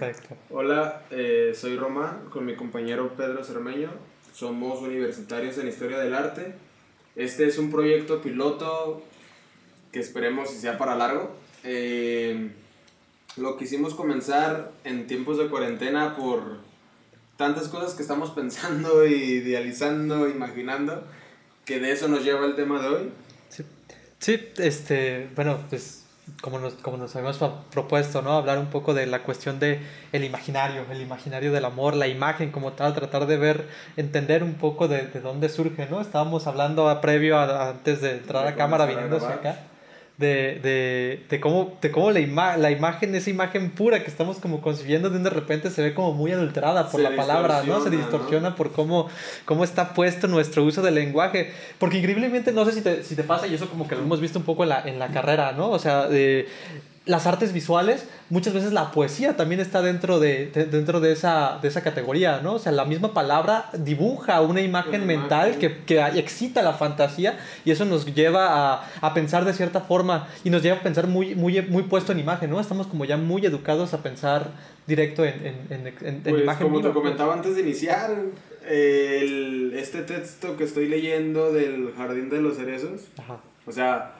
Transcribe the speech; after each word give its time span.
Perfecto. 0.00 0.34
Hola, 0.48 1.02
eh, 1.10 1.52
soy 1.54 1.76
Román 1.76 2.24
con 2.30 2.46
mi 2.46 2.56
compañero 2.56 3.14
Pedro 3.18 3.44
Cermeño. 3.44 3.90
Somos 4.32 4.80
universitarios 4.80 5.58
en 5.58 5.68
Historia 5.68 5.98
del 5.98 6.14
Arte. 6.14 6.54
Este 7.16 7.46
es 7.46 7.58
un 7.58 7.70
proyecto 7.70 8.22
piloto 8.22 9.02
que 9.92 10.00
esperemos 10.00 10.48
sea 10.48 10.78
para 10.78 10.96
largo. 10.96 11.36
Eh, 11.64 12.50
lo 13.36 13.58
quisimos 13.58 13.92
comenzar 13.92 14.72
en 14.84 15.06
tiempos 15.06 15.36
de 15.36 15.48
cuarentena 15.48 16.16
por 16.16 16.60
tantas 17.36 17.68
cosas 17.68 17.92
que 17.92 18.00
estamos 18.00 18.30
pensando, 18.30 19.04
idealizando, 19.06 20.30
imaginando, 20.30 21.04
que 21.66 21.78
de 21.78 21.92
eso 21.92 22.08
nos 22.08 22.24
lleva 22.24 22.46
el 22.46 22.56
tema 22.56 22.80
de 22.80 22.88
hoy. 22.88 23.12
Sí, 23.50 23.66
sí 24.18 24.40
este, 24.56 25.28
bueno, 25.36 25.62
pues 25.68 25.99
como 26.40 26.58
nos, 26.58 26.74
como 26.74 26.96
nos 26.96 27.14
habíamos 27.16 27.38
propuesto, 27.70 28.22
¿no? 28.22 28.32
Hablar 28.32 28.58
un 28.58 28.66
poco 28.66 28.94
de 28.94 29.06
la 29.06 29.22
cuestión 29.22 29.58
de 29.58 29.80
el 30.12 30.24
imaginario, 30.24 30.84
el 30.90 31.00
imaginario 31.00 31.52
del 31.52 31.64
amor, 31.64 31.94
la 31.94 32.08
imagen 32.08 32.50
como 32.50 32.72
tal, 32.72 32.94
tratar 32.94 33.26
de 33.26 33.36
ver, 33.36 33.68
entender 33.96 34.42
un 34.42 34.54
poco 34.54 34.88
de, 34.88 35.06
de 35.06 35.20
dónde 35.20 35.48
surge, 35.48 35.86
¿no? 35.90 36.00
Estábamos 36.00 36.46
hablando 36.46 36.88
a, 36.88 37.00
previo 37.00 37.38
antes 37.38 38.00
de 38.00 38.12
entrar 38.12 38.46
a 38.46 38.54
cámara 38.54 38.86
viniendo 38.86 39.16
hacia 39.16 39.30
acá 39.30 39.69
de, 40.20 40.60
de, 40.62 41.24
de 41.30 41.40
cómo, 41.40 41.78
de 41.80 41.90
cómo 41.90 42.10
la, 42.10 42.20
ima 42.20 42.58
la 42.58 42.70
imagen, 42.70 43.14
esa 43.14 43.30
imagen 43.30 43.70
pura 43.70 44.04
que 44.04 44.10
estamos 44.10 44.36
como 44.36 44.60
concibiendo, 44.60 45.08
de, 45.08 45.18
de 45.18 45.30
repente 45.30 45.70
se 45.70 45.82
ve 45.82 45.94
como 45.94 46.12
muy 46.12 46.30
adulterada 46.30 46.88
por 46.90 47.00
la 47.00 47.16
palabra, 47.16 47.62
¿no? 47.64 47.82
Se 47.82 47.88
distorsiona 47.88 48.54
por 48.54 48.70
cómo, 48.70 49.08
cómo 49.46 49.64
está 49.64 49.94
puesto 49.94 50.28
nuestro 50.28 50.62
uso 50.62 50.82
del 50.82 50.94
lenguaje. 50.94 51.52
Porque 51.78 51.98
increíblemente, 51.98 52.52
no 52.52 52.66
sé 52.66 52.72
si 52.72 52.82
te, 52.82 53.02
si 53.02 53.16
te 53.16 53.24
pasa, 53.24 53.46
y 53.46 53.54
eso 53.54 53.68
como 53.70 53.88
que 53.88 53.94
lo 53.94 54.02
hemos 54.02 54.20
visto 54.20 54.38
un 54.38 54.44
poco 54.44 54.62
en 54.62 54.68
la, 54.68 54.82
en 54.82 54.98
la 54.98 55.08
carrera, 55.08 55.52
¿no? 55.52 55.70
O 55.70 55.78
sea, 55.78 56.06
de 56.06 56.46
las 57.06 57.26
artes 57.26 57.52
visuales, 57.52 58.06
muchas 58.28 58.52
veces 58.52 58.72
la 58.72 58.92
poesía 58.92 59.34
también 59.36 59.60
está 59.60 59.80
dentro 59.80 60.20
de, 60.20 60.46
dentro 60.70 61.00
de 61.00 61.12
esa, 61.12 61.58
de 61.62 61.68
esa 61.68 61.82
categoría, 61.82 62.40
¿no? 62.42 62.54
O 62.54 62.58
sea, 62.58 62.72
la 62.72 62.84
misma 62.84 63.14
palabra 63.14 63.70
dibuja 63.72 64.40
una 64.42 64.60
imagen 64.60 65.06
mental 65.06 65.56
Que, 65.58 65.78
que, 65.84 65.98
excita 66.18 66.62
la 66.62 66.74
fantasía 66.74 67.38
y 67.64 67.70
eso 67.70 67.84
nos 67.84 68.04
lleva 68.14 68.74
a, 68.74 68.90
a, 69.00 69.14
pensar 69.14 69.44
de 69.44 69.54
cierta 69.54 69.80
forma 69.80 70.28
y 70.44 70.50
nos 70.50 70.62
lleva 70.62 70.76
a 70.76 70.82
pensar 70.82 71.06
muy, 71.06 71.34
muy, 71.34 71.62
muy 71.62 71.84
puesto 71.84 72.12
en 72.12 72.20
imagen, 72.20 72.50
¿no? 72.50 72.60
Estamos 72.60 72.86
como 72.86 73.04
ya 73.04 73.16
muy 73.16 73.44
educados 73.46 73.94
a 73.94 74.02
pensar 74.02 74.50
directo 74.86 75.24
en, 75.24 75.46
en, 75.70 75.86
en, 75.86 75.94
en 76.02 76.22
pues, 76.22 76.42
imagen. 76.42 76.68
Como 76.68 76.82
te 76.82 76.90
comentaba 76.90 77.32
antes 77.32 77.54
de 77.54 77.62
iniciar, 77.62 78.14
el, 78.68 79.72
este 79.74 80.02
texto 80.02 80.56
que 80.56 80.64
estoy 80.64 80.88
leyendo 80.88 81.52
del 81.52 81.94
Jardín 81.96 82.28
de 82.28 82.42
los 82.42 82.56
Cerezos, 82.56 83.08
o 83.66 83.72
sea, 83.72 84.14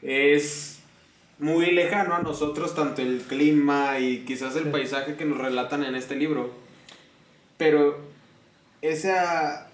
es 0.00 0.81
muy 1.42 1.72
lejano 1.72 2.14
a 2.14 2.22
nosotros, 2.22 2.72
tanto 2.76 3.02
el 3.02 3.20
clima 3.22 3.98
y 3.98 4.18
quizás 4.20 4.54
el 4.54 4.70
paisaje 4.70 5.16
que 5.16 5.24
nos 5.24 5.38
relatan 5.38 5.82
en 5.82 5.96
este 5.96 6.14
libro. 6.14 6.50
Pero 7.58 7.98
esa, 8.80 9.66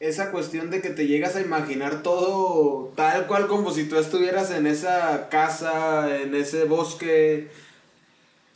esa 0.00 0.30
cuestión 0.30 0.70
de 0.70 0.80
que 0.80 0.88
te 0.88 1.06
llegas 1.06 1.36
a 1.36 1.42
imaginar 1.42 2.02
todo 2.02 2.90
tal 2.96 3.26
cual 3.26 3.48
como 3.48 3.70
si 3.70 3.84
tú 3.84 3.98
estuvieras 3.98 4.50
en 4.50 4.66
esa 4.66 5.28
casa, 5.28 6.22
en 6.22 6.34
ese 6.34 6.64
bosque. 6.64 7.50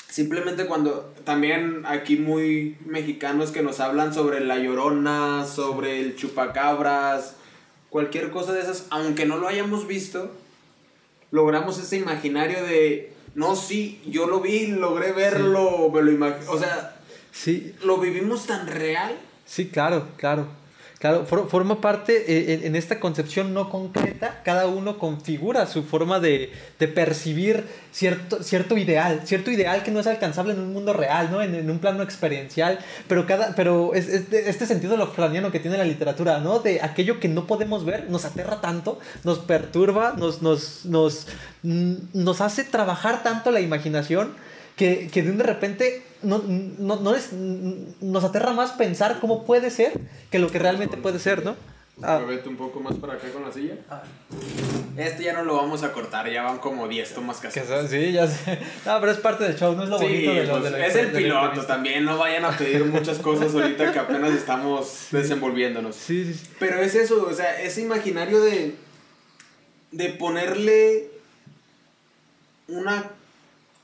Simplemente 0.08 0.64
cuando 0.64 1.12
también 1.24 1.82
aquí 1.84 2.16
muy 2.16 2.78
mexicanos 2.86 3.50
que 3.50 3.60
nos 3.60 3.78
hablan 3.78 4.14
sobre 4.14 4.40
la 4.40 4.56
llorona, 4.56 5.44
sobre 5.44 6.00
el 6.00 6.16
chupacabras, 6.16 7.36
cualquier 7.90 8.30
cosa 8.30 8.54
de 8.54 8.62
esas, 8.62 8.86
aunque 8.88 9.26
no 9.26 9.36
lo 9.36 9.48
hayamos 9.48 9.86
visto, 9.86 10.32
logramos 11.36 11.78
ese 11.78 11.98
imaginario 11.98 12.64
de, 12.64 13.12
no, 13.34 13.54
sí, 13.54 14.00
yo 14.06 14.26
lo 14.26 14.40
vi, 14.40 14.68
logré 14.68 15.12
verlo, 15.12 15.90
me 15.90 16.02
lo 16.02 16.34
o 16.48 16.58
sea, 16.58 16.96
sí. 17.30 17.74
lo 17.84 17.98
vivimos 17.98 18.46
tan 18.46 18.66
real. 18.66 19.16
Sí, 19.44 19.68
claro, 19.68 20.08
claro. 20.16 20.48
Claro, 20.98 21.26
forma 21.26 21.82
parte 21.82 22.24
eh, 22.26 22.62
en, 22.64 22.74
esta 22.74 23.00
concepción 23.00 23.52
no 23.52 23.68
concreta, 23.68 24.40
cada 24.44 24.66
uno 24.66 24.98
configura 24.98 25.66
su 25.66 25.82
forma 25.82 26.20
de, 26.20 26.50
de, 26.78 26.88
percibir 26.88 27.66
cierto, 27.92 28.42
cierto 28.42 28.78
ideal, 28.78 29.20
cierto 29.26 29.50
ideal 29.50 29.82
que 29.82 29.90
no 29.90 30.00
es 30.00 30.06
alcanzable 30.06 30.54
en 30.54 30.60
un 30.60 30.72
mundo 30.72 30.94
real, 30.94 31.30
¿no? 31.30 31.42
En, 31.42 31.70
un 31.70 31.78
plano 31.80 32.02
experiencial, 32.02 32.78
pero, 33.08 33.26
cada, 33.26 33.54
pero 33.54 33.92
es, 33.92 34.08
este 34.08 34.64
sentido 34.64 34.96
lo 34.96 35.08
franiano 35.08 35.52
que 35.52 35.60
tiene 35.60 35.76
la 35.76 35.84
literatura, 35.84 36.38
¿no? 36.38 36.60
De 36.60 36.80
aquello 36.80 37.20
que 37.20 37.28
no 37.28 37.46
podemos 37.46 37.84
ver, 37.84 38.08
nos 38.08 38.24
aterra 38.24 38.62
tanto, 38.62 38.98
nos 39.22 39.40
perturba, 39.40 40.14
nos, 40.16 40.40
nos, 40.40 40.86
nos, 40.86 41.26
nos 41.62 42.40
hace 42.40 42.64
trabajar 42.64 43.22
tanto 43.22 43.50
la 43.50 43.60
imaginación 43.60 44.32
que, 44.76 45.08
que 45.12 45.22
de 45.22 45.42
repente 45.42 46.05
no, 46.22 46.42
no, 46.46 46.96
no 46.96 47.14
es, 47.14 47.32
nos 47.32 48.24
aterra 48.24 48.52
más 48.52 48.72
pensar 48.72 49.18
cómo 49.20 49.44
puede 49.44 49.70
ser 49.70 50.00
que 50.30 50.38
lo 50.38 50.50
que 50.50 50.58
realmente 50.58 50.96
puede 50.96 51.18
ser, 51.18 51.44
¿no? 51.44 51.56
Ah. 52.02 52.18
Vete 52.18 52.48
un 52.48 52.56
poco 52.56 52.78
más 52.80 52.94
para 52.96 53.14
acá 53.14 53.28
con 53.32 53.42
la 53.42 53.50
silla. 53.50 53.74
Ah. 53.88 54.02
Este 54.98 55.24
ya 55.24 55.32
no 55.32 55.44
lo 55.44 55.56
vamos 55.56 55.82
a 55.82 55.92
cortar, 55.92 56.30
ya 56.30 56.42
van 56.42 56.58
como 56.58 56.88
10 56.88 57.14
tomas 57.14 57.38
casi. 57.38 57.60
Sí, 57.88 58.12
ya 58.12 58.26
sé. 58.26 58.58
No, 58.84 59.00
pero 59.00 59.12
es 59.12 59.18
parte 59.18 59.44
del 59.44 59.56
show, 59.56 59.74
no 59.74 59.84
es 59.84 59.88
lo 59.88 59.98
bonito 59.98 60.32
de 60.32 60.44
lo, 60.44 60.60
pues, 60.60 60.74
Es 60.74 60.96
el 60.96 61.12
piloto 61.12 61.64
también, 61.64 62.04
no 62.04 62.18
vayan 62.18 62.44
a 62.44 62.50
pedir 62.50 62.84
muchas 62.84 63.18
cosas 63.18 63.54
ahorita 63.54 63.92
que 63.92 63.98
apenas 63.98 64.32
estamos 64.32 65.08
desenvolviéndonos. 65.10 65.96
Sí, 65.96 66.34
sí, 66.34 66.50
Pero 66.58 66.80
es 66.80 66.94
eso, 66.94 67.26
o 67.26 67.32
sea, 67.32 67.60
ese 67.62 67.80
imaginario 67.80 68.40
de, 68.40 68.74
de 69.92 70.08
ponerle 70.10 71.08
una, 72.68 73.10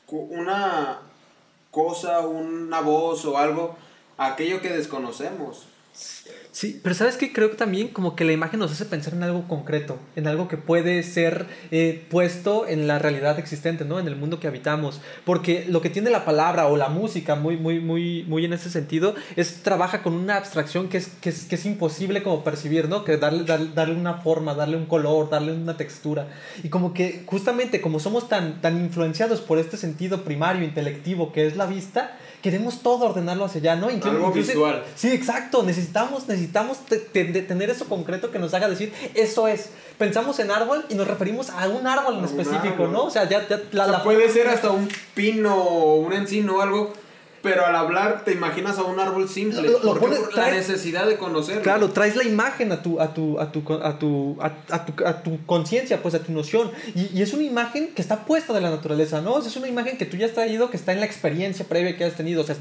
una 0.09 1.01
cosa, 1.73 2.21
una 2.21 2.81
voz 2.81 3.25
o 3.25 3.39
algo, 3.39 3.75
aquello 4.19 4.61
que 4.61 4.69
desconocemos. 4.69 5.67
Sí, 6.53 6.79
pero 6.83 6.95
sabes 6.95 7.17
que 7.17 7.33
creo 7.33 7.51
que 7.51 7.57
también 7.57 7.89
como 7.89 8.15
que 8.15 8.27
la 8.27 8.33
imagen 8.33 8.61
nos 8.61 8.71
hace 8.73 8.85
pensar 8.85 9.15
en 9.15 9.23
algo 9.23 9.49
concreto, 9.49 9.99
en 10.17 10.27
algo 10.27 10.49
que 10.49 10.59
puede 10.59 11.03
ser 11.03 11.47
eh, 11.71 12.05
puesto 12.11 12.69
en 12.69 12.87
la 12.87 12.99
realidad 12.99 13.39
existente, 13.39 13.87
¿no? 13.87 13.99
En 13.99 14.07
el 14.07 14.17
mundo 14.17 14.39
que 14.39 14.49
habitamos. 14.49 15.01
Porque 15.25 15.65
lo 15.67 15.81
que 15.81 15.89
tiene 15.89 16.11
la 16.11 16.27
palabra 16.27 16.67
o 16.67 16.77
la 16.77 16.91
música, 16.91 17.37
muy, 17.37 17.57
muy, 17.57 17.81
muy, 17.81 18.25
muy 18.29 18.45
en 18.45 18.53
ese 18.53 18.69
sentido, 18.69 19.15
es 19.35 19.63
trabaja 19.63 20.03
con 20.03 20.13
una 20.13 20.37
abstracción 20.37 20.91
que 20.91 20.99
es, 20.99 21.09
que 21.23 21.31
es, 21.31 21.45
que 21.45 21.55
es 21.55 21.65
imposible 21.65 22.23
como 22.23 22.45
percibir, 22.45 22.87
¿no? 22.87 23.03
Que 23.05 23.17
darle, 23.17 23.45
darle, 23.45 23.95
una 23.95 24.19
forma, 24.19 24.55
darle 24.55 24.77
un 24.77 24.87
color, 24.87 25.31
darle 25.31 25.53
una 25.53 25.79
textura. 25.79 26.29
Y 26.63 26.69
como 26.69 26.93
que 26.93 27.23
justamente 27.25 27.81
como 27.81 27.99
somos 27.99 28.29
tan, 28.29 28.61
tan 28.61 28.79
influenciados 28.79 29.41
por 29.41 29.59
este 29.59 29.79
sentido 29.79 30.23
primario, 30.23 30.65
intelectivo, 30.65 31.33
que 31.33 31.47
es 31.47 31.57
la 31.57 31.65
vista, 31.65 32.19
queremos 32.43 32.83
todo 32.83 33.07
ordenarlo 33.07 33.45
hacia 33.45 33.61
allá, 33.61 33.77
¿no? 33.77 33.89
Algo 33.89 34.33
visual. 34.33 34.85
Sí, 34.97 35.11
exacto. 35.13 35.63
Necesitamos, 35.63 36.29
necesitamos 36.29 36.79
tener 37.13 37.71
eso 37.71 37.87
concreto 37.87 38.31
que 38.31 38.39
nos 38.39 38.53
haga 38.53 38.69
decir, 38.69 38.93
eso 39.15 39.49
es. 39.49 39.71
Pensamos 39.97 40.39
en 40.41 40.51
árbol 40.51 40.85
y 40.89 40.95
nos 40.95 41.07
referimos 41.07 41.51
a 41.51 41.69
un 41.69 41.87
árbol 41.87 42.19
en 42.19 42.25
específico, 42.25 42.89
¿no? 42.89 43.05
O 43.05 43.11
sea, 43.11 43.29
ya, 43.29 43.47
la, 43.71 44.03
puede 44.03 44.29
ser 44.29 44.49
hasta 44.49 44.71
un 44.71 44.89
pino 45.15 45.57
o 45.57 45.97
un 46.01 46.13
encino 46.13 46.57
o 46.57 46.61
algo 46.61 46.93
pero 47.43 47.67
al 47.67 47.75
hablar 47.75 48.25
te 48.25 48.33
imaginas 48.33 48.79
a 48.79 48.85
un 48.85 48.99
árbol 49.01 49.29
simple. 49.29 49.63
Lo, 49.63 49.81
por 49.81 50.35
la 50.35 50.51
necesidad 50.51 51.07
de 51.07 51.17
conocerlo. 51.17 51.63
Claro, 51.63 51.91
traes 51.91 52.17
la 52.17 52.25
imagen 52.25 52.73
a 52.73 52.83
tu, 52.83 53.01
a 53.01 53.13
tu, 53.13 53.39
a 53.41 53.51
tu, 53.51 53.63
a 53.83 53.99
tu, 53.99 54.39
a, 54.41 54.85
tu, 54.85 55.05
a 55.05 55.23
tu 55.23 55.45
conciencia, 55.47 56.03
pues 56.03 56.15
a 56.15 56.21
tu 56.21 56.33
noción. 56.33 56.71
Y, 56.95 57.19
y, 57.19 57.23
es 57.23 57.35
una 57.35 57.43
imagen 57.43 57.95
que 57.95 58.03
está 58.03 58.25
puesta 58.25 58.53
de 58.53 58.61
la 58.61 58.71
naturaleza, 58.71 59.21
¿no? 59.21 59.39
es 59.39 59.57
una 59.57 59.69
imagen 59.69 59.99
que 59.99 60.07
tú 60.07 60.17
ya 60.17 60.27
has 60.27 60.33
traído, 60.33 60.71
que 60.71 60.77
está 60.77 60.93
en 60.93 61.01
la 61.01 61.07
experiencia 61.07 61.67
previa 61.67 61.97
que 61.97 62.05
has 62.05 62.15
tenido. 62.15 62.43
O 62.43 62.45
sea, 62.45 62.57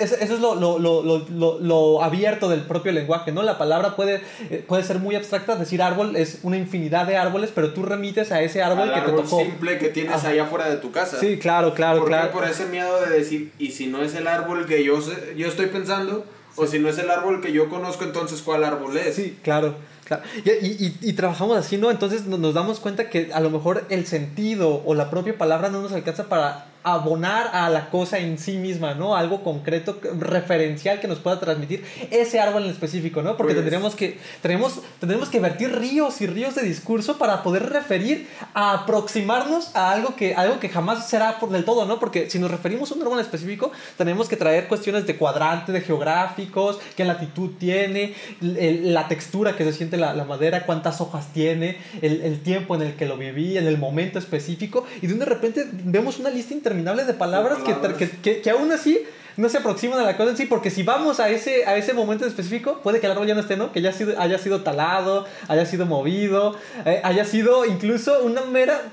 eso 0.00 0.34
es 0.34 0.40
lo, 0.40 0.54
lo, 0.54 0.78
lo, 0.78 1.58
lo, 1.60 2.02
abierto 2.02 2.48
del 2.48 2.62
propio 2.62 2.92
lenguaje, 2.92 3.32
¿no? 3.32 3.42
La 3.42 3.58
palabra 3.58 3.96
puede, 3.96 4.22
eh, 4.50 4.64
puede 4.66 4.82
ser 4.82 4.98
muy 4.98 5.14
abstracta, 5.14 5.56
decir 5.56 5.82
árbol 5.82 6.16
es 6.16 6.40
una 6.42 6.56
infinidad 6.56 7.06
de 7.06 7.16
árboles, 7.16 7.50
pero 7.54 7.72
tú 7.72 7.84
remites 7.84 8.32
a 8.32 8.42
ese 8.42 8.62
árbol 8.62 8.92
que 8.92 9.00
te 9.00 9.12
tocó. 9.12 9.40
simple 9.40 9.78
que 9.78 9.88
tienes 9.88 10.24
allá 10.24 10.44
afuera 10.44 10.68
de 10.68 10.76
tu 10.76 10.90
casa. 10.90 11.18
Sí, 11.20 11.38
claro, 11.38 11.74
claro, 11.74 12.04
claro. 12.04 12.32
Por 12.32 12.44
ese 12.44 12.66
miedo 12.66 13.00
de 13.00 13.10
decir, 13.10 13.52
y 13.58 13.67
si 13.70 13.86
no 13.86 14.02
es 14.02 14.14
el 14.14 14.26
árbol 14.26 14.66
que 14.66 14.84
yo, 14.84 15.00
sé, 15.00 15.34
yo 15.36 15.48
estoy 15.48 15.66
pensando, 15.66 16.24
o 16.56 16.66
si 16.66 16.78
no 16.78 16.88
es 16.88 16.98
el 16.98 17.10
árbol 17.10 17.40
que 17.40 17.52
yo 17.52 17.68
conozco, 17.68 18.04
entonces 18.04 18.42
¿cuál 18.42 18.64
árbol 18.64 18.96
es? 18.96 19.16
Sí, 19.16 19.38
claro. 19.42 19.76
claro. 20.04 20.22
Y, 20.44 20.50
y, 20.50 20.98
y, 21.00 21.12
trabajamos 21.12 21.56
así, 21.56 21.76
¿no? 21.76 21.90
Entonces 21.90 22.26
nos 22.26 22.54
damos 22.54 22.80
cuenta 22.80 23.10
que 23.10 23.30
a 23.32 23.40
lo 23.40 23.50
mejor 23.50 23.84
el 23.90 24.06
sentido 24.06 24.82
o 24.84 24.94
la 24.94 25.10
propia 25.10 25.36
palabra 25.38 25.68
no 25.68 25.82
nos 25.82 25.92
alcanza 25.92 26.28
para 26.28 26.66
abonar 26.82 27.50
a 27.52 27.68
la 27.70 27.90
cosa 27.90 28.18
en 28.18 28.38
sí 28.38 28.56
misma, 28.56 28.94
¿no? 28.94 29.16
Algo 29.16 29.42
concreto, 29.42 30.00
referencial 30.18 31.00
que 31.00 31.08
nos 31.08 31.18
pueda 31.18 31.38
transmitir 31.40 31.84
ese 32.10 32.40
árbol 32.40 32.64
en 32.64 32.70
específico, 32.70 33.22
¿no? 33.22 33.36
Porque 33.36 33.54
pues. 33.54 33.64
tendríamos 33.64 33.94
que, 33.94 34.18
tenemos, 34.42 34.80
tendríamos 35.00 35.28
que 35.28 35.40
vertir 35.40 35.76
ríos 35.76 36.20
y 36.20 36.26
ríos 36.26 36.54
de 36.54 36.62
discurso 36.62 37.18
para 37.18 37.42
poder 37.42 37.68
referir, 37.70 38.28
a 38.54 38.72
aproximarnos 38.72 39.74
a 39.74 39.90
algo 39.92 40.16
que, 40.16 40.34
algo 40.34 40.60
que 40.60 40.68
jamás 40.68 41.08
será 41.08 41.38
por 41.38 41.50
del 41.50 41.64
todo, 41.64 41.84
¿no? 41.84 41.98
Porque 41.98 42.30
si 42.30 42.38
nos 42.38 42.50
referimos 42.50 42.90
a 42.90 42.94
un 42.94 43.02
árbol 43.02 43.18
en 43.18 43.24
específico, 43.24 43.72
tenemos 43.96 44.28
que 44.28 44.36
traer 44.36 44.68
cuestiones 44.68 45.06
de 45.06 45.16
cuadrante, 45.16 45.72
de 45.72 45.80
geográficos, 45.80 46.78
qué 46.96 47.04
latitud 47.04 47.50
tiene, 47.58 48.14
la 48.40 49.08
textura 49.08 49.56
que 49.56 49.64
se 49.64 49.72
siente 49.72 49.96
la, 49.96 50.14
la 50.14 50.24
madera, 50.24 50.64
cuántas 50.64 51.00
hojas 51.00 51.32
tiene, 51.32 51.78
el, 52.02 52.22
el, 52.22 52.40
tiempo 52.40 52.74
en 52.74 52.82
el 52.82 52.94
que 52.94 53.06
lo 53.06 53.16
viví, 53.16 53.58
en 53.58 53.66
el 53.66 53.78
momento 53.78 54.18
específico, 54.18 54.86
y 55.02 55.06
de 55.06 55.24
repente 55.24 55.66
vemos 55.72 56.18
una 56.18 56.30
lista 56.30 56.54
interminable 56.68 57.04
de 57.04 57.14
palabras, 57.14 57.58
palabras. 57.58 57.96
Que, 57.96 58.10
que, 58.10 58.40
que, 58.40 58.50
aún 58.50 58.70
así 58.72 59.00
no 59.36 59.48
se 59.48 59.58
aproximan 59.58 59.98
a 59.98 60.02
la 60.02 60.16
cosa 60.16 60.30
en 60.30 60.36
sí, 60.36 60.46
porque 60.46 60.70
si 60.70 60.82
vamos 60.82 61.20
a 61.20 61.30
ese, 61.30 61.64
a 61.66 61.76
ese 61.76 61.94
momento 61.94 62.26
específico, 62.26 62.80
puede 62.82 63.00
que 63.00 63.06
el 63.06 63.12
árbol 63.12 63.26
ya 63.26 63.34
no 63.34 63.40
esté, 63.40 63.56
¿no? 63.56 63.72
Que 63.72 63.80
ya 63.80 63.92
sido, 63.92 64.20
haya 64.20 64.38
sido 64.38 64.62
talado, 64.62 65.26
haya 65.46 65.64
sido 65.64 65.86
movido, 65.86 66.56
eh, 66.84 67.00
haya 67.04 67.24
sido 67.24 67.64
incluso 67.64 68.22
una 68.22 68.42
mera, 68.42 68.90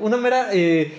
una 0.00 0.16
mera 0.16 0.48
eh, 0.52 0.92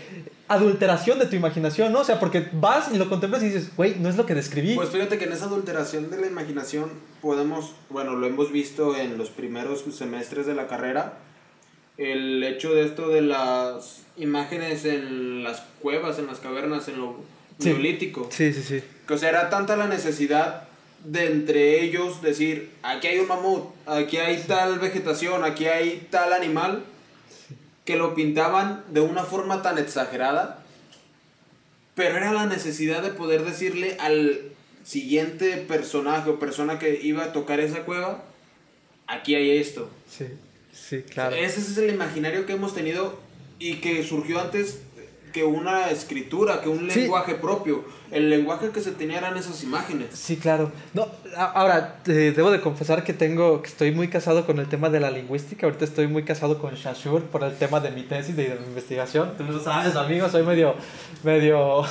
adulteración 0.47 1.19
de 1.19 1.25
tu 1.25 1.35
imaginación, 1.35 1.91
¿no? 1.91 1.99
O 1.99 2.03
sea, 2.03 2.19
porque 2.19 2.47
vas 2.53 2.89
y 2.93 2.97
lo 2.97 3.09
contemplas 3.09 3.43
y 3.43 3.47
dices, 3.47 3.75
güey, 3.75 3.95
no 3.99 4.09
es 4.09 4.15
lo 4.15 4.25
que 4.25 4.33
describí. 4.33 4.75
Pues 4.75 4.89
fíjate 4.89 5.17
que 5.17 5.25
en 5.25 5.33
esa 5.33 5.45
adulteración 5.45 6.09
de 6.09 6.21
la 6.21 6.27
imaginación 6.27 6.91
podemos, 7.21 7.73
bueno, 7.89 8.15
lo 8.15 8.27
hemos 8.27 8.51
visto 8.51 8.95
en 8.95 9.17
los 9.17 9.29
primeros 9.29 9.83
semestres 9.91 10.45
de 10.45 10.55
la 10.55 10.67
carrera, 10.67 11.17
el 11.97 12.43
hecho 12.43 12.73
de 12.73 12.85
esto 12.85 13.09
de 13.09 13.21
las 13.21 14.01
imágenes 14.17 14.85
en 14.85 15.43
las 15.43 15.63
cuevas, 15.81 16.19
en 16.19 16.27
las 16.27 16.39
cavernas, 16.39 16.87
en 16.87 16.99
lo 16.99 17.15
neolítico. 17.59 18.29
Sí, 18.31 18.53
sí, 18.53 18.63
sí. 18.63 18.83
Que, 19.07 19.13
o 19.13 19.17
sea, 19.17 19.29
era 19.29 19.49
tanta 19.49 19.75
la 19.75 19.87
necesidad 19.87 20.67
de 21.03 21.27
entre 21.27 21.83
ellos 21.83 22.21
decir, 22.21 22.71
aquí 22.81 23.07
hay 23.07 23.19
un 23.19 23.27
mamut, 23.27 23.65
aquí 23.85 24.17
hay 24.17 24.43
tal 24.47 24.79
vegetación, 24.79 25.43
aquí 25.43 25.67
hay 25.67 26.07
tal 26.09 26.33
animal, 26.33 26.83
que 27.85 27.95
lo 27.95 28.15
pintaban 28.15 28.83
de 28.89 29.01
una 29.01 29.23
forma 29.23 29.61
tan 29.61 29.77
exagerada, 29.77 30.63
pero 31.93 32.17
era 32.17 32.33
la 32.33 32.47
necesidad 32.47 33.03
de 33.03 33.11
poder 33.11 33.43
decirle 33.43 33.95
al 33.99 34.41
siguiente 34.83 35.57
personaje 35.57 36.29
o 36.29 36.39
persona 36.39 36.79
que 36.79 36.99
iba 37.01 37.25
a 37.25 37.33
tocar 37.33 37.59
esa 37.59 37.83
cueva, 37.83 38.23
aquí 39.07 39.35
hay 39.35 39.57
esto. 39.57 39.89
Sí, 40.09 40.25
sí, 40.89 41.03
claro. 41.03 41.35
Ese 41.35 41.59
es 41.59 41.77
el 41.77 41.93
imaginario 41.93 42.45
que 42.45 42.53
hemos 42.53 42.73
tenido 42.73 43.19
y 43.59 43.75
que 43.75 44.03
surgió 44.03 44.39
antes 44.39 44.81
que 45.35 45.43
una 45.43 45.89
escritura, 45.89 46.61
que 46.61 46.69
un 46.69 46.87
lenguaje 46.87 47.35
propio. 47.35 47.83
El 48.09 48.29
lenguaje 48.29 48.69
que 48.69 48.79
se 48.79 48.91
tenía 48.91 49.17
eran 49.17 49.35
esas 49.35 49.61
imágenes. 49.63 50.07
Sí, 50.13 50.37
claro. 50.37 50.71
No, 50.93 51.09
ahora, 51.35 51.99
debo 52.05 52.51
de 52.51 52.61
confesar 52.61 53.03
que 53.03 53.11
tengo, 53.11 53.61
que 53.61 53.67
estoy 53.67 53.91
muy 53.91 54.07
casado 54.07 54.45
con 54.45 54.59
el 54.59 54.69
tema 54.69 54.89
de 54.89 55.01
la 55.01 55.11
lingüística. 55.11 55.65
Ahorita 55.65 55.83
estoy 55.83 56.07
muy 56.07 56.23
casado 56.23 56.57
con 56.57 56.73
Shashur 56.75 57.23
por 57.23 57.43
el 57.43 57.53
tema 57.57 57.81
de 57.81 57.91
mi 57.91 58.03
tesis 58.03 58.33
de, 58.37 58.57
mi 58.61 58.67
investigación. 58.67 59.33
Tú 59.37 59.43
lo 59.43 59.59
sabes, 59.59 59.97
amigo, 59.97 60.29
soy 60.29 60.43
medio, 60.43 60.75
medio 61.21 61.83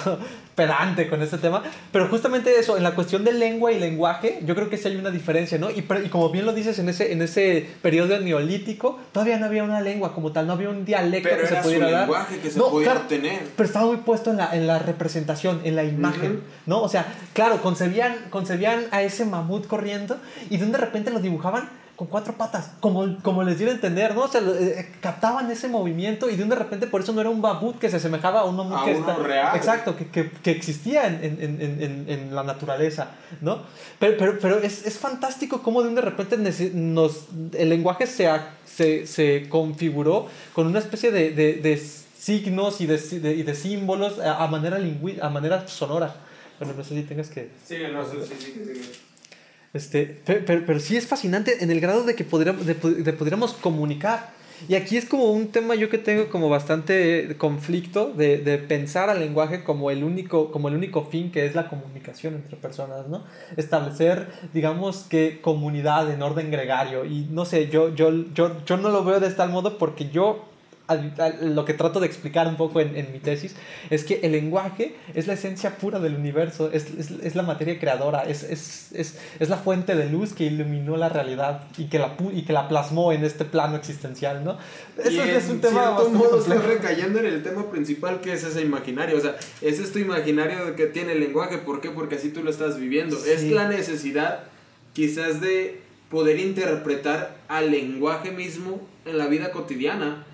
pedante 0.55 1.09
con 1.09 1.23
este 1.23 1.39
tema, 1.39 1.63
pero 1.93 2.09
justamente 2.09 2.59
eso, 2.59 2.77
en 2.77 2.83
la 2.83 2.95
cuestión 2.95 3.25
de 3.25 3.33
lengua 3.33 3.73
y 3.73 3.79
lenguaje, 3.79 4.41
yo 4.45 4.55
creo 4.55 4.71
que 4.71 4.77
sí 4.77 4.89
hay 4.89 4.97
una 4.97 5.11
diferencia, 5.11 5.59
¿no? 5.59 5.71
Y, 5.71 5.81
y, 6.05 6.09
como 6.09 6.31
bien 6.31 6.47
lo 6.47 6.53
dices, 6.53 6.79
en 6.79 6.89
ese, 6.89 7.13
en 7.13 7.23
ese 7.23 7.69
periodo 7.83 8.19
neolítico, 8.21 8.99
todavía 9.13 9.39
no 9.39 9.47
había 9.47 9.65
una 9.65 9.81
lengua 9.81 10.15
como 10.15 10.33
tal, 10.33 10.47
no 10.47 10.53
había 10.53 10.71
un 10.71 10.85
dialecto 10.85 11.29
que 11.29 11.47
se 11.47 11.57
pudiera 11.57 11.87
hablar. 11.87 12.01
lenguaje 12.03 12.39
que 12.39 12.51
se 12.51 12.59
no, 12.59 12.71
podía 12.71 12.93
obtener. 12.93 13.43
Pero 13.57 13.67
estaba 13.67 13.87
muy 13.87 13.99
puesto 13.99 14.31
en 14.31 14.37
la, 14.39 14.55
en 14.55 14.67
la 14.67 14.79
representación, 14.79 15.61
en 15.65 15.77
la 15.77 15.85
imagen, 15.85 16.43
¿no? 16.67 16.83
O 16.83 16.89
sea, 16.89 17.07
claro, 17.33 17.61
concebían, 17.61 18.17
concebían 18.31 18.85
a 18.91 19.03
ese 19.03 19.25
mamut 19.25 19.67
corriendo 19.67 20.19
y 20.51 20.57
de 20.57 20.79
repente 20.79 21.11
lo 21.11 21.21
dibujaban 21.21 21.69
con 21.97 22.09
cuatro 22.09 22.35
patas, 22.35 22.73
como, 22.81 23.17
como 23.23 23.45
les 23.45 23.59
dio 23.59 23.69
a 23.69 23.73
entender, 23.73 24.17
¿no? 24.17 24.23
O 24.23 24.29
sea, 24.29 24.41
eh, 24.41 24.91
captaban 25.01 25.49
ese 25.51 25.69
movimiento 25.69 26.29
y 26.29 26.35
de 26.35 26.43
un 26.43 26.49
de 26.49 26.57
repente 26.57 26.89
por 26.89 27.03
eso 27.03 27.13
no 27.13 27.21
era 27.21 27.31
un 27.31 27.41
babut 27.41 27.79
que 27.79 27.89
se 27.89 27.97
asemejaba 27.97 28.41
a 28.41 28.45
un 28.45 28.57
mamut 28.57 28.85
que 28.85 28.93
está, 28.93 29.15
real. 29.15 29.57
Exacto, 29.57 29.97
que, 29.97 30.09
que, 30.09 30.29
que 30.31 30.51
existía 30.51 31.07
en, 31.07 31.23
en, 31.23 31.61
en, 31.61 32.05
en, 32.09 32.35
la 32.35 32.43
naturaleza, 32.43 33.11
¿no? 33.41 33.63
Pero, 34.01 34.17
pero, 34.19 34.39
pero 34.41 34.59
es, 34.59 34.85
es, 34.85 34.99
fantástico 34.99 35.63
cómo 35.63 35.83
de 35.83 35.89
un 35.89 35.95
de 35.95 36.01
repente 36.01 36.37
nos, 36.75 37.27
el 37.53 37.69
lenguaje 37.69 38.09
se, 38.09 38.29
se, 38.65 39.07
se 39.07 39.49
configuró 39.49 40.27
con 40.53 40.67
una 40.67 40.81
especie 40.81 41.13
de, 41.13 41.31
de, 41.31 41.55
de 41.55 41.77
signos 41.77 42.81
y 42.81 42.87
de, 42.87 42.97
y 43.37 43.43
de 43.45 43.55
símbolos 43.55 44.19
a, 44.19 44.45
manera, 44.49 44.79
lingüi 44.79 45.21
a 45.21 45.29
manera 45.29 45.69
sonora. 45.69 46.13
Bueno, 46.59 46.75
no 46.77 46.83
sé 46.83 46.97
si 46.97 47.03
tengas 47.03 47.29
que... 47.29 47.51
Sí, 47.65 47.77
no, 47.93 48.05
sí, 48.05 48.17
sí, 48.27 48.35
sí. 48.41 49.14
Este, 49.75 50.23
pero, 50.25 50.65
pero, 50.65 50.81
sí 50.81 50.97
es 50.97 51.07
fascinante 51.07 51.63
en 51.65 51.71
el 51.71 51.81
grado 51.81 52.05
de 52.05 52.15
que 52.15 52.25
podríamos, 52.25 52.65
de, 52.65 52.75
de 52.75 53.13
pudiéramos 53.13 53.53
comunicar. 53.55 54.33
Y 54.69 54.77
aquí 54.77 54.97
es 54.97 55.05
como 55.05 55.33
un 55.33 55.49
tema 55.49 55.75
yo 55.75 55.91
que 55.91 55.99
tengo 55.99 56.29
como 56.29 56.49
bastante 56.49 57.37
conflicto 57.39 58.13
de, 58.13 58.39
de, 58.39 58.59
pensar 58.59 59.11
al 59.11 59.19
lenguaje 59.19 59.65
como 59.65 59.91
el, 59.91 60.05
único, 60.05 60.53
como 60.53 60.69
el 60.69 60.77
único 60.77 61.05
fin 61.05 61.33
que 61.33 61.45
es 61.45 61.57
la 61.57 61.69
comunicación 61.69 62.35
entre 62.35 62.57
personas, 62.57 63.09
¿no? 63.09 63.25
Establecer, 63.57 64.29
digamos 64.53 65.05
que 65.11 65.41
comunidad 65.43 66.11
en 66.11 66.23
orden 66.23 66.53
gregario. 66.53 67.05
Y 67.05 67.27
no 67.31 67.45
sé, 67.45 67.69
yo, 67.69 67.95
yo, 67.95 68.11
yo, 68.33 68.65
yo 68.65 68.77
no 68.77 68.91
lo 68.91 69.05
veo 69.05 69.19
de 69.19 69.31
tal 69.31 69.51
modo 69.51 69.77
porque 69.77 70.09
yo 70.09 70.45
lo 71.41 71.65
que 71.65 71.73
trato 71.73 71.99
de 71.99 72.07
explicar 72.07 72.47
un 72.47 72.57
poco 72.57 72.79
en, 72.79 72.95
en, 72.95 73.11
mi 73.11 73.19
tesis 73.19 73.55
es 73.89 74.05
que 74.05 74.21
el 74.23 74.33
lenguaje 74.33 74.95
es 75.15 75.27
la 75.27 75.33
esencia 75.33 75.79
pura 75.79 75.99
del 75.99 76.15
universo, 76.15 76.71
es, 76.73 76.91
es, 76.99 77.11
es 77.11 77.35
la 77.35 77.43
materia 77.43 77.79
creadora, 77.79 78.25
es, 78.25 78.43
es, 78.93 79.49
la 79.49 79.57
fuente 79.57 79.95
de 79.95 80.11
luz 80.11 80.35
que 80.35 80.45
iluminó 80.45 80.99
la 80.99 81.09
realidad 81.09 81.63
y 81.79 81.87
que 81.87 81.99
la, 81.99 82.17
y 82.35 82.43
que 82.43 82.53
la 82.53 82.69
plasmó 82.69 83.13
en 83.13 83.25
este 83.25 83.47
plano 83.47 83.77
existencial, 83.77 84.45
¿no? 84.45 84.59
Eso 85.03 85.25
es 85.25 85.49
un 85.49 85.61
tema 85.63 85.91
bastante 85.91 86.19
modo 86.19 86.39
estoy 86.39 86.59
recayendo 86.59 87.19
en 87.19 87.27
el 87.27 87.43
tema 87.43 87.71
principal 87.71 88.21
que 88.21 88.35
es 88.35 88.45
ese 88.45 88.61
imaginario, 88.61 89.17
o 89.17 89.21
sea, 89.21 89.37
ese 89.63 89.83
es 89.83 89.91
tu 89.91 89.99
imaginario 89.99 90.77
que 90.77 90.87
tiene 90.87 91.13
el 91.13 91.21
lenguaje, 91.21 91.57
¿por 91.59 91.81
qué? 91.81 91.91
Porque 91.91 92.17
así 92.17 92.29
tú 92.29 92.43
lo 92.43 92.51
estás 92.51 92.79
viviendo, 92.79 93.17
es 93.25 93.45
la 93.45 93.69
necesidad 93.69 94.45
quizás 94.93 95.41
de 95.41 95.81
poder 96.11 96.39
interpretar 96.39 97.39
al 97.49 97.71
lenguaje 97.71 98.31
mismo 98.31 98.87
en 99.07 99.17
la 99.17 99.29
vida 99.29 99.51
cotidiana 99.51 100.27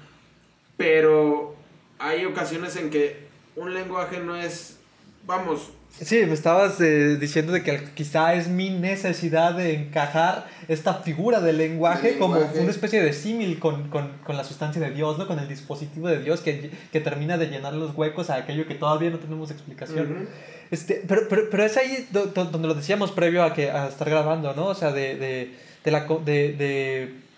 pero 0.80 1.54
hay 1.98 2.24
ocasiones 2.24 2.74
en 2.76 2.88
que 2.88 3.26
un 3.54 3.74
lenguaje 3.74 4.18
no 4.18 4.34
es, 4.34 4.78
vamos. 5.26 5.72
Sí, 5.90 6.24
me 6.24 6.32
estabas 6.32 6.80
eh, 6.80 7.18
diciendo 7.20 7.52
de 7.52 7.62
que 7.62 7.84
quizá 7.94 8.32
es 8.32 8.48
mi 8.48 8.70
necesidad 8.70 9.52
de 9.52 9.74
encajar 9.74 10.46
esta 10.68 10.94
figura 10.94 11.42
del 11.42 11.58
lenguaje, 11.58 12.16
como 12.16 12.38
una 12.38 12.70
especie 12.70 13.02
de 13.02 13.12
símil 13.12 13.58
con, 13.58 13.90
con, 13.90 14.10
con, 14.24 14.38
la 14.38 14.44
sustancia 14.44 14.80
de 14.80 14.90
Dios, 14.92 15.18
¿no? 15.18 15.26
con 15.26 15.38
el 15.38 15.48
dispositivo 15.48 16.08
de 16.08 16.22
Dios 16.22 16.40
que, 16.40 16.70
que, 16.90 17.00
termina 17.00 17.36
de 17.36 17.48
llenar 17.48 17.74
los 17.74 17.94
huecos 17.94 18.30
a 18.30 18.36
aquello 18.36 18.66
que 18.66 18.74
todavía 18.74 19.10
no 19.10 19.18
tenemos 19.18 19.50
explicación. 19.50 20.30
este, 20.70 21.02
pero, 21.06 21.28
pero, 21.28 21.50
pero, 21.50 21.62
es 21.62 21.76
ahí 21.76 22.08
donde 22.10 22.68
lo 22.68 22.72
decíamos 22.72 23.10
previo 23.12 23.44
a, 23.44 23.52
que, 23.52 23.70
a 23.70 23.88
estar 23.88 24.08
grabando, 24.08 24.54
¿no? 24.54 24.68
O 24.68 24.74
sea, 24.74 24.92
de, 24.92 25.16
de, 25.16 25.54
de 25.84 25.90
la, 25.90 26.06
de, 26.24 26.54
de 26.54 27.29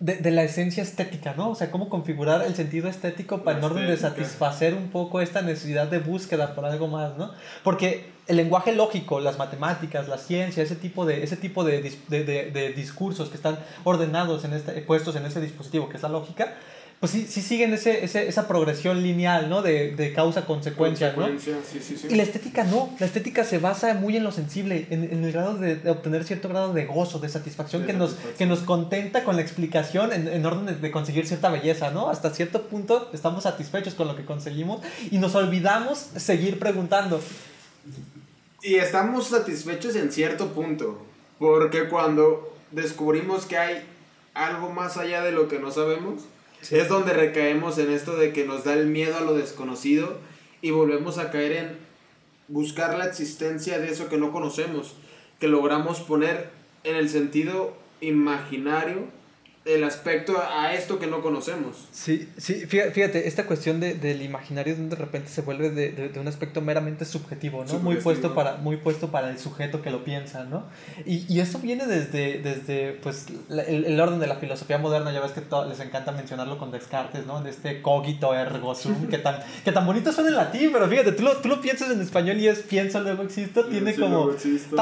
de, 0.00 0.16
de, 0.16 0.30
la 0.30 0.42
esencia 0.42 0.82
estética, 0.82 1.34
¿no? 1.36 1.50
O 1.50 1.54
sea, 1.54 1.70
cómo 1.70 1.90
configurar 1.90 2.42
el 2.42 2.54
sentido 2.54 2.88
estético 2.88 3.42
para 3.42 3.58
en 3.58 3.64
orden 3.64 3.86
de 3.86 3.96
satisfacer 3.98 4.74
un 4.74 4.88
poco 4.88 5.20
esta 5.20 5.42
necesidad 5.42 5.88
de 5.88 5.98
búsqueda 5.98 6.54
por 6.54 6.64
algo 6.64 6.88
más, 6.88 7.18
¿no? 7.18 7.32
Porque 7.62 8.06
el 8.26 8.36
lenguaje 8.36 8.74
lógico, 8.74 9.20
las 9.20 9.38
matemáticas, 9.38 10.08
la 10.08 10.16
ciencia, 10.16 10.62
ese 10.62 10.76
tipo 10.76 11.04
de, 11.04 11.22
ese 11.22 11.36
tipo 11.36 11.64
de, 11.64 11.82
de, 12.08 12.24
de 12.24 12.72
discursos 12.72 13.28
que 13.28 13.36
están 13.36 13.58
ordenados, 13.84 14.44
en 14.44 14.54
este, 14.54 14.72
puestos 14.82 15.16
en 15.16 15.26
ese 15.26 15.40
dispositivo, 15.40 15.88
que 15.90 15.98
es 15.98 16.02
la 16.02 16.08
lógica, 16.08 16.54
pues 17.00 17.12
sí, 17.12 17.26
sí 17.26 17.40
siguen 17.40 17.72
ese, 17.72 18.04
ese, 18.04 18.28
esa 18.28 18.46
progresión 18.46 19.02
lineal, 19.02 19.48
¿no? 19.48 19.62
De, 19.62 19.96
de 19.96 20.12
causa-consecuencia, 20.12 21.14
¿no? 21.16 21.28
Sí, 21.38 21.52
sí, 21.66 21.80
sí. 21.80 22.06
Y 22.10 22.14
la 22.14 22.22
estética 22.22 22.62
no, 22.64 22.94
la 22.98 23.06
estética 23.06 23.42
se 23.42 23.56
basa 23.56 23.94
muy 23.94 24.18
en 24.18 24.22
lo 24.22 24.32
sensible, 24.32 24.86
en, 24.90 25.04
en 25.04 25.24
el 25.24 25.32
grado 25.32 25.56
de, 25.56 25.80
obtener 25.88 26.24
cierto 26.24 26.50
grado 26.50 26.74
de 26.74 26.84
gozo, 26.84 27.18
de 27.18 27.30
satisfacción, 27.30 27.86
que, 27.86 27.94
Nos, 27.94 28.16
que 28.36 28.44
nos 28.44 28.58
contenta 28.60 29.24
con 29.24 29.36
la 29.36 29.40
explicación 29.40 30.12
en, 30.12 30.28
en 30.28 30.44
orden 30.44 30.66
de, 30.66 30.74
de, 30.74 30.90
conseguir 30.90 31.26
cierta 31.26 31.48
belleza, 31.48 31.90
¿no? 31.90 32.10
Hasta 32.10 32.34
cierto 32.34 32.66
punto 32.66 33.08
estamos 33.14 33.44
satisfechos 33.44 33.94
con 33.94 34.06
lo 34.06 34.14
que 34.14 34.26
conseguimos 34.26 34.82
y 35.10 35.16
nos 35.16 35.34
olvidamos 35.34 35.96
seguir 36.16 36.58
preguntando. 36.58 37.18
Y 38.62 38.74
estamos 38.74 39.28
satisfechos 39.28 39.96
en 39.96 40.12
cierto 40.12 40.48
punto, 40.48 41.00
porque 41.38 41.88
cuando 41.88 42.54
descubrimos 42.72 43.46
que 43.46 43.56
hay 43.56 43.86
algo 44.34 44.68
más 44.68 44.98
allá 44.98 45.22
de 45.22 45.32
lo 45.32 45.48
que 45.48 45.58
no 45.58 45.70
sabemos, 45.70 46.24
es 46.68 46.88
donde 46.88 47.12
recaemos 47.12 47.78
en 47.78 47.90
esto 47.90 48.16
de 48.16 48.32
que 48.32 48.44
nos 48.44 48.64
da 48.64 48.74
el 48.74 48.86
miedo 48.86 49.16
a 49.16 49.22
lo 49.22 49.34
desconocido 49.34 50.18
y 50.62 50.70
volvemos 50.70 51.18
a 51.18 51.30
caer 51.30 51.52
en 51.52 51.78
buscar 52.48 52.98
la 52.98 53.06
existencia 53.06 53.78
de 53.78 53.88
eso 53.88 54.08
que 54.08 54.18
no 54.18 54.32
conocemos, 54.32 54.94
que 55.38 55.48
logramos 55.48 56.00
poner 56.00 56.50
en 56.84 56.96
el 56.96 57.08
sentido 57.08 57.74
imaginario 58.00 59.04
el 59.66 59.84
aspecto 59.84 60.42
a 60.42 60.72
esto 60.72 60.98
que 60.98 61.06
no 61.06 61.20
conocemos. 61.20 61.86
Sí, 61.92 62.30
sí, 62.38 62.66
fíjate, 62.66 63.28
esta 63.28 63.44
cuestión 63.44 63.78
de, 63.78 63.92
del 63.92 64.22
imaginario 64.22 64.74
de 64.74 64.96
repente 64.96 65.28
se 65.28 65.42
vuelve 65.42 65.68
de, 65.68 65.92
de, 65.92 66.18
un 66.18 66.26
aspecto 66.28 66.62
meramente 66.62 67.04
subjetivo, 67.04 67.62
¿no? 67.66 67.78
Muy 67.78 67.96
puesto, 67.96 68.34
para, 68.34 68.56
muy 68.56 68.78
puesto 68.78 69.10
para 69.10 69.28
el 69.28 69.38
sujeto 69.38 69.82
que 69.82 69.90
lo 69.90 70.02
piensa, 70.02 70.44
¿no? 70.44 70.64
Y, 71.04 71.26
y 71.28 71.40
esto 71.40 71.58
viene 71.58 71.86
desde, 71.86 72.38
desde 72.38 72.92
pues, 73.02 73.26
el, 73.50 73.84
el, 73.84 74.00
orden 74.00 74.18
de 74.18 74.26
la 74.26 74.36
filosofía 74.36 74.78
moderna, 74.78 75.12
ya 75.12 75.20
ves 75.20 75.32
que 75.32 75.42
les 75.68 75.80
encanta 75.80 76.10
mencionarlo 76.12 76.56
con 76.56 76.70
Descartes, 76.70 77.26
¿no? 77.26 77.42
De 77.42 77.50
este 77.50 77.82
cogito 77.82 78.34
ergo 78.34 78.74
sum, 78.74 79.08
que 79.08 79.18
tan, 79.18 79.40
que 79.64 79.72
tan 79.72 79.84
bonito 79.84 80.10
suena 80.10 80.30
en 80.30 80.36
latín, 80.36 80.70
pero 80.72 80.88
fíjate, 80.88 81.12
tú 81.12 81.22
lo, 81.22 81.36
tú 81.36 81.48
lo 81.48 81.60
piensas 81.60 81.90
en 81.90 82.00
español 82.00 82.38
y 82.38 82.48
es 82.48 82.60
pienso, 82.60 83.00
luego 83.00 83.24
existo, 83.24 83.66
tiene 83.66 83.94
como... 83.94 84.30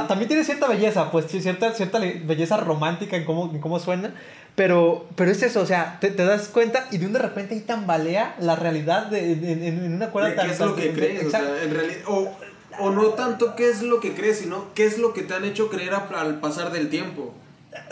También 0.06 0.28
tiene 0.28 0.44
cierta 0.44 0.68
belleza, 0.68 1.10
pues 1.10 1.26
cierta, 1.26 1.72
cierta 1.72 1.98
belleza 1.98 2.58
romántica 2.58 3.16
en 3.16 3.24
cómo, 3.24 3.50
en 3.52 3.60
cómo 3.60 3.80
suena, 3.80 4.14
pero, 4.58 5.06
pero 5.14 5.30
es 5.30 5.40
eso, 5.44 5.60
o 5.60 5.66
sea, 5.66 5.98
te, 6.00 6.10
te, 6.10 6.24
das 6.24 6.48
cuenta 6.48 6.88
y 6.90 6.98
de 6.98 7.06
un 7.06 7.12
de 7.12 7.20
repente 7.20 7.54
ahí 7.54 7.60
tambalea 7.60 8.34
la 8.40 8.56
realidad 8.56 9.06
de, 9.06 9.30
en, 9.30 9.92
una 9.92 10.10
cuerda 10.10 10.34
tan... 10.34 10.46
¿Qué 10.48 10.52
es 10.52 10.58
lo 10.58 10.74
que 10.74 10.92
crees? 10.92 11.26
O, 11.26 11.30
sea, 11.30 11.62
en 11.62 11.72
realidad, 11.72 12.00
o, 12.08 12.36
o, 12.80 12.90
no 12.90 13.10
tanto 13.10 13.54
qué 13.54 13.70
es 13.70 13.82
lo 13.82 14.00
que 14.00 14.14
crees, 14.14 14.38
sino 14.38 14.74
qué 14.74 14.84
es 14.84 14.98
lo 14.98 15.14
que 15.14 15.22
te 15.22 15.34
han 15.34 15.44
hecho 15.44 15.70
creer 15.70 15.94
al 15.94 16.40
pasar 16.40 16.72
del 16.72 16.90
tiempo. 16.90 17.32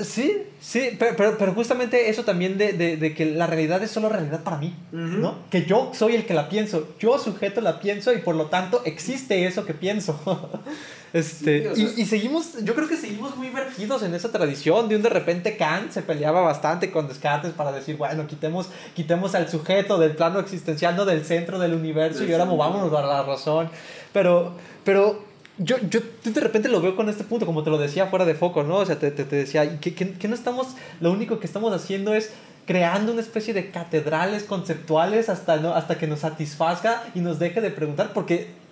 Sí, 0.00 0.42
sí, 0.60 0.96
pero, 0.98 1.38
pero, 1.38 1.54
justamente 1.54 2.10
eso 2.10 2.24
también 2.24 2.58
de, 2.58 2.72
de, 2.72 2.96
de, 2.96 3.14
que 3.14 3.26
la 3.26 3.46
realidad 3.46 3.80
es 3.84 3.92
solo 3.92 4.08
realidad 4.08 4.42
para 4.42 4.56
mí, 4.56 4.74
¿no? 4.90 5.38
Que 5.50 5.66
yo 5.66 5.92
soy 5.94 6.16
el 6.16 6.26
que 6.26 6.34
la 6.34 6.48
pienso, 6.48 6.96
yo 6.98 7.16
sujeto 7.20 7.60
la 7.60 7.78
pienso 7.78 8.12
y 8.12 8.18
por 8.18 8.34
lo 8.34 8.46
tanto 8.46 8.82
existe 8.84 9.46
eso 9.46 9.64
que 9.64 9.74
pienso. 9.74 10.18
Este, 11.16 11.72
y, 11.74 12.04
seguimos, 12.04 12.62
yo 12.62 12.74
creo 12.74 12.86
que 12.88 12.96
seguimos 12.98 13.34
muy 13.38 13.48
vertidos 13.48 14.02
en 14.02 14.14
esa 14.14 14.30
tradición. 14.30 14.86
De 14.86 14.96
un 14.96 15.02
de 15.02 15.08
repente 15.08 15.56
Kant 15.56 15.90
se 15.90 16.02
peleaba 16.02 16.42
bastante 16.42 16.90
con 16.90 17.08
Descartes 17.08 17.52
para 17.52 17.72
decir, 17.72 17.96
bueno, 17.96 18.26
quitemos, 18.26 18.68
quitemos 18.94 19.34
al 19.34 19.48
sujeto 19.48 19.96
del 19.96 20.14
plano 20.14 20.40
existencial, 20.40 20.94
no 20.94 21.06
del 21.06 21.24
centro 21.24 21.58
del 21.58 21.72
universo, 21.72 22.22
y 22.24 22.32
ahora 22.32 22.44
movámonos 22.44 22.92
a 22.92 23.00
la 23.00 23.22
razón. 23.22 23.70
Pero, 24.12 24.52
pero 24.84 25.24
yo, 25.56 25.78
yo 25.88 26.00
de 26.22 26.38
repente 26.38 26.68
lo 26.68 26.82
veo 26.82 26.94
con 26.94 27.08
este 27.08 27.24
punto, 27.24 27.46
como 27.46 27.62
te 27.62 27.70
lo 27.70 27.78
decía 27.78 28.08
fuera 28.08 28.26
de 28.26 28.34
foco, 28.34 28.62
¿no? 28.62 28.76
O 28.76 28.84
sea, 28.84 28.98
te, 28.98 29.10
te, 29.10 29.24
decía, 29.24 29.80
que, 29.80 29.94
que, 29.94 30.12
que 30.12 30.28
no 30.28 30.34
estamos, 30.34 30.74
lo 31.00 31.12
único 31.12 31.40
que 31.40 31.46
estamos 31.46 31.72
haciendo 31.72 32.12
es 32.12 32.30
creando 32.66 33.12
una 33.12 33.22
especie 33.22 33.54
de 33.54 33.70
catedrales 33.70 34.42
conceptuales 34.42 35.30
hasta, 35.30 35.56
¿no? 35.56 35.72
hasta 35.74 35.96
que 35.96 36.06
nos 36.06 36.20
satisfazga 36.20 37.04
y 37.14 37.20
nos 37.20 37.38
deje 37.38 37.62
de 37.62 37.70
preguntar, 37.70 38.12
porque 38.12 38.65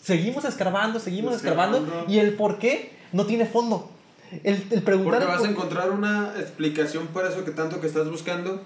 seguimos 0.00 0.44
escarbando, 0.44 0.98
seguimos 1.00 1.34
escarbando, 1.34 2.04
y 2.08 2.18
el 2.18 2.34
por 2.34 2.58
qué 2.58 2.92
no 3.12 3.26
tiene 3.26 3.46
fondo. 3.46 3.90
El, 4.44 4.64
el 4.70 4.82
preguntar... 4.82 5.20
Porque 5.20 5.34
vas 5.36 5.44
a 5.44 5.50
encontrar 5.50 5.90
una 5.90 6.34
explicación 6.38 7.08
para 7.08 7.28
eso 7.28 7.44
que 7.44 7.50
tanto 7.50 7.80
que 7.80 7.86
estás 7.86 8.08
buscando 8.08 8.62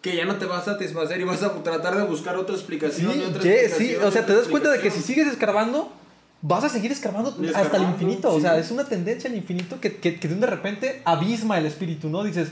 que 0.00 0.16
ya 0.16 0.24
no 0.24 0.36
te 0.36 0.46
va 0.46 0.58
a 0.58 0.64
satisfacer 0.64 1.20
y 1.20 1.24
vas 1.24 1.42
a 1.44 1.52
tratar 1.62 1.96
de 1.96 2.02
buscar 2.02 2.36
otra 2.36 2.56
explicación. 2.56 3.12
Sí, 3.12 3.22
otra 3.22 3.42
sí, 3.42 3.94
o 3.94 4.10
sea, 4.10 4.26
te 4.26 4.34
das 4.34 4.48
cuenta 4.48 4.70
de 4.70 4.80
que 4.80 4.90
si 4.90 5.00
sigues 5.00 5.28
escarbando, 5.28 5.92
vas 6.40 6.64
a 6.64 6.68
seguir 6.68 6.90
escarbando, 6.90 7.36
hasta 7.54 7.76
el 7.76 7.84
infinito. 7.84 8.34
O 8.34 8.40
sea, 8.40 8.58
es 8.58 8.72
una 8.72 8.84
tendencia 8.84 9.30
al 9.30 9.36
infinito 9.36 9.80
que, 9.80 9.98
que, 9.98 10.18
que 10.18 10.26
de 10.26 10.46
repente 10.46 11.02
abisma 11.04 11.56
el 11.56 11.66
espíritu, 11.66 12.08
¿no? 12.08 12.24
Dices, 12.24 12.48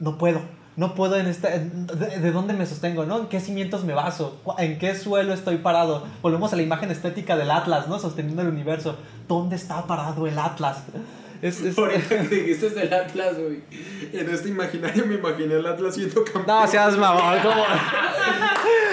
no 0.00 0.18
puedo 0.18 0.42
no 0.76 0.94
puedo 0.94 1.16
en 1.16 1.26
esta... 1.26 1.50
De, 1.50 2.32
dónde 2.32 2.54
me 2.54 2.66
sostengo, 2.66 3.04
no? 3.04 3.18
¿En 3.18 3.26
qué 3.26 3.40
cimientos 3.40 3.84
me 3.84 3.94
baso? 3.94 4.40
¿En 4.58 4.78
qué 4.78 4.94
suelo 4.94 5.34
estoy 5.34 5.58
parado? 5.58 6.04
Volvemos 6.22 6.52
a 6.52 6.56
la 6.56 6.62
imagen 6.62 6.90
estética 6.90 7.36
del 7.36 7.50
Atlas, 7.50 7.88
¿no? 7.88 7.98
Sosteniendo 7.98 8.42
el 8.42 8.48
universo. 8.48 8.96
¿Dónde 9.28 9.56
está 9.56 9.86
parado 9.86 10.26
el 10.26 10.38
Atlas? 10.38 10.84
Es, 11.42 11.60
es... 11.60 11.76
Eso 11.76 11.88
que 11.88 12.18
dijiste 12.18 12.68
es 12.68 12.76
el 12.76 12.94
Atlas, 12.94 13.36
güey. 13.36 13.60
En 14.12 14.32
este 14.32 14.48
imaginario 14.48 15.04
me 15.06 15.16
imaginé 15.16 15.54
el 15.54 15.66
Atlas 15.66 15.96
siendo 15.96 16.24
campeón. 16.24 16.46
No, 16.46 16.66
seas 16.68 16.96
mamón, 16.96 17.40
¿cómo? 17.42 17.64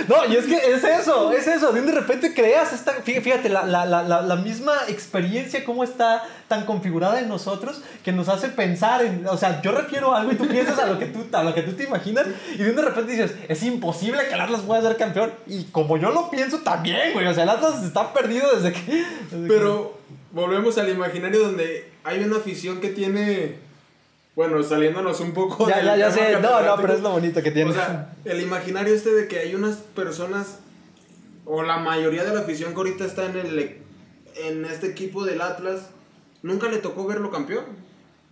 No, 0.07 0.25
y 0.25 0.35
es 0.35 0.47
que 0.47 0.55
es 0.55 0.83
eso, 0.83 1.31
es 1.31 1.45
eso. 1.45 1.71
De 1.71 1.91
repente 1.91 2.33
creas 2.33 2.73
esta. 2.73 2.93
Fíjate, 2.93 3.49
la, 3.49 3.67
la, 3.67 3.85
la, 3.85 4.01
la 4.03 4.35
misma 4.37 4.73
experiencia, 4.87 5.63
cómo 5.63 5.83
está 5.83 6.23
tan 6.47 6.65
configurada 6.65 7.19
en 7.19 7.27
nosotros, 7.27 7.81
que 8.03 8.11
nos 8.11 8.27
hace 8.29 8.49
pensar 8.49 9.03
en. 9.03 9.27
O 9.27 9.37
sea, 9.37 9.61
yo 9.61 9.71
refiero 9.71 10.15
a 10.15 10.21
algo 10.21 10.31
y 10.31 10.35
tú 10.35 10.47
piensas 10.47 10.79
a 10.79 10.87
lo 10.87 10.97
que 10.97 11.05
tú, 11.05 11.27
a 11.31 11.43
lo 11.43 11.53
que 11.53 11.61
tú 11.61 11.73
te 11.73 11.83
imaginas, 11.83 12.25
y 12.55 12.57
de 12.57 12.81
repente 12.81 13.11
dices, 13.11 13.35
es 13.47 13.61
imposible 13.61 14.27
que 14.27 14.33
el 14.33 14.41
Atlas 14.41 14.61
pueda 14.61 14.81
ser 14.81 14.97
campeón. 14.97 15.31
Y 15.45 15.65
como 15.65 15.97
yo 15.97 16.09
lo 16.09 16.31
pienso 16.31 16.59
también, 16.59 17.13
güey. 17.13 17.27
O 17.27 17.33
sea, 17.35 17.43
el 17.43 17.49
Atlas 17.49 17.83
está 17.83 18.11
perdido 18.11 18.47
desde 18.55 18.73
que. 18.73 19.05
Pero 19.47 19.99
volvemos 20.31 20.77
al 20.77 20.89
imaginario 20.89 21.41
donde 21.41 21.91
hay 22.09 22.23
una 22.23 22.37
afición 22.37 22.79
que 22.81 22.89
tiene. 22.89 23.57
Bueno, 24.35 24.61
saliéndonos 24.63 25.19
un 25.19 25.33
poco. 25.33 25.67
Ya, 25.67 25.83
ya, 25.83 25.95
ya 25.95 26.11
sé. 26.11 26.39
No, 26.39 26.61
no, 26.61 26.75
pero 26.77 26.93
es 26.93 27.01
lo 27.01 27.11
bonito 27.11 27.41
que 27.43 27.51
tiene. 27.51 27.71
O 27.71 27.73
sea, 27.73 28.13
el 28.25 28.41
imaginario 28.41 28.93
este 28.93 29.11
de 29.11 29.27
que 29.27 29.39
hay 29.39 29.55
unas 29.55 29.77
personas, 29.77 30.59
o 31.45 31.63
la 31.63 31.77
mayoría 31.77 32.23
de 32.23 32.33
la 32.33 32.41
afición 32.41 32.71
que 32.71 32.77
ahorita 32.77 33.05
está 33.05 33.25
en, 33.25 33.37
el, 33.37 33.77
en 34.35 34.65
este 34.65 34.87
equipo 34.87 35.23
del 35.25 35.41
Atlas, 35.41 35.89
nunca 36.41 36.69
le 36.69 36.77
tocó 36.77 37.05
verlo 37.05 37.31
campeón. 37.31 37.65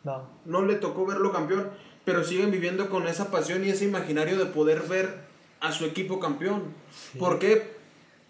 No. 0.03 0.29
No 0.45 0.63
le 0.63 0.75
tocó 0.75 1.05
verlo 1.05 1.31
campeón, 1.31 1.69
pero 2.05 2.23
siguen 2.23 2.51
viviendo 2.51 2.89
con 2.89 3.07
esa 3.07 3.29
pasión 3.29 3.65
y 3.65 3.69
ese 3.69 3.85
imaginario 3.85 4.37
de 4.37 4.45
poder 4.45 4.83
ver 4.83 5.27
a 5.59 5.71
su 5.71 5.85
equipo 5.85 6.19
campeón. 6.19 6.63
¿Por 7.19 7.39
qué? 7.39 7.75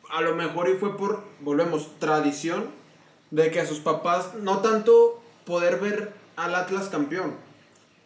A 0.10 0.22
lo 0.22 0.36
mejor 0.36 0.70
y 0.70 0.74
fue 0.74 0.98
por, 0.98 1.24
volvemos, 1.42 2.00
tradición 2.00 2.66
de 3.32 3.52
que 3.52 3.60
a 3.60 3.66
sus 3.66 3.80
papás, 3.80 4.36
no 4.42 4.60
tanto 4.60 5.22
poder 5.48 5.80
ver 5.80 6.12
al 6.36 6.54
Atlas 6.54 6.90
campeón, 6.90 7.34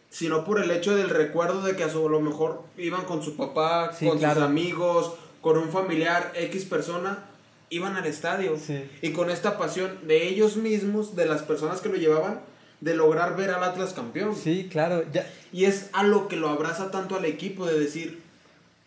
sino 0.08 0.44
por 0.44 0.62
el 0.62 0.70
hecho 0.70 0.96
del 0.96 1.10
recuerdo 1.10 1.62
de 1.62 1.76
que 1.76 1.84
a, 1.84 1.90
su, 1.90 2.08
lo 2.08 2.20
mejor 2.20 2.62
iban 2.78 3.04
con 3.04 3.22
su 3.22 3.36
papá, 3.36 3.90
con 3.98 4.18
sus 4.18 4.38
amigos, 4.38 5.12
con 5.42 5.58
un 5.58 5.68
familiar, 5.68 6.32
X 6.34 6.64
persona, 6.64 7.26
iban 7.68 7.96
al 7.96 8.06
estadio. 8.06 8.56
Y 9.02 9.10
con 9.12 9.30
esta 9.30 9.58
pasión 9.58 9.98
de 10.06 10.28
ellos 10.28 10.56
mismos, 10.56 11.16
de 11.16 11.26
las 11.26 11.42
personas 11.42 11.80
que 11.80 11.88
lo 11.88 11.96
llevaban, 11.96 12.40
de 12.80 12.94
lograr 12.94 13.36
ver 13.36 13.50
al 13.50 13.62
Atlas 13.62 13.92
campeón. 13.92 14.34
Sí, 14.34 14.68
claro. 14.70 15.04
Ya. 15.12 15.30
Y 15.52 15.66
es 15.66 15.90
a 15.92 16.02
lo 16.02 16.28
que 16.28 16.36
lo 16.36 16.48
abraza 16.48 16.90
tanto 16.90 17.16
al 17.16 17.24
equipo, 17.24 17.66
de 17.66 17.78
decir, 17.78 18.22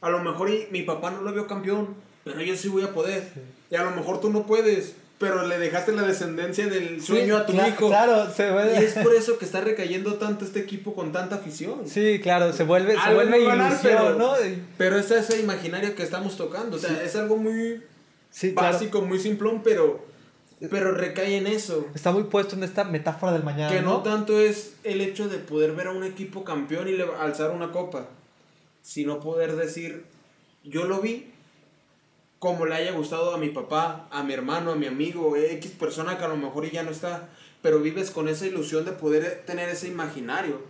a 0.01 0.09
lo 0.09 0.19
mejor 0.19 0.49
mi 0.71 0.83
papá 0.83 1.11
no 1.11 1.21
lo 1.21 1.33
vio 1.33 1.47
campeón, 1.47 1.95
pero 2.23 2.41
yo 2.41 2.55
sí 2.55 2.67
voy 2.67 2.83
a 2.83 2.93
poder. 2.93 3.31
Y 3.71 3.75
a 3.75 3.83
lo 3.83 3.91
mejor 3.91 4.21
tú 4.21 4.29
no 4.29 4.45
puedes, 4.45 4.95
pero 5.17 5.47
le 5.47 5.57
dejaste 5.57 5.93
la 5.93 6.01
descendencia 6.01 6.67
del 6.67 7.01
sueño 7.01 7.37
a 7.37 7.45
tu 7.45 7.53
hijo. 7.53 7.87
Claro, 7.87 8.29
se 8.31 8.51
vuelve. 8.51 8.81
Y 8.81 8.83
es 8.83 8.93
por 8.95 9.15
eso 9.15 9.37
que 9.37 9.45
está 9.45 9.61
recayendo 9.61 10.15
tanto 10.15 10.43
este 10.43 10.59
equipo 10.59 10.93
con 10.93 11.11
tanta 11.11 11.35
afición. 11.35 11.87
Sí, 11.87 12.19
claro, 12.21 12.51
se 12.51 12.63
vuelve, 12.63 12.95
se 13.01 13.13
vuelve 13.13 13.39
ilusión, 13.39 13.79
pero, 13.81 14.15
¿no? 14.15 14.33
Pero 14.77 14.97
es 14.97 15.09
ese 15.11 15.39
imaginario 15.39 15.95
que 15.95 16.03
estamos 16.03 16.35
tocando. 16.35 16.75
O 16.75 16.79
sea, 16.79 17.01
es 17.01 17.15
algo 17.15 17.37
muy 17.37 17.81
básico, 18.53 19.01
muy 19.01 19.19
simplón, 19.19 19.61
pero. 19.63 20.13
Pero 20.69 20.93
recae 20.93 21.37
en 21.37 21.47
eso. 21.47 21.85
Está 21.93 22.11
muy 22.11 22.23
puesto 22.23 22.55
en 22.55 22.63
esta 22.63 22.85
metáfora 22.85 23.33
del 23.33 23.43
mañana. 23.43 23.73
Que 23.73 23.81
no, 23.81 24.01
tanto 24.03 24.39
es 24.39 24.75
el 24.83 25.01
hecho 25.01 25.27
de 25.27 25.37
poder 25.37 25.73
ver 25.73 25.87
a 25.87 25.91
un 25.91 26.03
equipo 26.03 26.45
campeón 26.45 26.87
y 26.87 26.93
le 26.93 27.05
alzar 27.19 27.51
una 27.51 27.71
copa, 27.73 28.07
sino 28.81 29.19
poder 29.19 29.57
decir, 29.57 30.05
yo 30.63 30.85
lo 30.85 31.01
vi, 31.01 31.29
como 32.45 32.67
le 32.67 32.75
haya 32.75 32.91
gustado 32.91 33.33
a 33.33 33.39
mi 33.39 33.49
papá, 33.49 34.07
a 34.11 34.21
mi 34.21 34.31
hermano, 34.31 34.71
a 34.71 34.75
mi 34.75 34.85
amigo, 34.85 35.35
X 35.35 35.71
persona 35.79 36.19
que 36.19 36.25
a 36.25 36.27
lo 36.27 36.37
mejor 36.37 36.69
ya 36.69 36.83
no 36.83 36.91
está, 36.91 37.27
pero 37.63 37.79
vives 37.79 38.11
con 38.11 38.27
esa 38.27 38.45
ilusión 38.45 38.85
de 38.85 38.91
poder 38.91 39.41
tener 39.47 39.67
ese 39.67 39.87
imaginario. 39.87 40.61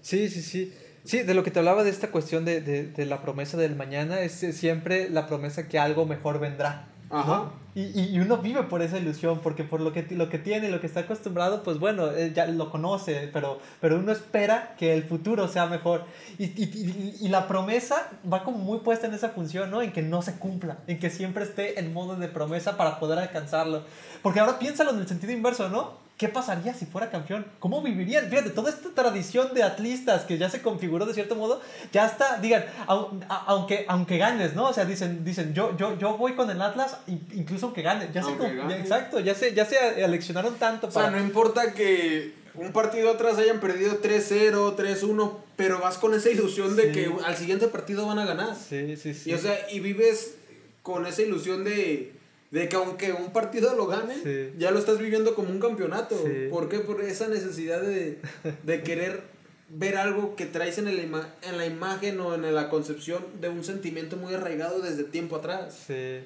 Sí, 0.00 0.28
sí, 0.28 0.42
sí. 0.42 0.72
sí. 1.02 1.22
de 1.24 1.34
lo 1.34 1.42
que 1.42 1.50
te 1.50 1.58
hablaba 1.58 1.82
de 1.82 1.90
esta 1.90 2.12
cuestión 2.12 2.44
de, 2.44 2.60
de, 2.60 2.86
de 2.86 3.04
la 3.04 3.20
promesa 3.20 3.56
del 3.56 3.74
mañana, 3.74 4.20
es 4.20 4.32
siempre 4.32 5.10
la 5.10 5.26
promesa 5.26 5.66
que 5.66 5.80
algo 5.80 6.06
mejor 6.06 6.38
vendrá. 6.38 6.86
Ajá. 7.10 7.50
Y, 7.74 8.16
y, 8.16 8.18
uno 8.18 8.38
vive 8.38 8.64
por 8.64 8.82
esa 8.82 8.98
ilusión, 8.98 9.40
porque 9.40 9.62
por 9.62 9.80
lo 9.80 9.92
que, 9.92 10.04
lo 10.10 10.28
que 10.28 10.38
tiene, 10.38 10.70
lo 10.70 10.80
que 10.80 10.88
está 10.88 11.00
acostumbrado, 11.00 11.62
pues 11.62 11.78
bueno, 11.78 12.16
ya 12.34 12.46
lo 12.46 12.68
conoce, 12.68 13.30
pero, 13.32 13.60
pero 13.80 13.96
uno 13.98 14.10
espera 14.10 14.74
que 14.76 14.92
el 14.92 15.04
futuro 15.04 15.46
sea 15.46 15.66
mejor. 15.66 16.04
Y, 16.38 16.46
y, 16.46 17.16
y, 17.20 17.28
la 17.28 17.46
promesa 17.46 18.08
va 18.30 18.42
como 18.42 18.58
muy 18.58 18.78
puesta 18.78 19.06
en 19.06 19.14
esa 19.14 19.28
función, 19.30 19.70
¿no? 19.70 19.82
En 19.82 19.92
que 19.92 20.02
no 20.02 20.20
se 20.20 20.34
cumpla, 20.34 20.78
en 20.88 20.98
que 20.98 21.10
siempre 21.10 21.44
esté 21.44 21.78
en 21.78 21.92
modo 21.92 22.16
de 22.16 22.26
promesa 22.26 22.76
para 22.76 22.98
poder 22.98 23.20
alcanzarlo. 23.20 23.84
Porque 24.20 24.40
ahora 24.40 24.58
piénsalo 24.58 24.90
en 24.90 24.98
el 24.98 25.06
sentido 25.06 25.32
inverso, 25.32 25.68
¿no? 25.68 26.09
¿Qué 26.20 26.28
pasaría 26.28 26.74
si 26.74 26.84
fuera 26.84 27.08
campeón? 27.08 27.46
¿Cómo 27.60 27.80
vivirían? 27.80 28.28
Fíjate, 28.28 28.50
toda 28.50 28.68
esta 28.68 28.90
tradición 28.90 29.54
de 29.54 29.62
atlistas 29.62 30.26
que 30.26 30.36
ya 30.36 30.50
se 30.50 30.60
configuró 30.60 31.06
de 31.06 31.14
cierto 31.14 31.34
modo, 31.34 31.62
ya 31.94 32.04
está, 32.04 32.36
digan, 32.36 32.66
aunque, 32.86 33.86
aunque 33.88 34.18
ganes, 34.18 34.54
¿no? 34.54 34.68
O 34.68 34.72
sea, 34.74 34.84
dicen, 34.84 35.24
dicen 35.24 35.54
yo, 35.54 35.74
yo, 35.78 35.96
yo 35.98 36.18
voy 36.18 36.34
con 36.34 36.50
el 36.50 36.60
Atlas, 36.60 36.98
incluso 37.06 37.64
aunque 37.64 37.80
gane. 37.80 38.10
Ya 38.12 38.22
se, 38.22 38.32
exacto, 38.78 39.18
ya 39.20 39.34
se, 39.34 39.54
ya 39.54 39.64
se 39.64 40.04
aleccionaron 40.04 40.56
tanto. 40.56 40.88
O 40.88 40.90
sea, 40.90 41.08
no 41.10 41.18
importa 41.18 41.72
que 41.72 42.34
un 42.54 42.70
partido 42.72 43.12
atrás 43.12 43.38
hayan 43.38 43.58
perdido 43.58 44.02
3-0, 44.02 44.76
3-1, 44.76 45.38
pero 45.56 45.80
vas 45.80 45.96
con 45.96 46.12
esa 46.12 46.28
ilusión 46.28 46.76
de 46.76 46.92
que 46.92 47.10
al 47.24 47.36
siguiente 47.38 47.66
partido 47.68 48.06
van 48.06 48.18
a 48.18 48.26
ganar. 48.26 48.54
Sí, 48.56 48.94
sí, 48.98 49.14
sí. 49.14 49.30
Y, 49.30 49.32
o 49.32 49.38
sea, 49.38 49.58
y 49.72 49.80
vives 49.80 50.34
con 50.82 51.06
esa 51.06 51.22
ilusión 51.22 51.64
de 51.64 52.19
de 52.50 52.68
que 52.68 52.76
aunque 52.76 53.12
un 53.12 53.32
partido 53.32 53.74
lo 53.76 53.86
gane, 53.86 54.52
ya 54.58 54.70
lo 54.70 54.78
estás 54.78 54.98
viviendo 54.98 55.34
como 55.34 55.50
un 55.50 55.60
campeonato. 55.60 56.16
¿Por 56.50 56.68
qué? 56.68 56.80
Por 56.80 57.00
esa 57.02 57.28
necesidad 57.28 57.80
de, 57.80 58.18
de 58.64 58.82
querer 58.82 59.22
ver 59.70 59.96
algo 59.96 60.34
que 60.34 60.46
traes 60.46 60.78
en, 60.78 60.88
el 60.88 60.98
en 60.98 61.56
la 61.56 61.66
imagen 61.66 62.20
o 62.20 62.34
en 62.34 62.54
la 62.54 62.68
concepción 62.68 63.24
de 63.40 63.48
un 63.48 63.64
sentimiento 63.64 64.16
muy 64.16 64.34
arraigado 64.34 64.80
desde 64.80 65.04
tiempo 65.04 65.36
atrás. 65.36 65.84
Sí. 65.86 66.20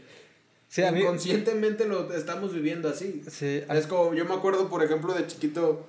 sí 0.68 0.82
Inconscientemente 0.82 1.86
lo 1.86 2.12
estamos 2.14 2.54
viviendo 2.54 2.88
así. 2.88 3.22
Sí. 3.28 3.62
Es 3.68 3.86
como, 3.86 4.14
yo 4.14 4.24
me 4.24 4.34
acuerdo, 4.34 4.68
por 4.68 4.82
ejemplo, 4.82 5.12
de 5.12 5.26
chiquito, 5.26 5.86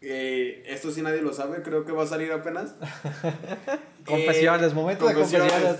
eh, 0.00 0.62
esto 0.68 0.92
sí 0.92 1.02
nadie 1.02 1.20
lo 1.20 1.32
sabe, 1.32 1.62
creo 1.62 1.84
que 1.84 1.92
va 1.92 2.04
a 2.04 2.06
salir 2.06 2.30
apenas. 2.30 2.74
confesiones, 4.06 4.70
eh, 4.70 4.74
momento 4.74 5.06
de 5.06 5.14
confesiones. 5.14 5.76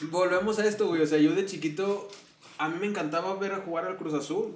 Volvemos 0.00 0.58
a 0.58 0.66
esto, 0.66 0.88
güey, 0.88 1.02
o 1.02 1.06
sea, 1.06 1.18
yo 1.18 1.32
de 1.32 1.46
chiquito, 1.46 2.08
a 2.58 2.68
mí 2.68 2.76
me 2.80 2.86
encantaba 2.86 3.34
ver 3.34 3.52
a 3.52 3.60
jugar 3.60 3.86
al 3.86 3.96
Cruz 3.96 4.14
Azul. 4.14 4.54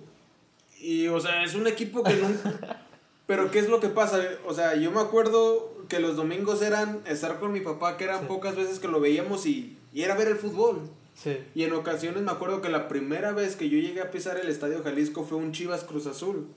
Y, 0.80 1.09
o 1.09 1.21
sea, 1.21 1.45
es 1.45 1.54
un 1.54 1.66
equipo 1.66 2.02
que 2.02 2.14
nunca... 2.14 2.87
Pero 3.26 3.50
¿qué 3.52 3.61
es 3.61 3.69
lo 3.69 3.78
que 3.78 3.88
pasa? 3.88 4.21
O 4.45 4.54
sea, 4.54 4.75
yo 4.75 4.90
me 4.90 5.00
acuerdo 5.00 5.73
que 5.88 6.00
los 6.00 6.16
domingos 6.16 6.62
eran 6.62 7.00
estar 7.07 7.38
con 7.38 7.52
mi 7.52 7.61
papá, 7.61 7.97
que 7.97 8.02
eran 8.02 8.26
pocas 8.26 8.57
veces 8.57 8.80
que 8.80 8.88
lo 8.88 8.99
veíamos 8.99 9.47
y, 9.47 9.78
y 9.92 10.02
era 10.02 10.16
ver 10.16 10.26
el 10.26 10.37
fútbol. 10.37 10.80
Sí. 11.14 11.38
Y 11.54 11.62
en 11.62 11.73
ocasiones 11.75 12.23
me 12.23 12.33
acuerdo 12.33 12.61
que 12.61 12.71
la 12.71 12.88
primera 12.88 13.30
vez 13.30 13.54
que 13.54 13.69
yo 13.69 13.78
llegué 13.78 14.00
a 14.00 14.11
pisar 14.11 14.37
el 14.37 14.49
Estadio 14.49 14.83
Jalisco 14.83 15.23
fue 15.23 15.38
un 15.38 15.52
Chivas 15.52 15.85
Cruz 15.85 16.09
Azul. 16.09 16.49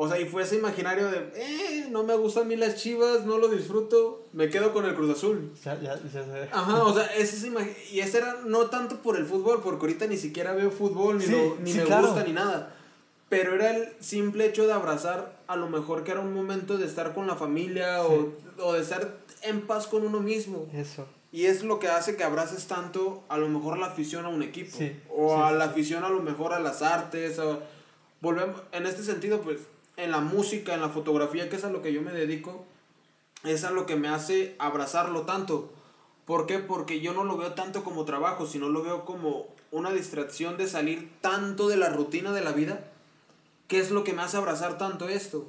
Sí. 0.00 0.06
O 0.06 0.08
sea, 0.08 0.20
y 0.20 0.24
fue 0.24 0.42
ese 0.42 0.56
imaginario 0.56 1.10
de, 1.10 1.30
eh, 1.34 1.88
no 1.90 2.04
me 2.04 2.14
gustan 2.16 2.44
a 2.44 2.46
mí 2.46 2.56
las 2.56 2.76
chivas, 2.76 3.26
no 3.26 3.38
lo 3.38 3.48
disfruto, 3.48 4.26
me 4.32 4.48
quedo 4.48 4.72
con 4.72 4.86
el 4.86 4.94
Cruz 4.94 5.16
Azul. 5.16 5.52
Ya, 5.62 5.78
ya, 5.80 5.98
ya 6.12 6.48
Ajá, 6.52 6.84
o 6.84 6.94
sea, 6.94 7.04
ese 7.16 7.52
y 7.92 8.00
ese 8.00 8.18
era 8.18 8.38
no 8.46 8.66
tanto 8.66 9.02
por 9.02 9.16
el 9.16 9.26
fútbol, 9.26 9.60
porque 9.62 9.82
ahorita 9.82 10.06
ni 10.06 10.16
siquiera 10.16 10.54
veo 10.54 10.70
fútbol, 10.70 11.18
ni, 11.18 11.26
ni 11.62 11.74
me 11.74 11.84
gusta, 11.84 12.24
ni 12.24 12.32
nada 12.32 12.76
pero 13.30 13.54
era 13.54 13.76
el 13.76 13.88
simple 14.00 14.44
hecho 14.44 14.66
de 14.66 14.72
abrazar 14.72 15.40
a 15.46 15.54
lo 15.54 15.68
mejor 15.68 16.02
que 16.02 16.10
era 16.10 16.20
un 16.20 16.34
momento 16.34 16.76
de 16.76 16.84
estar 16.84 17.14
con 17.14 17.28
la 17.28 17.36
familia 17.36 18.04
o, 18.04 18.34
o, 18.58 18.72
de 18.72 18.80
estar 18.80 19.18
en 19.42 19.68
paz 19.68 19.86
con 19.86 20.04
uno 20.04 20.18
mismo. 20.18 20.68
Eso. 20.74 21.06
Y 21.32 21.46
es 21.46 21.62
lo 21.62 21.78
que 21.78 21.86
hace 21.86 22.16
que 22.16 22.24
abraces 22.24 22.66
tanto 22.66 23.22
a 23.28 23.38
lo 23.38 23.48
mejor 23.48 23.78
la 23.78 23.86
afición 23.86 24.26
a 24.26 24.28
un 24.28 24.42
equipo. 24.42 24.76
o 25.08 25.44
a 25.44 25.52
la 25.52 25.66
afición 25.66 26.02
a 26.02 26.08
lo 26.08 26.20
mejor 26.20 26.52
a 26.52 26.58
las 26.58 26.82
artes. 26.82 27.38
O, 27.38 27.60
volvemos, 28.20 28.62
en 28.72 28.84
este 28.86 29.04
sentido, 29.04 29.40
pues, 29.42 29.60
en 30.02 30.10
la 30.10 30.20
música, 30.20 30.74
en 30.74 30.80
la 30.80 30.88
fotografía, 30.88 31.48
que 31.48 31.56
es 31.56 31.64
a 31.64 31.70
lo 31.70 31.82
que 31.82 31.92
yo 31.92 32.02
me 32.02 32.12
dedico, 32.12 32.64
es 33.44 33.64
a 33.64 33.70
lo 33.70 33.86
que 33.86 33.96
me 33.96 34.08
hace 34.08 34.54
abrazarlo 34.58 35.22
tanto. 35.22 35.70
¿Por 36.24 36.46
qué? 36.46 36.58
Porque 36.58 37.00
yo 37.00 37.12
no 37.12 37.24
lo 37.24 37.36
veo 37.36 37.54
tanto 37.54 37.84
como 37.84 38.04
trabajo, 38.04 38.46
sino 38.46 38.68
lo 38.68 38.82
veo 38.82 39.04
como 39.04 39.46
una 39.70 39.92
distracción 39.92 40.56
de 40.56 40.68
salir 40.68 41.10
tanto 41.20 41.68
de 41.68 41.76
la 41.76 41.88
rutina 41.88 42.32
de 42.32 42.42
la 42.42 42.52
vida 42.52 42.90
¿Qué 43.70 43.78
es 43.78 43.92
lo 43.92 44.02
que 44.02 44.12
me 44.12 44.22
hace 44.22 44.36
abrazar 44.36 44.78
tanto 44.78 45.08
esto? 45.08 45.48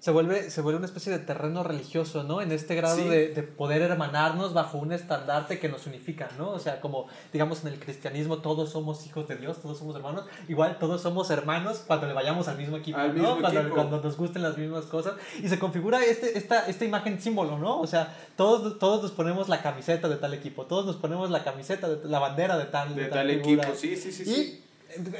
Se 0.00 0.12
vuelve, 0.12 0.50
se 0.50 0.60
vuelve 0.60 0.78
una 0.78 0.86
especie 0.86 1.10
de 1.10 1.18
terreno 1.18 1.64
religioso, 1.64 2.22
¿no? 2.22 2.40
En 2.40 2.52
este 2.52 2.76
grado 2.76 3.08
de, 3.08 3.28
de, 3.28 3.42
poder 3.42 3.82
hermanarnos 3.82 4.54
bajo 4.54 4.78
un 4.78 4.92
estandarte 4.92 5.58
que 5.58 5.68
nos 5.68 5.86
unifica, 5.86 6.28
¿no? 6.38 6.50
O 6.50 6.58
sea, 6.58 6.80
como 6.80 7.06
digamos 7.32 7.62
en 7.62 7.72
el 7.72 7.80
cristianismo 7.80 8.38
todos 8.38 8.70
somos 8.70 9.04
hijos 9.06 9.26
de 9.26 9.36
Dios, 9.36 9.60
todos 9.60 9.78
somos 9.78 9.96
hermanos, 9.96 10.24
igual 10.48 10.78
todos 10.78 11.02
somos 11.02 11.30
hermanos 11.30 11.82
cuando 11.86 12.06
le 12.06 12.12
vayamos 12.12 12.46
al 12.46 12.56
mismo 12.56 12.76
equipo, 12.76 12.98
¿no? 12.98 13.40
cuando, 13.40 13.70
cuando, 13.70 14.00
nos 14.00 14.16
gusten 14.16 14.42
las 14.42 14.56
mismas 14.56 14.84
cosas. 14.84 15.14
Y 15.42 15.48
se 15.48 15.58
configura 15.58 16.04
este, 16.04 16.38
esta, 16.38 16.68
esta 16.68 16.84
imagen 16.84 17.20
símbolo, 17.20 17.58
¿no? 17.58 17.80
O 17.80 17.86
sea, 17.86 18.16
todos, 18.36 18.78
todos 18.78 19.02
nos 19.02 19.10
ponemos 19.10 19.48
la 19.48 19.62
camiseta 19.62 20.08
de 20.08 20.16
tal 20.16 20.32
equipo, 20.32 20.66
todos 20.66 20.86
nos 20.86 20.96
ponemos 20.96 21.30
la 21.30 21.42
camiseta, 21.42 21.88
de 21.88 22.08
la 22.08 22.20
bandera 22.20 22.56
de 22.56 22.66
tal, 22.66 22.94
de, 22.94 23.06
tal, 23.06 23.30
equipo, 23.30 23.64
sí, 23.74 23.96
sí, 23.96 24.12
sí. 24.12 24.24
sí 24.24 24.64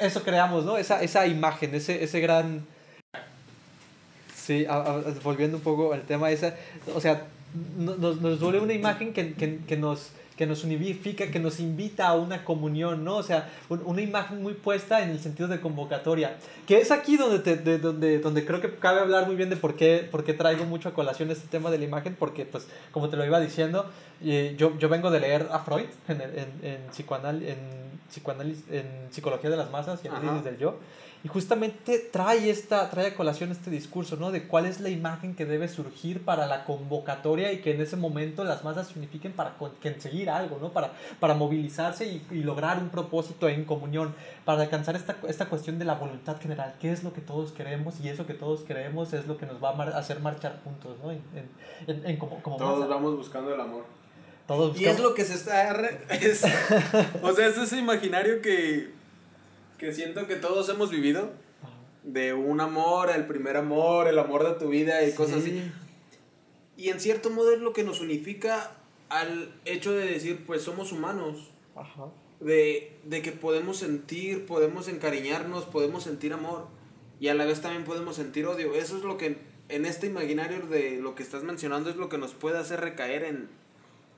eso 0.00 0.23
creamos, 0.23 0.64
¿no? 0.64 0.76
Esa, 0.76 1.02
esa 1.02 1.26
imagen, 1.26 1.75
ese, 1.75 2.02
ese 2.02 2.20
gran... 2.20 2.66
Sí, 4.49 4.67
volviendo 5.23 5.59
un 5.59 5.62
poco 5.62 5.93
al 5.93 6.05
tema, 6.05 6.31
esa, 6.31 6.55
o 6.95 7.02
sea, 7.02 7.26
nos, 7.76 8.19
nos 8.23 8.40
duele 8.40 8.61
una 8.61 8.73
imagen 8.73 9.12
que, 9.12 9.35
que, 9.35 9.59
que, 9.59 9.76
nos, 9.76 10.12
que 10.38 10.47
nos 10.47 10.64
unifica, 10.64 11.31
que 11.31 11.38
nos 11.38 11.61
invita 11.61 12.09
a 12.09 12.14
una 12.14 12.47
comunión, 12.47 13.05
¿no? 13.05 13.17
O 13.17 13.23
sea, 13.23 13.50
una 13.69 14.00
imagen 14.00 14.43
muy 14.43 14.55
puesta 14.55 15.02
en 15.02 15.11
el 15.11 15.21
sentido 15.21 15.50
de 15.50 15.61
convocatoria, 15.61 16.38
que 16.67 16.78
es 16.78 16.90
aquí 16.93 17.19
donde, 17.19 17.40
te, 17.40 17.57
de, 17.57 17.78
donde, 17.78 18.21
donde 18.21 18.47
creo 18.47 18.62
que 18.62 18.75
cabe 18.76 19.00
hablar 19.00 19.26
muy 19.26 19.37
bien 19.37 19.50
de 19.50 19.57
por 19.57 19.76
qué, 19.76 20.09
por 20.11 20.25
qué 20.25 20.33
traigo 20.33 20.64
mucho 20.64 20.88
a 20.88 20.95
colación 20.95 21.31
este 21.31 21.47
tema 21.49 21.71
de 21.71 21.76
la 21.76 21.85
imagen, 21.85 22.17
porque, 22.19 22.47
pues, 22.47 22.67
como 22.90 23.11
te 23.11 23.19
lo 23.19 23.26
iba 23.26 23.40
diciendo, 23.40 23.85
eh, 24.25 24.55
yo, 24.57 24.78
yo 24.78 24.88
vengo 24.88 25.11
de 25.11 25.21
leer 25.21 25.47
a 25.52 25.59
Freud 25.59 25.88
en, 26.09 26.23
en, 26.23 26.31
en, 26.62 26.90
psicoanal, 26.90 27.43
en, 27.43 27.59
psicoanálisis, 28.09 28.64
en 28.71 28.87
Psicología 29.11 29.50
de 29.50 29.59
las 29.59 29.71
Masas 29.71 30.02
y 30.02 30.09
Análisis 30.09 30.43
del 30.43 30.57
Yo, 30.57 30.78
y 31.25 31.28
justamente 31.28 31.98
trae, 31.98 32.48
esta, 32.48 32.88
trae 32.90 33.08
a 33.08 33.14
colación 33.14 33.50
este 33.50 33.70
discurso, 33.70 34.16
¿no? 34.16 34.30
De 34.30 34.46
cuál 34.46 34.66
es 34.66 34.81
la 34.81 34.88
imagen 34.88 35.35
que 35.35 35.46
debe 35.46 35.66
surgir 35.66 36.24
para 36.24 36.46
la 36.46 36.64
convocatoria 36.64 37.52
y 37.52 37.61
que 37.61 37.74
en 37.74 37.81
ese 37.81 37.96
momento 37.96 38.44
las 38.44 38.62
masas 38.62 38.88
se 38.88 38.98
unifiquen 38.98 39.33
para 39.33 39.54
conseguir 39.54 40.31
algo, 40.31 40.59
¿no? 40.61 40.72
Para, 40.72 40.92
para 41.18 41.35
movilizarse 41.35 42.07
y, 42.07 42.24
y 42.31 42.42
lograr 42.42 42.78
un 42.78 42.88
propósito 42.88 43.48
en 43.48 43.64
comunión, 43.64 44.14
para 44.44 44.62
alcanzar 44.62 44.94
esta, 44.94 45.16
esta 45.26 45.46
cuestión 45.46 45.78
de 45.81 45.85
la 45.85 45.94
voluntad 45.94 46.40
general, 46.40 46.74
qué 46.81 46.92
es 46.92 47.02
lo 47.02 47.12
que 47.12 47.20
todos 47.20 47.50
queremos 47.50 47.98
y 48.00 48.09
eso 48.09 48.24
que 48.24 48.35
todos 48.35 48.61
queremos 48.61 49.12
es 49.12 49.26
lo 49.26 49.37
que 49.37 49.46
nos 49.46 49.62
va 49.62 49.70
a 49.70 49.98
hacer 49.98 50.20
marchar 50.20 50.61
juntos, 50.62 50.96
¿no? 51.02 51.11
En, 51.11 51.20
en, 51.87 52.07
en, 52.07 52.16
como, 52.16 52.40
como 52.42 52.57
todos 52.59 52.88
vamos 52.88 53.16
buscando 53.16 53.52
el 53.52 53.61
amor. 53.61 53.85
Todos 54.46 54.81
y 54.81 54.87
es 54.87 54.98
lo 54.98 55.14
que 55.14 55.24
se 55.24 55.35
está... 55.35 55.74
Es, 56.09 56.42
o 57.22 57.33
sea, 57.33 57.48
es 57.48 57.59
ese 57.59 57.76
imaginario 57.76 58.40
que 58.40 58.97
que 59.79 59.93
siento 59.93 60.27
que 60.27 60.37
todos 60.37 60.69
hemos 60.69 60.91
vivido. 60.91 61.31
De 62.03 62.33
un 62.33 62.61
amor, 62.61 63.11
el 63.11 63.27
primer 63.27 63.57
amor, 63.57 64.09
el 64.09 64.19
amor 64.19 64.47
de 64.47 64.55
tu 64.59 64.69
vida 64.69 65.05
y 65.05 65.12
cosas 65.12 65.38
así. 65.38 65.71
Y 66.77 66.88
en 66.88 67.01
cierto 67.01 67.31
modo 67.31 67.53
es 67.53 67.61
lo 67.61 67.73
que 67.73 67.85
nos 67.85 68.01
unifica 68.01 68.77
al 69.09 69.55
hecho 69.64 69.93
de 69.93 70.07
decir, 70.07 70.45
pues 70.47 70.62
somos 70.62 70.93
humanos. 70.93 71.51
De, 72.41 72.97
de 73.05 73.21
que 73.21 73.33
podemos 73.33 73.79
sentir, 73.79 74.47
podemos 74.47 74.88
encariñarnos, 74.88 75.64
podemos 75.64 76.05
sentir 76.05 76.33
amor. 76.33 76.69
Y 77.21 77.29
a 77.29 77.35
la 77.35 77.45
vez 77.45 77.61
también 77.61 77.85
podemos 77.85 78.17
sentir 78.17 78.47
odio. 78.47 78.75
Eso 78.75 78.97
es 78.97 79.03
lo 79.03 79.19
que 79.19 79.38
en 79.69 79.85
este 79.85 80.07
imaginario 80.07 80.67
de 80.67 80.99
lo 81.01 81.14
que 81.14 81.23
estás 81.23 81.43
mencionando 81.43 81.91
es 81.91 81.97
lo 81.97 82.09
que 82.09 82.17
nos 82.17 82.33
puede 82.33 82.59
hacer 82.59 82.81
recaer 82.81 83.25
en, 83.25 83.49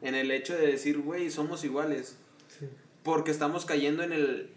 en 0.03 0.14
el 0.14 0.31
hecho 0.31 0.55
de 0.55 0.66
decir, 0.66 0.99
güey, 0.99 1.31
somos 1.31 1.64
iguales. 1.64 2.18
Porque 3.03 3.31
estamos 3.31 3.64
cayendo 3.64 4.03
en 4.03 4.12
el, 4.12 4.51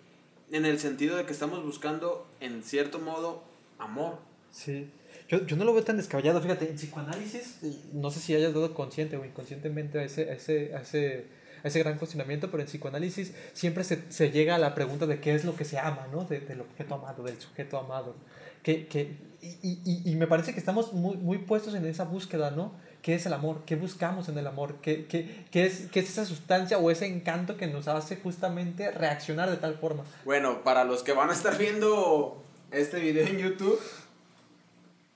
en 0.52 0.66
el 0.66 0.80
sentido 0.80 1.18
de 1.18 1.26
que 1.26 1.34
estamos 1.34 1.64
buscando, 1.64 2.28
en 2.40 2.64
cierto 2.64 3.00
modo, 3.00 3.44
amor. 3.80 4.20
Sí. 4.52 4.90
Yo, 5.28 5.46
yo 5.46 5.56
no 5.56 5.64
lo 5.64 5.74
veo 5.74 5.84
tan 5.84 5.98
descabellado, 5.98 6.42
fíjate, 6.42 6.70
en 6.70 6.76
psicoanálisis, 6.76 7.60
no 7.94 8.12
sé 8.12 8.20
si 8.20 8.36
hayas 8.36 8.54
dado 8.54 8.74
consciente 8.74 9.18
o 9.18 9.26
inconscientemente 9.26 10.00
a 10.00 10.04
ese, 10.04 10.30
a 10.30 10.34
ese, 10.34 10.76
a 10.76 10.82
ese, 10.82 11.26
a 11.64 11.68
ese 11.68 11.80
gran 11.80 11.98
cuestionamiento, 11.98 12.52
pero 12.52 12.62
en 12.62 12.68
psicoanálisis 12.68 13.34
siempre 13.54 13.84
se, 13.84 14.12
se, 14.12 14.32
llega 14.32 14.56
a 14.56 14.60
la 14.60 14.76
pregunta 14.76 15.06
de 15.06 15.20
qué 15.20 15.34
es 15.34 15.46
lo 15.46 15.56
que 15.56 15.66
se 15.66 15.80
ama, 15.80 16.08
¿no? 16.12 16.26
De, 16.26 16.40
del 16.42 16.62
objeto 16.62 16.96
amado, 16.96 17.24
del 17.24 17.40
sujeto 17.40 17.80
amado. 17.80 18.16
Que, 18.62 18.88
que, 18.88 19.16
y, 19.42 19.80
y, 19.84 20.12
y 20.12 20.16
me 20.16 20.28
parece 20.28 20.54
que 20.54 20.60
estamos 20.60 20.94
muy, 20.94 21.18
muy 21.18 21.38
puestos 21.40 21.74
en 21.74 21.86
esa 21.86 22.04
búsqueda, 22.04 22.52
¿no? 22.52 22.74
¿Qué 23.04 23.16
es 23.16 23.26
el 23.26 23.34
amor? 23.34 23.64
¿Qué 23.66 23.76
buscamos 23.76 24.30
en 24.30 24.38
el 24.38 24.48
amor? 24.48 24.76
¿Qué, 24.82 25.06
qué, 25.08 25.44
qué, 25.52 25.66
es, 25.66 25.88
¿Qué 25.92 26.00
es 26.00 26.10
esa 26.10 26.26
sustancia 26.26 26.78
o 26.78 26.90
ese 26.90 27.06
encanto 27.06 27.58
que 27.58 27.68
nos 27.68 27.90
hace 27.90 28.16
justamente 28.16 28.92
reaccionar 28.92 29.52
de 29.52 29.58
tal 29.58 29.76
forma? 29.78 30.06
Bueno, 30.24 30.64
para 30.64 30.86
los 30.86 31.04
que 31.04 31.12
van 31.12 31.30
a 31.30 31.34
estar 31.34 31.58
viendo 31.58 32.42
este 32.72 33.02
video 33.02 33.28
en 33.28 33.40
YouTube, 33.40 33.78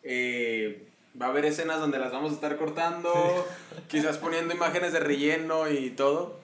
eh, 0.04 0.90
va 1.20 1.28
a 1.28 1.30
haber 1.30 1.46
escenas 1.46 1.80
donde 1.80 1.98
las 1.98 2.12
vamos 2.12 2.32
a 2.32 2.36
estar 2.36 2.58
cortando, 2.58 3.48
quizás 3.88 4.18
poniendo 4.18 4.54
imágenes 4.54 4.92
de 4.92 5.00
relleno 5.00 5.72
y 5.72 5.92
todo. 5.92 6.40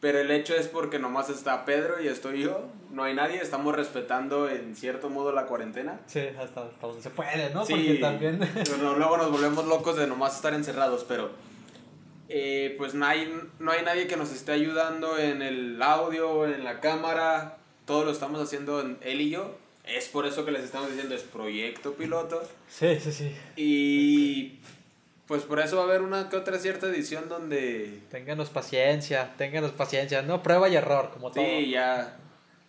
Pero 0.00 0.18
el 0.18 0.30
hecho 0.30 0.54
es 0.54 0.66
porque 0.66 0.98
nomás 0.98 1.28
está 1.28 1.66
Pedro 1.66 2.02
y 2.02 2.08
estoy 2.08 2.42
yo, 2.42 2.64
no 2.90 3.04
hay 3.04 3.14
nadie, 3.14 3.36
estamos 3.36 3.76
respetando 3.76 4.48
en 4.48 4.74
cierto 4.74 5.10
modo 5.10 5.30
la 5.30 5.44
cuarentena. 5.44 6.00
Sí, 6.06 6.22
hasta, 6.38 6.70
donde 6.80 7.02
se 7.02 7.10
puede, 7.10 7.50
¿no? 7.52 7.66
Sí, 7.66 7.74
porque 7.74 7.94
también... 7.96 8.40
luego 8.80 9.18
nos 9.18 9.30
volvemos 9.30 9.66
locos 9.66 9.96
de 9.96 10.06
nomás 10.06 10.36
estar 10.36 10.54
encerrados, 10.54 11.04
pero 11.06 11.30
eh, 12.30 12.76
pues 12.78 12.94
no 12.94 13.04
hay, 13.04 13.30
no 13.58 13.72
hay 13.72 13.84
nadie 13.84 14.06
que 14.06 14.16
nos 14.16 14.32
esté 14.32 14.52
ayudando 14.52 15.18
en 15.18 15.42
el 15.42 15.82
audio, 15.82 16.46
en 16.46 16.64
la 16.64 16.80
cámara, 16.80 17.58
todo 17.84 18.04
lo 18.04 18.10
estamos 18.10 18.40
haciendo 18.40 18.80
en 18.80 18.96
él 19.02 19.20
y 19.20 19.30
yo. 19.30 19.56
Es 19.84 20.08
por 20.08 20.26
eso 20.26 20.44
que 20.44 20.52
les 20.52 20.62
estamos 20.62 20.88
diciendo, 20.88 21.14
es 21.14 21.22
proyecto 21.22 21.94
piloto. 21.94 22.40
Sí, 22.68 22.98
sí, 23.00 23.12
sí. 23.12 23.34
Y 23.56 24.60
pues 25.30 25.44
por 25.44 25.60
eso 25.60 25.76
va 25.76 25.82
a 25.82 25.84
haber 25.84 26.02
una 26.02 26.28
que 26.28 26.36
otra 26.36 26.58
cierta 26.58 26.88
edición 26.88 27.28
donde... 27.28 28.00
Ténganos 28.10 28.50
paciencia, 28.50 29.32
ténganos 29.38 29.70
paciencia, 29.70 30.22
no 30.22 30.42
prueba 30.42 30.68
y 30.68 30.74
error, 30.74 31.12
como 31.12 31.30
todo. 31.30 31.44
Sí, 31.44 31.70
ya. 31.70 32.18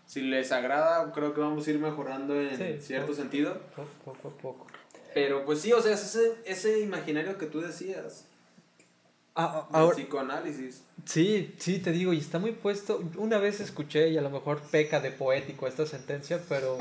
Si 0.06 0.21
les 0.21 0.52
agrada, 0.52 1.12
creo 1.12 1.34
que 1.34 1.41
vamos 1.41 1.65
a 1.65 1.71
ir 1.71 1.80
mejorando 1.80 2.39
en 2.39 2.80
cierto 2.80 3.15
sentido. 3.15 3.60
Poco, 3.76 4.28
a 4.28 4.38
poco. 4.38 4.67
Pero 5.12 5.43
pues 5.43 5.60
sí, 5.62 5.74
o 5.74 5.82
sea, 5.82 5.95
ese, 5.95 6.36
ese 6.45 6.82
imaginario 6.82 7.36
que 7.39 7.47
tú 7.47 7.62
decías. 7.62 8.28
Ah, 9.34 9.67
ah, 9.71 9.89
psicoanálisis. 9.91 10.84
Sí, 11.04 11.56
sí, 11.58 11.80
te 11.80 11.91
digo, 11.91 12.13
y 12.13 12.19
está 12.19 12.38
muy 12.38 12.52
puesto. 12.52 13.02
Una 13.17 13.39
vez 13.39 13.60
escuché, 13.60 14.10
y 14.10 14.19
a 14.19 14.21
lo 14.21 14.30
mejor 14.30 14.62
peca 14.69 15.00
de 15.00 15.10
poético 15.10 15.65
esta 15.65 15.88
sentencia, 15.88 16.39
pero, 16.47 16.78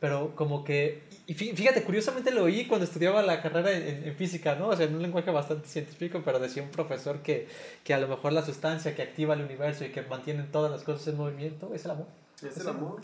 pero 0.00 0.34
como 0.34 0.64
que. 0.64 1.04
Y 1.30 1.34
fíjate, 1.34 1.84
curiosamente 1.84 2.32
lo 2.32 2.42
oí 2.42 2.66
cuando 2.66 2.84
estudiaba 2.84 3.22
la 3.22 3.40
carrera 3.40 3.70
en, 3.70 4.16
física, 4.16 4.56
¿no? 4.56 4.66
O 4.66 4.76
sea, 4.76 4.86
en 4.86 4.96
un 4.96 5.00
lenguaje 5.00 5.30
bastante 5.30 5.68
científico, 5.68 6.22
pero 6.24 6.40
decía 6.40 6.60
un 6.60 6.70
profesor 6.70 7.22
que, 7.22 7.46
que 7.84 7.94
a 7.94 8.00
lo 8.00 8.08
mejor 8.08 8.32
la 8.32 8.44
sustancia 8.44 8.96
que 8.96 9.02
activa 9.02 9.34
el 9.34 9.42
universo 9.42 9.84
y 9.84 9.90
que 9.90 10.02
mantiene 10.02 10.42
todas 10.50 10.72
las 10.72 10.82
cosas 10.82 11.06
en 11.06 11.16
movimiento 11.16 11.72
es 11.72 11.84
el 11.84 11.92
amor. 11.92 12.08
Es, 12.42 12.56
el 12.56 12.68
amor. 12.68 13.00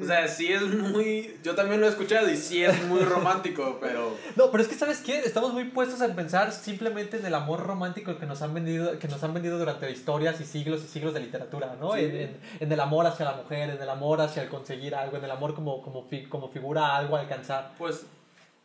O 0.00 0.04
sea, 0.04 0.28
sí 0.28 0.52
es 0.52 0.62
muy. 0.62 1.36
Yo 1.42 1.54
también 1.54 1.80
lo 1.80 1.86
he 1.86 1.90
escuchado 1.90 2.30
y 2.30 2.36
sí 2.36 2.62
es 2.62 2.84
muy 2.84 3.00
romántico, 3.00 3.78
pero. 3.80 4.16
No, 4.36 4.50
pero 4.50 4.62
es 4.62 4.68
que, 4.68 4.74
¿sabes 4.74 5.00
qué? 5.00 5.18
Estamos 5.20 5.52
muy 5.52 5.64
puestos 5.64 6.00
a 6.00 6.14
pensar 6.14 6.52
simplemente 6.52 7.16
en 7.16 7.26
el 7.26 7.34
amor 7.34 7.60
romántico 7.66 8.18
que 8.18 8.26
nos 8.26 8.42
han 8.42 8.54
vendido, 8.54 8.98
que 8.98 9.08
nos 9.08 9.22
han 9.24 9.34
vendido 9.34 9.58
durante 9.58 9.90
historias 9.90 10.40
y 10.40 10.44
siglos 10.44 10.84
y 10.84 10.88
siglos 10.88 11.14
de 11.14 11.20
literatura, 11.20 11.76
¿no? 11.80 11.96
En, 11.96 12.38
en, 12.60 12.72
el 12.72 12.80
amor 12.80 13.06
hacia 13.06 13.24
la 13.24 13.36
mujer, 13.36 13.70
en 13.70 13.82
el 13.82 13.90
amor 13.90 14.20
hacia 14.20 14.42
el 14.42 14.48
conseguir 14.48 14.94
algo, 14.94 15.16
en 15.16 15.24
el 15.24 15.30
amor 15.30 15.54
como, 15.54 15.82
como, 15.82 16.08
como 16.28 16.48
figura 16.50 16.96
algo 16.96 17.16
a 17.16 17.20
alcanzar. 17.20 17.74
Pues 17.76 18.06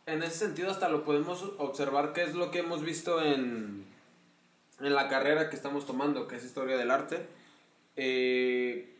en 0.06 0.22
ese 0.22 0.38
sentido, 0.38 0.70
hasta 0.70 0.88
lo 0.88 1.04
podemos 1.04 1.44
observar, 1.58 2.12
que 2.12 2.22
es 2.22 2.34
lo 2.34 2.50
que 2.50 2.60
hemos 2.60 2.82
visto 2.82 3.22
en, 3.22 3.84
en 4.80 4.94
la 4.94 5.08
carrera 5.08 5.50
que 5.50 5.56
estamos 5.56 5.86
tomando, 5.86 6.28
que 6.28 6.36
es 6.36 6.44
historia 6.44 6.76
del 6.76 6.90
arte. 6.90 7.26
Eh 7.96 8.96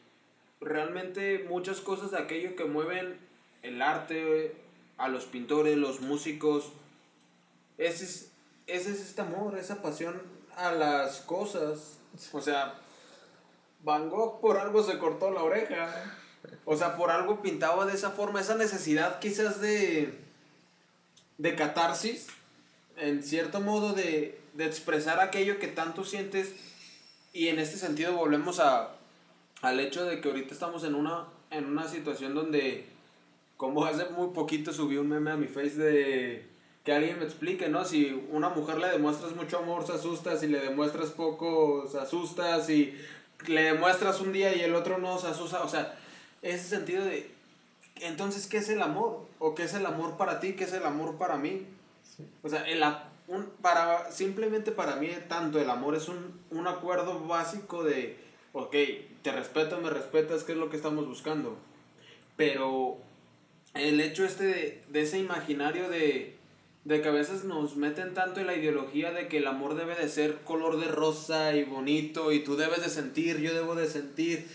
realmente 0.61 1.47
muchas 1.49 1.81
cosas 1.81 2.11
de 2.11 2.19
aquello 2.19 2.57
que 2.57 2.65
mueven 2.65 3.19
el 3.63 3.83
arte, 3.83 4.55
a 5.01 5.09
los 5.09 5.25
pintores, 5.25 5.77
los 5.79 6.01
músicos, 6.01 6.73
ese 7.79 8.05
es, 8.05 8.31
ese 8.67 8.93
es 8.93 9.01
este 9.01 9.23
amor, 9.23 9.59
esa 9.59 9.81
pasión 9.81 10.21
a 10.57 10.73
las 10.73 11.21
cosas. 11.23 11.99
O 12.33 12.41
sea, 12.41 12.75
Van 13.83 14.11
Gogh 14.11 14.41
por 14.41 14.59
algo 14.59 14.83
se 14.83 14.99
cortó 14.99 15.31
la 15.31 15.43
oreja. 15.43 16.15
O 16.67 16.77
sea, 16.77 16.97
por 16.97 17.11
algo 17.11 17.41
pintaba 17.41 17.87
de 17.87 17.95
esa 17.95 18.11
forma, 18.11 18.41
esa 18.41 18.55
necesidad 18.55 19.19
quizás 19.21 19.61
de, 19.61 20.19
de 21.39 21.55
catarsis, 21.55 22.27
en 22.99 23.23
cierto 23.23 23.61
modo 23.61 23.95
de, 23.95 24.39
de 24.53 24.67
expresar 24.67 25.21
aquello 25.21 25.59
que 25.59 25.69
tanto 25.69 26.05
sientes. 26.05 26.53
Y 27.33 27.49
en 27.49 27.59
este 27.59 27.79
sentido 27.79 28.13
volvemos 28.15 28.61
a, 28.61 28.97
al 29.63 29.81
hecho 29.81 30.05
de 30.05 30.21
que 30.21 30.29
ahorita 30.29 30.55
estamos 30.55 30.85
en 30.85 30.95
una, 30.95 31.27
en 31.51 31.67
una 31.67 31.87
situación 31.87 32.35
donde, 32.35 32.87
como 33.57 33.85
hace 33.85 34.07
muy 34.11 34.29
poquito 34.29 34.73
subí 34.73 34.97
un 34.97 35.09
meme 35.09 35.31
a 35.31 35.37
mi 35.37 35.47
face 35.47 35.77
de 35.77 36.47
que 36.85 36.93
alguien 36.93 37.19
me 37.19 37.25
explique, 37.25 37.69
¿no? 37.69 37.85
Si 37.85 38.27
una 38.31 38.49
mujer 38.49 38.79
le 38.79 38.89
demuestras 38.89 39.35
mucho 39.37 39.59
amor, 39.59 39.87
se 39.87 39.93
asusta, 39.93 40.37
si 40.37 40.47
le 40.47 40.61
demuestras 40.61 41.11
poco, 41.11 41.87
se 41.87 41.99
asusta, 41.99 42.63
si 42.63 42.95
le 43.47 43.65
demuestras 43.65 44.21
un 44.21 44.33
día 44.33 44.55
y 44.57 44.61
el 44.61 44.75
otro 44.75 44.99
no, 44.99 45.19
se 45.19 45.27
asusta, 45.27 45.63
o 45.63 45.69
sea, 45.69 45.99
ese 46.41 46.65
sentido 46.65 47.05
de, 47.05 47.31
entonces, 47.97 48.47
¿qué 48.47 48.59
es 48.59 48.69
el 48.71 48.81
amor? 48.81 49.27
¿O 49.39 49.55
qué 49.55 49.65
es 49.65 49.75
el 49.75 49.85
amor 49.85 50.17
para 50.17 50.41
ti? 50.41 50.55
¿Qué 50.55 50.65
es 50.65 50.73
el 50.73 50.85
amor 50.87 51.17
para 51.17 51.37
mí? 51.37 51.67
O 52.43 52.49
sea, 52.49 52.67
el, 52.67 52.83
un, 53.29 53.47
para, 53.61 54.11
simplemente 54.11 54.73
para 54.73 54.97
mí, 54.97 55.11
tanto 55.29 55.61
el 55.61 55.69
amor 55.69 55.95
es 55.95 56.09
un, 56.09 56.41
un 56.51 56.67
acuerdo 56.67 57.27
básico 57.27 57.85
de 57.85 58.17
ok, 58.53 58.75
te 59.23 59.33
respeto, 59.33 59.81
me 59.81 59.91
respetas, 59.91 60.45
¿qué 60.45 60.53
es 60.53 60.59
lo 60.59 60.71
que 60.71 60.77
estamos 60.77 61.07
buscando? 61.07 61.59
Pero 62.37 62.99
el 63.75 64.01
hecho 64.01 64.25
este 64.25 64.83
de, 64.89 65.01
ese 65.01 65.19
imaginario 65.19 65.89
de, 65.89 66.37
de, 66.85 67.03
que 67.03 67.09
a 67.09 67.13
veces 67.13 67.45
nos 67.45 67.77
meten 67.77 68.15
tanto 68.15 68.41
en 68.41 68.47
la 68.47 68.57
ideología 68.57 69.13
de 69.13 69.29
que 69.29 69.39
el 69.39 69.47
amor 69.47 69.75
debe 69.75 69.95
de 69.95 70.09
ser 70.09 70.39
color 70.45 70.81
de 70.81 70.89
rosa 70.89 71.55
y 71.55 71.65
bonito 71.65 72.33
y 72.33 72.41
tú 72.41 72.57
debes 72.57 72.83
de 72.83 72.89
sentir, 72.89 73.39
yo 73.41 73.55
debo 73.55 73.75
de 73.75 73.89
sentir. 73.89 74.47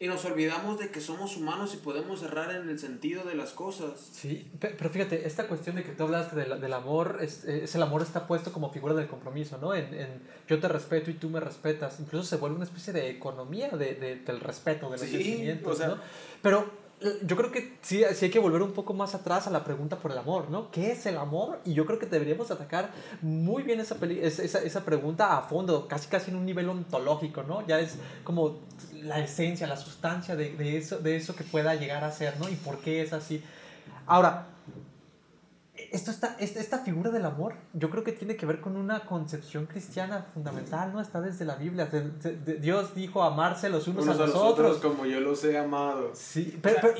Y 0.00 0.06
nos 0.06 0.24
olvidamos 0.24 0.78
de 0.78 0.90
que 0.90 1.00
somos 1.00 1.36
humanos 1.36 1.74
y 1.74 1.78
podemos 1.78 2.22
errar 2.22 2.54
en 2.54 2.68
el 2.68 2.78
sentido 2.78 3.24
de 3.24 3.34
las 3.34 3.50
cosas. 3.50 4.10
Sí, 4.12 4.48
pero 4.60 4.90
fíjate, 4.90 5.26
esta 5.26 5.48
cuestión 5.48 5.74
de 5.74 5.82
que 5.82 5.90
tú 5.90 6.04
hablaste 6.04 6.36
del, 6.36 6.60
del 6.60 6.72
amor, 6.72 7.18
es, 7.20 7.42
es, 7.42 7.74
el 7.74 7.82
amor 7.82 8.02
está 8.02 8.28
puesto 8.28 8.52
como 8.52 8.70
figura 8.70 8.94
del 8.94 9.08
compromiso, 9.08 9.58
¿no? 9.58 9.74
En, 9.74 9.92
en, 9.92 10.22
yo 10.46 10.60
te 10.60 10.68
respeto 10.68 11.10
y 11.10 11.14
tú 11.14 11.28
me 11.30 11.40
respetas. 11.40 11.98
Incluso 11.98 12.24
se 12.24 12.36
vuelve 12.36 12.54
una 12.54 12.64
especie 12.66 12.92
de 12.92 13.10
economía 13.10 13.70
de, 13.70 13.96
de 13.96 14.16
del 14.16 14.38
respeto, 14.38 14.88
de 14.88 14.98
los 14.98 15.00
sentimientos, 15.00 15.80
¿no? 15.80 15.98
Pero 16.42 16.87
yo 17.22 17.36
creo 17.36 17.52
que 17.52 17.78
sí, 17.80 18.02
sí 18.14 18.24
hay 18.24 18.30
que 18.30 18.38
volver 18.38 18.62
un 18.62 18.72
poco 18.72 18.92
más 18.92 19.14
atrás 19.14 19.46
a 19.46 19.50
la 19.50 19.62
pregunta 19.64 19.96
por 19.96 20.10
el 20.10 20.18
amor, 20.18 20.50
¿no? 20.50 20.70
¿Qué 20.70 20.92
es 20.92 21.06
el 21.06 21.16
amor? 21.16 21.60
Y 21.64 21.74
yo 21.74 21.86
creo 21.86 21.98
que 21.98 22.06
deberíamos 22.06 22.50
atacar 22.50 22.90
muy 23.22 23.62
bien 23.62 23.78
esa, 23.78 23.96
esa, 24.04 24.58
esa 24.58 24.84
pregunta 24.84 25.36
a 25.36 25.42
fondo, 25.42 25.86
casi 25.86 26.08
casi 26.08 26.30
en 26.30 26.36
un 26.36 26.44
nivel 26.44 26.68
ontológico, 26.68 27.44
¿no? 27.44 27.66
Ya 27.66 27.78
es 27.78 27.98
como 28.24 28.58
la 28.92 29.20
esencia, 29.20 29.66
la 29.66 29.76
sustancia 29.76 30.34
de, 30.34 30.56
de 30.56 30.76
eso, 30.76 30.98
de 30.98 31.16
eso 31.16 31.36
que 31.36 31.44
pueda 31.44 31.74
llegar 31.76 32.02
a 32.02 32.10
ser, 32.10 32.38
¿no? 32.40 32.48
Y 32.48 32.56
por 32.56 32.78
qué 32.78 33.02
es 33.02 33.12
así. 33.12 33.42
Ahora, 34.06 34.46
esto 35.98 36.10
está, 36.10 36.36
esta, 36.38 36.78
figura 36.78 37.10
del 37.10 37.24
amor, 37.24 37.54
yo 37.72 37.90
creo 37.90 38.04
que 38.04 38.12
tiene 38.12 38.36
que 38.36 38.46
ver 38.46 38.60
con 38.60 38.76
una 38.76 39.00
concepción 39.00 39.66
cristiana 39.66 40.26
fundamental, 40.32 40.92
¿no? 40.92 41.00
Está 41.00 41.20
desde 41.20 41.44
la 41.44 41.56
Biblia. 41.56 41.90
Dios 42.60 42.94
dijo 42.94 43.22
amarse 43.22 43.68
los 43.68 43.88
unos, 43.88 44.06
a, 44.08 44.14
los 44.14 44.34
otros. 44.34 44.78
Como 44.78 45.06
yo 45.06 45.20
los 45.20 45.42
he 45.44 45.58
amado. 45.58 46.12
Sí, 46.14 46.58
pero, 46.62 46.94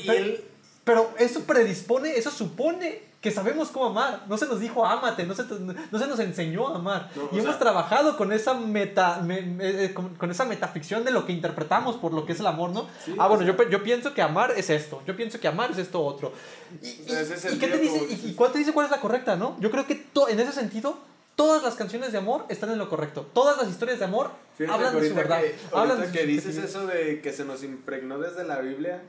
pero 0.84 1.10
eso 1.18 1.44
predispone, 1.44 2.16
eso 2.16 2.30
supone 2.30 3.07
que 3.20 3.30
sabemos 3.30 3.70
cómo 3.70 3.86
amar. 3.86 4.24
No 4.28 4.38
se 4.38 4.46
nos 4.46 4.60
dijo 4.60 4.86
ámate, 4.86 5.24
no 5.26 5.34
se, 5.34 5.44
no 5.44 5.98
se 5.98 6.06
nos 6.06 6.18
enseñó 6.20 6.68
a 6.68 6.76
amar. 6.76 7.10
y 7.32 7.38
hemos 7.38 7.58
trabajado 7.58 8.16
con 8.16 8.32
esa 8.32 8.54
meta 8.54 9.20
eh, 9.28 9.94
con, 9.94 10.30
esa 10.30 10.44
metaficción 10.44 11.04
de 11.04 11.10
lo 11.10 11.26
que 11.26 11.32
interpretamos 11.32 11.96
por 11.96 12.12
lo 12.12 12.24
que 12.24 12.32
es 12.32 12.40
el 12.40 12.46
amor, 12.46 12.70
¿no? 12.70 12.86
ah, 13.18 13.26
bueno, 13.28 13.44
yo, 13.44 13.56
yo, 13.68 13.82
pienso 13.82 14.14
que 14.14 14.22
amar 14.22 14.52
es 14.56 14.70
esto, 14.70 15.02
yo 15.06 15.16
pienso 15.16 15.40
que 15.40 15.48
amar 15.48 15.70
es 15.70 15.78
esto 15.78 16.00
otro. 16.04 16.32
¿Y, 16.80 17.58
qué 17.58 17.66
te 17.66 17.78
dice, 17.78 18.06
y, 18.08 18.34
cuál 18.34 18.52
te 18.52 18.58
dice 18.58 18.72
cuál 18.72 18.86
es 18.86 18.92
la 18.92 19.00
correcta, 19.00 19.36
no? 19.36 19.56
Yo 19.60 19.70
creo 19.70 19.86
que 19.86 20.06
en 20.28 20.40
ese 20.40 20.52
sentido 20.52 20.98
todas 21.34 21.62
las 21.62 21.74
canciones 21.74 22.12
de 22.12 22.18
amor 22.18 22.44
están 22.48 22.70
en 22.70 22.78
lo 22.78 22.88
correcto. 22.88 23.28
Todas 23.32 23.56
las 23.58 23.68
historias 23.68 23.98
de 23.98 24.04
amor 24.04 24.30
hablan 24.68 24.98
de 24.98 25.08
su 25.08 25.14
verdad. 25.14 25.40
hablan 25.72 26.12
que 26.12 26.26
dices 26.26 26.56
eso 26.56 26.86
de 26.86 27.20
que 27.20 27.32
se 27.32 27.44
nos 27.44 27.62
impregnó 27.62 28.18
desde 28.18 28.44
la 28.44 28.60
Biblia, 28.60 29.02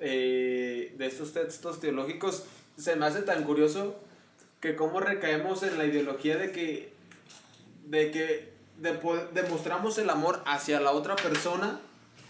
eh, 0.00 0.94
de 0.96 1.06
estos 1.06 1.32
textos 1.32 1.80
teológicos, 1.80 2.44
se 2.78 2.96
me 2.96 3.06
hace 3.06 3.22
tan 3.22 3.44
curioso 3.44 3.96
que 4.60 4.76
cómo 4.76 5.00
recaemos 5.00 5.62
en 5.62 5.76
la 5.76 5.84
ideología 5.84 6.36
de 6.36 6.52
que, 6.52 6.92
de 7.86 8.10
que 8.10 8.52
demostramos 9.32 9.98
el 9.98 10.08
amor 10.08 10.42
hacia 10.46 10.80
la 10.80 10.92
otra 10.92 11.16
persona 11.16 11.80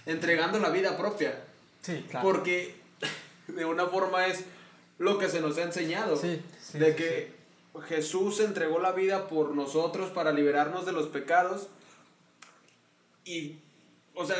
entregando 0.07 0.59
la 0.59 0.71
vida 0.71 0.97
propia. 0.97 1.45
Sí, 1.83 2.05
claro. 2.11 2.27
Porque 2.27 2.75
de 3.47 3.65
una 3.65 3.87
forma 3.87 4.27
es 4.27 4.45
lo 4.99 5.19
que 5.19 5.29
se 5.29 5.41
nos 5.41 5.59
ha 5.59 5.63
enseñado. 5.63 6.17
Sí, 6.17 6.43
de 6.73 6.97
que 6.97 7.33
Jesús 7.87 8.41
entregó 8.41 8.79
la 8.79 8.93
vida 8.93 9.29
por 9.29 9.55
nosotros 9.55 10.11
para 10.11 10.33
liberarnos 10.33 10.87
de 10.87 10.93
los 10.93 11.09
pecados. 11.09 11.69
Y, 13.25 13.59
o 14.15 14.25
sea, 14.25 14.37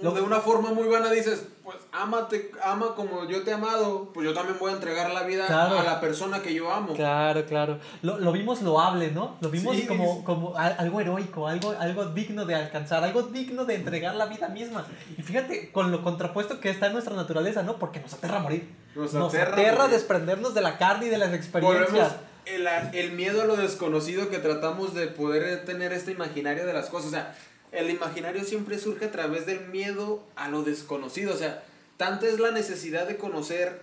de 0.00 0.20
una 0.20 0.40
forma 0.40 0.72
muy 0.72 0.84
buena 0.84 1.10
dices, 1.10 1.46
pues 1.62 1.76
ámate, 1.92 2.50
ama 2.64 2.94
como 2.94 3.28
yo 3.28 3.42
te 3.42 3.50
he 3.50 3.54
amado, 3.54 4.10
pues 4.14 4.26
yo 4.26 4.32
también 4.32 4.58
voy 4.58 4.72
a 4.72 4.74
entregar 4.74 5.10
la 5.10 5.22
vida 5.22 5.46
a 5.46 5.82
la 5.82 6.00
persona 6.00 6.40
que 6.40 6.54
yo 6.54 6.72
amo. 6.72 6.94
Claro, 6.94 7.44
claro. 7.44 7.78
Lo, 8.02 8.18
lo 8.18 8.32
vimos 8.32 8.62
loable, 8.62 9.10
¿no? 9.10 9.36
Lo 9.40 9.50
vimos 9.50 9.76
como, 9.86 10.24
como 10.24 10.56
algo 10.56 11.00
heroico, 11.00 11.46
algo, 11.46 11.74
algo 11.78 12.06
digno 12.06 12.46
de 12.46 12.54
alcanzar, 12.54 13.04
algo 13.04 13.22
digno 13.22 13.66
de 13.66 13.74
entregar 13.74 14.14
la 14.14 14.26
vida 14.26 14.48
misma. 14.48 14.86
Y 15.16 15.22
fíjate, 15.22 15.70
con 15.70 15.90
lo 15.90 16.02
contrapuesto 16.02 16.60
que 16.60 16.70
está 16.70 16.86
en 16.86 16.94
nuestra 16.94 17.14
naturaleza, 17.14 17.62
¿no? 17.62 17.78
Porque 17.78 18.00
nos 18.00 18.14
aterra 18.14 18.40
morir. 18.40 18.74
Nos, 18.94 19.14
aterra, 19.14 19.88
desprendernos 19.88 20.54
de 20.54 20.62
la 20.62 20.78
carne 20.78 21.06
y 21.06 21.08
de 21.10 21.18
las 21.18 21.32
experiencias. 21.34 22.16
El, 22.46 22.66
el 22.66 23.12
miedo 23.12 23.42
a 23.42 23.44
lo 23.44 23.56
desconocido 23.56 24.28
que 24.30 24.38
tratamos 24.38 24.94
de 24.94 25.06
poder 25.06 25.64
tener 25.66 25.92
este 25.92 26.12
imaginario 26.12 26.66
de 26.66 26.72
las 26.72 26.88
cosas. 26.88 27.08
O 27.08 27.10
sea, 27.10 27.34
el 27.72 27.90
imaginario 27.90 28.44
siempre 28.44 28.78
surge 28.78 29.06
a 29.06 29.12
través 29.12 29.46
del 29.46 29.68
miedo 29.68 30.22
a 30.36 30.48
lo 30.48 30.62
desconocido. 30.62 31.34
O 31.34 31.36
sea, 31.36 31.62
tanto 31.96 32.26
es 32.26 32.40
la 32.40 32.50
necesidad 32.50 33.06
de 33.06 33.16
conocer 33.16 33.82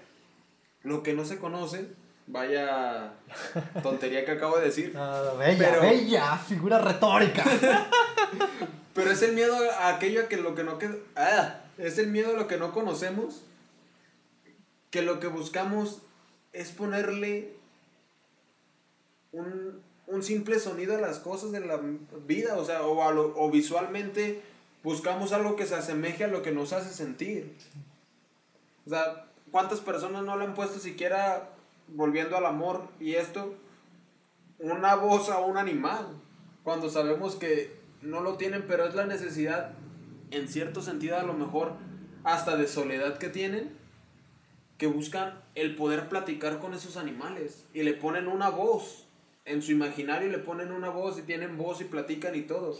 lo 0.83 1.03
que 1.03 1.13
no 1.13 1.25
se 1.25 1.37
conoce. 1.37 1.87
Vaya 2.27 3.13
tontería 3.83 4.25
que 4.25 4.31
acabo 4.31 4.57
de 4.57 4.65
decir. 4.65 4.93
Ah, 4.97 5.33
bella, 5.37 5.79
bella, 5.79 6.37
figura 6.37 6.79
retórica. 6.79 7.43
pero 8.93 9.11
es 9.11 9.21
el 9.21 9.33
miedo 9.33 9.55
a 9.79 9.89
aquello 9.89 10.23
a 10.23 10.27
que 10.27 10.37
lo 10.37 10.53
que 10.53 10.63
no 10.63 10.77
que, 10.77 10.89
ah, 11.15 11.61
es 11.77 11.97
el 11.97 12.07
miedo 12.07 12.31
a 12.31 12.37
lo 12.37 12.47
que 12.47 12.57
no 12.57 12.73
conocemos. 12.73 13.43
Que 14.91 15.01
lo 15.01 15.19
que 15.19 15.27
buscamos 15.27 16.01
es 16.53 16.71
ponerle 16.71 17.53
un, 19.31 19.81
un 20.07 20.23
simple 20.23 20.59
sonido 20.59 20.95
a 20.95 21.01
las 21.01 21.19
cosas 21.19 21.51
de 21.51 21.59
la 21.59 21.79
vida, 22.25 22.57
o 22.57 22.65
sea, 22.65 22.83
o, 22.83 22.97
o 23.35 23.51
visualmente 23.51 24.41
buscamos 24.83 25.33
algo 25.33 25.55
que 25.55 25.65
se 25.65 25.75
asemeje 25.75 26.23
a 26.23 26.27
lo 26.27 26.41
que 26.41 26.51
nos 26.51 26.73
hace 26.73 26.93
sentir. 26.93 27.55
O 28.85 28.89
sea, 28.89 29.25
¿cuántas 29.51 29.81
personas 29.81 30.23
no 30.23 30.37
le 30.37 30.45
han 30.45 30.53
puesto 30.53 30.79
siquiera, 30.79 31.49
volviendo 31.89 32.37
al 32.37 32.45
amor 32.45 32.87
y 32.99 33.15
esto, 33.15 33.53
una 34.59 34.95
voz 34.95 35.29
a 35.29 35.39
un 35.39 35.57
animal? 35.57 36.07
cuando 36.67 36.89
sabemos 36.89 37.37
que 37.37 37.79
no 38.01 38.19
lo 38.19 38.35
tienen, 38.35 38.65
pero 38.67 38.85
es 38.85 38.93
la 38.93 39.05
necesidad, 39.05 39.71
en 40.31 40.49
cierto 40.49 40.81
sentido 40.81 41.15
a 41.15 41.23
lo 41.23 41.31
mejor, 41.31 41.71
hasta 42.25 42.57
de 42.57 42.67
soledad 42.67 43.17
que 43.19 43.29
tienen, 43.29 43.71
que 44.77 44.87
buscan 44.87 45.41
el 45.55 45.77
poder 45.77 46.09
platicar 46.09 46.59
con 46.59 46.73
esos 46.73 46.97
animales 46.97 47.65
y 47.73 47.83
le 47.83 47.93
ponen 47.93 48.27
una 48.27 48.49
voz. 48.49 49.06
En 49.47 49.61
su 49.61 49.71
imaginario 49.71 50.29
le 50.29 50.37
ponen 50.37 50.71
una 50.71 50.89
voz 50.89 51.17
y 51.17 51.23
tienen 51.23 51.57
voz 51.57 51.81
y 51.81 51.85
platican 51.85 52.35
y 52.35 52.41
todo. 52.41 52.77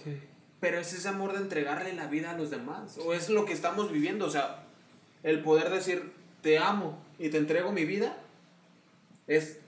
Pero 0.60 0.80
es 0.80 0.94
ese 0.94 1.08
amor 1.08 1.34
de 1.34 1.40
entregarle 1.40 1.94
la 1.94 2.08
vida 2.08 2.32
a 2.32 2.38
los 2.38 2.52
demás. 2.52 2.98
O 2.98 3.14
es 3.14 3.30
lo 3.30 3.46
que 3.46 3.54
estamos 3.54 3.92
viviendo. 3.92 4.26
O 4.26 4.30
sea, 4.30 4.64
el 5.24 5.42
poder 5.42 5.70
decir, 5.70 6.12
te 6.42 6.58
amo 6.58 6.98
y 7.20 7.30
te 7.30 7.38
entrego 7.38 7.72
mi 7.72 7.86
vida, 7.86 8.18
es, 9.28 9.60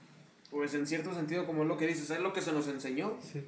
pues 0.50 0.74
en 0.74 0.86
cierto 0.86 1.14
sentido, 1.14 1.46
como 1.46 1.62
es 1.62 1.68
lo 1.68 1.76
que 1.76 1.86
dices, 1.86 2.10
es 2.10 2.20
lo 2.20 2.32
que 2.32 2.42
se 2.42 2.52
nos 2.52 2.68
enseñó. 2.68 3.16
Sí. 3.22 3.44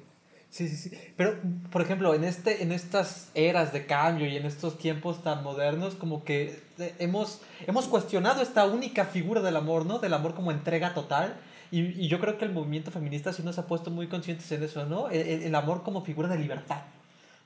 Sí, 0.53 0.67
sí, 0.67 0.77
sí. 0.77 0.91
Pero, 1.17 1.35
por 1.71 1.81
ejemplo, 1.81 2.13
en, 2.13 2.23
este, 2.23 2.61
en 2.61 2.71
estas 2.71 3.31
eras 3.33 3.73
de 3.73 3.87
cambio 3.87 4.27
y 4.27 4.37
en 4.37 4.45
estos 4.45 4.77
tiempos 4.77 5.23
tan 5.23 5.43
modernos, 5.43 5.95
como 5.95 6.23
que 6.23 6.59
eh, 6.77 6.93
hemos, 6.99 7.41
hemos 7.65 7.87
cuestionado 7.87 8.43
esta 8.43 8.67
única 8.67 9.05
figura 9.05 9.41
del 9.41 9.55
amor, 9.55 9.87
¿no? 9.87 9.97
Del 9.97 10.13
amor 10.13 10.35
como 10.35 10.51
entrega 10.51 10.93
total. 10.93 11.39
Y, 11.73 12.05
y 12.05 12.07
yo 12.07 12.19
creo 12.19 12.37
que 12.37 12.45
el 12.45 12.53
movimiento 12.53 12.91
feminista 12.91 13.33
sí 13.33 13.41
nos 13.41 13.57
ha 13.57 13.65
puesto 13.65 13.89
muy 13.89 14.07
conscientes 14.07 14.51
en 14.51 14.61
eso, 14.61 14.85
¿no? 14.85 15.09
El, 15.09 15.41
el 15.41 15.55
amor 15.55 15.81
como 15.81 16.05
figura 16.05 16.29
de 16.29 16.37
libertad, 16.37 16.83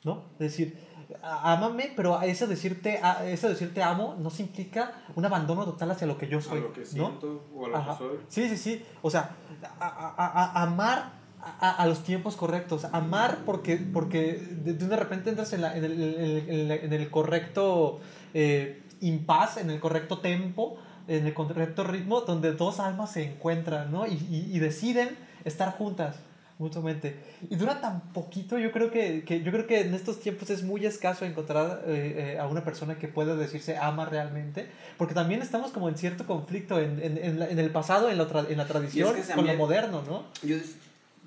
¿no? 0.04 0.24
Es 0.34 0.52
decir, 0.52 0.78
ámame, 1.22 1.94
pero 1.96 2.22
eso 2.22 2.46
decirte, 2.46 3.00
eso 3.26 3.48
decirte 3.48 3.82
amo 3.82 4.16
no 4.20 4.30
se 4.30 4.44
implica 4.44 4.92
un 5.16 5.26
abandono 5.26 5.64
total 5.64 5.92
hacia 5.92 6.08
lo 6.08 6.18
que 6.18 6.28
yo 6.28 6.42
soy. 6.42 6.60
A 6.60 6.62
lo 6.62 6.74
que 6.74 6.86
siento 6.86 7.46
o 7.56 7.68
a 7.68 7.70
lo 7.70 7.86
que 7.86 7.98
soy. 7.98 8.18
Sí, 8.28 8.50
sí, 8.50 8.58
sí. 8.58 8.86
O 9.02 9.10
sea, 9.10 9.36
a, 9.80 10.62
amar 10.62 11.14
a, 11.62 11.86
los 11.88 12.04
tiempos 12.04 12.36
correctos. 12.36 12.86
Amar 12.92 13.40
porque, 13.46 13.78
porque 13.78 14.34
de, 14.34 14.74
de 14.74 14.96
repente 14.98 15.30
entras 15.30 15.54
en, 15.54 15.64
en, 15.64 15.86
el, 15.86 16.72
en, 16.72 16.94
el, 16.94 17.10
correcto 17.10 18.02
eh, 18.34 18.84
impas, 19.00 19.58
en 19.58 19.70
el 19.70 19.80
correcto 19.80 20.20
tempo, 20.20 20.78
en 21.08 21.26
el 21.26 21.34
correcto 21.34 21.84
ritmo, 21.84 22.22
donde 22.22 22.54
dos 22.54 22.80
almas 22.80 23.14
se 23.14 23.24
encuentran, 23.24 23.92
¿no? 23.92 24.06
Y, 24.08 24.18
y, 24.52 24.60
deciden 24.60 25.18
estar 25.46 25.72
juntas 25.72 26.16
mutuamente. 26.60 27.16
Y 27.50 27.56
dura 27.56 27.80
tan 27.82 28.02
poquito, 28.14 28.58
yo 28.58 28.72
creo 28.72 28.92
que, 28.92 29.24
que, 29.24 29.42
yo 29.44 29.52
creo 29.52 29.68
que 29.68 29.82
en 29.82 29.94
estos 29.94 30.20
tiempos 30.20 30.50
es 30.50 30.64
muy 30.64 30.86
escaso 30.86 31.24
encontrar 31.26 31.84
eh, 31.86 32.34
eh, 32.36 32.40
a 32.40 32.48
una 32.48 32.64
persona 32.64 32.98
que 32.98 33.08
pueda 33.08 33.36
decirse 33.36 33.78
ama 33.78 34.06
realmente, 34.06 34.68
porque 34.98 35.14
también 35.14 35.42
estamos 35.42 35.72
como 35.72 35.88
en 35.88 35.98
cierto 35.98 36.26
conflicto 36.26 36.80
en, 36.80 37.00
en, 37.02 37.42
en 37.42 37.60
el 37.60 37.70
pasado, 37.70 38.10
en 38.10 38.18
la, 38.18 38.28
en 38.50 38.58
la 38.58 38.66
tradición, 38.66 39.16
con 39.36 39.46
lo 39.46 39.54
moderno, 39.54 40.04
¿no? 40.08 40.24
Yo 40.44 40.58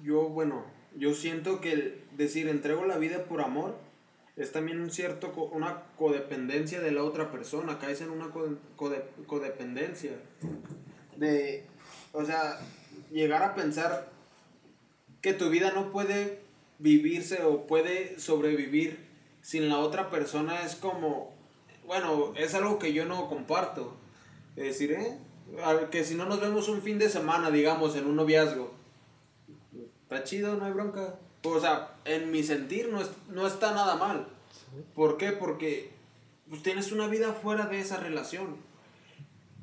yo, 0.03 0.29
bueno, 0.29 0.65
yo 0.97 1.15
siento 1.15 1.61
que 1.61 1.73
el 1.73 2.05
decir 2.17 2.49
entrego 2.49 2.85
la 2.87 2.99
vida 2.99 3.25
por 3.25 3.41
amor 3.41 3.77
es 4.37 4.53
también 4.53 4.81
un 4.81 4.91
cierto, 4.91 5.33
una 5.53 5.83
codependencia 5.97 6.81
de 6.81 6.93
la 6.93 7.03
otra 7.03 7.31
persona, 7.31 7.79
caes 7.79 8.01
en 8.01 8.11
una 8.11 8.31
codependencia. 9.27 10.13
De, 11.17 11.67
o 12.13 12.25
sea, 12.25 12.59
llegar 13.11 13.43
a 13.43 13.55
pensar 13.55 14.11
que 15.21 15.35
tu 15.35 15.51
vida 15.51 15.73
no 15.73 15.93
puede 15.93 16.41
vivirse 16.79 17.43
o 17.43 17.67
puede 17.67 18.19
sobrevivir 18.19 19.11
sin 19.43 19.69
la 19.69 19.79
otra 19.79 20.11
persona 20.11 20.63
es 20.63 20.77
como, 20.77 21.35
bueno, 21.87 22.33
es 22.37 22.55
algo 22.55 22.79
que 22.79 22.93
yo 22.93 23.05
no 23.05 23.29
comparto. 23.29 23.97
Es 24.57 24.65
decir, 24.65 24.93
¿eh? 24.93 25.19
que 25.91 26.05
si 26.05 26.15
no 26.15 26.27
nos 26.27 26.41
vemos 26.41 26.69
un 26.69 26.83
fin 26.83 26.99
de 26.99 27.09
semana, 27.09 27.51
digamos, 27.51 27.97
en 27.97 28.07
un 28.07 28.17
noviazgo, 28.17 28.73
está 30.03 30.25
chido, 30.25 30.57
no 30.57 30.65
hay 30.65 30.73
bronca. 30.73 31.19
O 31.43 31.61
sea, 31.61 31.95
en 32.05 32.31
mi 32.31 32.43
sentir 32.43 32.89
no, 32.89 33.01
no 33.29 33.47
está 33.47 33.73
nada 33.73 33.97
mal. 33.97 34.27
¿Por 34.95 35.17
qué? 35.17 35.33
Porque 35.33 35.91
pues, 36.49 36.63
tienes 36.63 36.93
una 36.93 37.07
vida 37.07 37.33
fuera 37.33 37.67
de 37.67 37.81
esa 37.81 37.97
relación. 37.99 38.57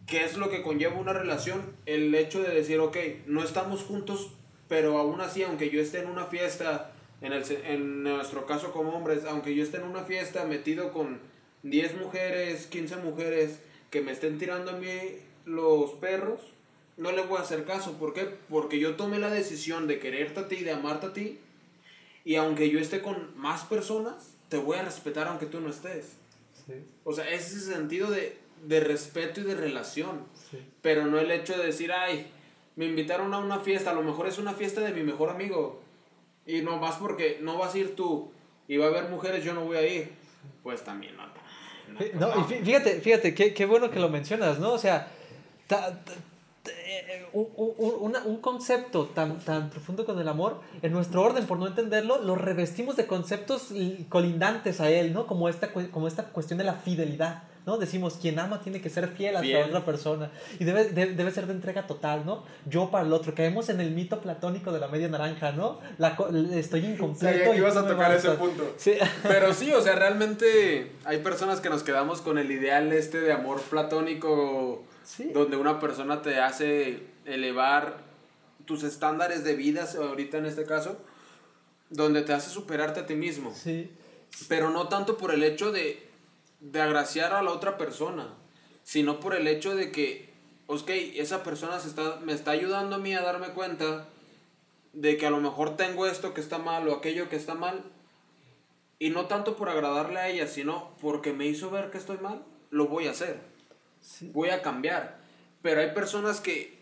¿Qué 0.06 0.24
es 0.24 0.38
lo 0.38 0.50
que 0.50 0.62
conlleva 0.62 0.96
una 0.96 1.14
relación? 1.14 1.76
El 1.86 2.16
hecho 2.16 2.42
de 2.42 2.54
decir, 2.54 2.80
ok, 2.80 2.98
no 3.26 3.44
estamos 3.44 3.84
juntos, 3.84 4.32
pero 4.68 4.98
aún 4.98 5.20
así, 5.20 5.44
aunque 5.44 5.70
yo 5.70 5.82
esté 5.82 6.00
en 6.00 6.08
una 6.08 6.26
fiesta, 6.26 6.92
en, 7.22 7.34
el, 7.34 7.44
en 7.66 8.04
nuestro 8.04 8.46
caso 8.46 8.72
como 8.72 8.92
hombres, 8.92 9.26
aunque 9.26 9.54
yo 9.54 9.64
esté 9.64 9.78
en 9.78 9.84
una 9.84 10.04
fiesta 10.04 10.46
metido 10.46 10.94
con 10.94 11.20
10 11.64 11.98
mujeres, 11.98 12.68
15 12.68 12.96
mujeres, 12.98 13.60
que 13.92 14.02
me 14.02 14.14
estén 14.14 14.38
tirando 14.38 14.72
a 14.72 14.78
mí 14.78 14.92
los 15.46 15.92
perros, 15.92 16.40
no 16.98 17.12
le 17.12 17.24
voy 17.24 17.38
a 17.38 17.42
hacer 17.42 17.66
caso. 17.66 17.94
¿Por 17.94 18.14
qué? 18.14 18.28
Porque 18.50 18.80
yo 18.80 18.96
tomé 18.96 19.20
la 19.20 19.30
decisión 19.30 19.88
de 19.88 20.00
quererte 20.00 20.40
a 20.40 20.48
ti, 20.48 20.64
de 20.64 20.72
amarte 20.72 21.08
a 21.08 21.14
ti. 21.14 21.40
Y 22.28 22.36
aunque 22.36 22.70
yo 22.70 22.78
esté 22.78 23.02
con 23.02 23.32
más 23.38 23.64
personas, 23.64 24.36
te 24.50 24.58
voy 24.58 24.76
a 24.76 24.82
respetar 24.82 25.30
aunque 25.30 25.46
tú 25.46 25.62
no 25.62 25.70
estés. 25.70 26.18
O 27.06 27.14
sea, 27.14 27.30
es 27.30 27.54
ese 27.54 27.72
sentido 27.72 28.10
de, 28.12 28.38
respeto 28.82 29.40
y 29.40 29.44
de 29.46 29.56
relación. 29.56 30.26
Pero 30.82 31.06
no 31.06 31.20
el 31.20 31.32
hecho 31.32 31.58
de 31.58 31.68
decir, 31.68 31.90
ay, 31.94 32.28
me 32.76 32.84
invitaron 32.84 33.34
a 33.34 33.38
una 33.38 33.60
fiesta, 33.60 33.92
a 33.92 33.94
lo 33.94 34.04
mejor 34.04 34.28
es 34.28 34.40
una 34.40 34.54
fiesta 34.54 34.82
de 34.82 34.92
mi 34.92 35.04
mejor 35.04 35.30
amigo. 35.30 35.82
Y 36.46 36.64
no 36.64 36.82
vas 36.82 36.98
porque 36.98 37.40
no 37.42 37.58
vas 37.58 37.76
a 37.76 37.78
ir 37.78 37.96
tú 37.96 38.30
y 38.68 38.76
va 38.76 38.88
a 38.88 38.90
haber 38.90 39.06
mujeres, 39.06 39.46
yo 39.46 39.54
no 39.54 39.64
voy 39.64 39.78
a 39.78 39.88
ir. 39.88 40.12
Pues 40.64 40.84
también 40.84 41.16
no. 41.16 41.28
no, 42.20 42.44
fíjate, 42.44 43.00
fíjate, 43.00 43.34
qué, 43.34 43.54
qué, 43.54 43.66
bueno 43.66 43.90
que 43.90 44.02
lo 44.02 44.10
mencionas, 44.10 44.60
¿no? 44.60 44.74
O 44.74 44.78
sea, 44.78 45.10
eh, 46.68 47.26
un, 47.34 48.16
un, 48.26 48.38
concepto 48.38 49.06
tan, 49.08 49.40
tan 49.40 49.70
profundo 49.70 50.06
con 50.06 50.20
el 50.20 50.28
amor, 50.28 50.62
en 50.82 50.92
nuestro 50.92 51.22
orden, 51.22 51.46
por 51.46 51.60
no 51.60 51.68
entenderlo, 51.68 52.22
lo 52.22 52.36
revestimos 52.36 52.96
de 52.96 53.08
conceptos 53.08 53.70
colindantes 54.10 54.82
a 54.82 54.90
él, 54.90 55.14
¿no? 55.14 55.28
Como 55.28 55.50
esta, 55.50 55.72
como 55.72 56.08
esta 56.08 56.26
cuestión 56.26 56.58
de 56.58 56.64
la 56.64 56.74
fidelidad, 56.74 57.44
¿no? 57.68 57.78
Decimos, 57.78 58.18
quien 58.20 58.40
ama 58.40 58.62
tiene 58.62 58.82
que 58.82 58.90
ser 58.90 59.10
fiel 59.10 59.36
a 59.36 59.44
la 59.44 59.66
otra 59.66 59.86
persona 59.86 60.32
y 60.58 60.64
debe, 60.64 60.86
debe, 60.86 61.32
ser 61.32 61.48
de 61.48 61.54
entrega 61.54 61.86
total, 61.86 62.26
¿no? 62.26 62.44
Yo 62.66 62.90
para 62.90 63.06
el 63.06 63.12
otro. 63.12 63.36
Caemos 63.36 63.68
en 63.68 63.82
el 63.82 63.92
mito 63.92 64.22
platónico 64.22 64.72
de 64.72 64.80
la 64.80 64.88
media 64.88 65.10
naranja, 65.10 65.52
¿no? 65.52 65.80
La, 65.98 66.18
estoy 66.54 66.86
incompleto. 66.86 67.52
Sí, 67.52 67.58
ibas 67.58 67.76
a 67.76 67.86
tocar 67.86 68.14
ese 68.14 68.32
punto. 68.32 68.74
Pero 69.24 69.54
sí, 69.54 69.72
o 69.74 69.82
sea, 69.82 69.96
realmente 69.98 70.94
hay 71.04 71.18
personas 71.18 71.60
que 71.60 71.70
nos 71.70 71.84
quedamos 71.84 72.22
con 72.22 72.38
el 72.38 72.50
ideal 72.50 72.92
este 72.94 73.20
de 73.20 73.34
amor 73.34 73.60
platónico 73.62 74.86
donde 75.34 75.58
una 75.58 75.80
persona 75.80 76.22
te 76.22 76.40
hace 76.40 77.08
elevar 77.26 77.98
tus 78.66 78.84
estándares 78.84 79.44
de 79.44 79.56
vida, 79.56 79.88
ahorita 79.98 80.38
en 80.38 80.46
este 80.46 80.66
caso, 80.66 80.98
donde 81.90 82.22
te 82.22 82.34
hace 82.34 82.50
superarte 82.50 83.00
a 83.00 83.06
ti 83.06 83.16
mismo. 83.16 83.54
Sí. 83.54 83.92
Pero 84.50 84.70
no 84.70 84.90
tanto 84.90 85.18
por 85.18 85.34
el 85.34 85.44
hecho 85.44 85.72
de, 85.72 86.10
de 86.60 86.82
agraciar 86.82 87.34
a 87.34 87.42
la 87.42 87.52
otra 87.52 87.78
persona, 87.78 88.34
sino 88.84 89.20
por 89.20 89.34
el 89.34 89.48
hecho 89.48 89.76
de 89.76 89.92
que, 89.92 90.34
ok, 90.68 90.90
esa 91.16 91.44
persona 91.44 91.80
se 91.80 91.88
está, 91.88 92.18
me 92.18 92.34
está 92.34 92.52
ayudando 92.52 92.98
a 92.98 93.00
mí 93.00 93.14
a 93.14 93.22
darme 93.22 93.50
cuenta 93.50 94.10
de 94.92 95.18
que 95.18 95.26
a 95.26 95.32
lo 95.32 95.40
mejor 95.40 95.78
tengo 95.78 96.06
esto 96.06 96.34
que 96.34 96.42
está 96.42 96.58
mal 96.58 96.88
o 96.88 96.94
aquello 96.94 97.30
que 97.30 97.36
está 97.38 97.56
mal, 97.56 97.84
y 99.00 99.12
no 99.12 99.28
tanto 99.28 99.56
por 99.56 99.70
agradarle 99.70 100.20
a 100.20 100.28
ella, 100.28 100.48
sino 100.48 100.96
porque 101.00 101.32
me 101.32 101.46
hizo 101.46 101.70
ver 101.70 101.92
que 101.92 102.00
estoy 102.00 102.18
mal, 102.18 102.44
lo 102.72 102.88
voy 102.88 103.08
a 103.08 103.12
hacer 103.12 103.57
voy 104.34 104.50
a 104.50 104.62
cambiar. 104.62 105.18
Pero 105.62 105.82
hay 105.82 105.92
personas 105.92 106.40
que, 106.40 106.78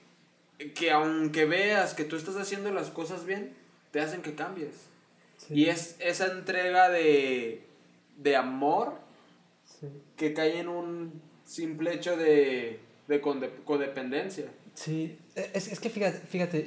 que 0.75 0.91
aunque 0.91 1.45
veas 1.45 1.93
que 1.93 2.03
tú 2.03 2.15
estás 2.15 2.35
haciendo 2.35 2.71
las 2.71 2.89
cosas 2.89 3.25
bien, 3.25 3.55
te 3.91 4.01
hacen 4.01 4.21
que 4.21 4.35
cambies. 4.35 4.89
Y 5.49 5.65
es 5.65 5.95
esa 5.99 6.27
entrega 6.27 6.89
de, 6.89 7.65
de 8.17 8.35
amor 8.35 8.93
que 10.15 10.33
cae 10.33 10.59
en 10.59 10.67
un 10.67 11.21
simple 11.45 11.93
hecho 11.93 12.17
de, 12.17 12.79
de 13.07 13.21
codependencia. 13.21 14.45
Sí, 14.73 15.17
es, 15.35 15.67
es 15.67 15.79
que 15.79 15.89
fíjate, 15.89 16.19
fíjate 16.19 16.57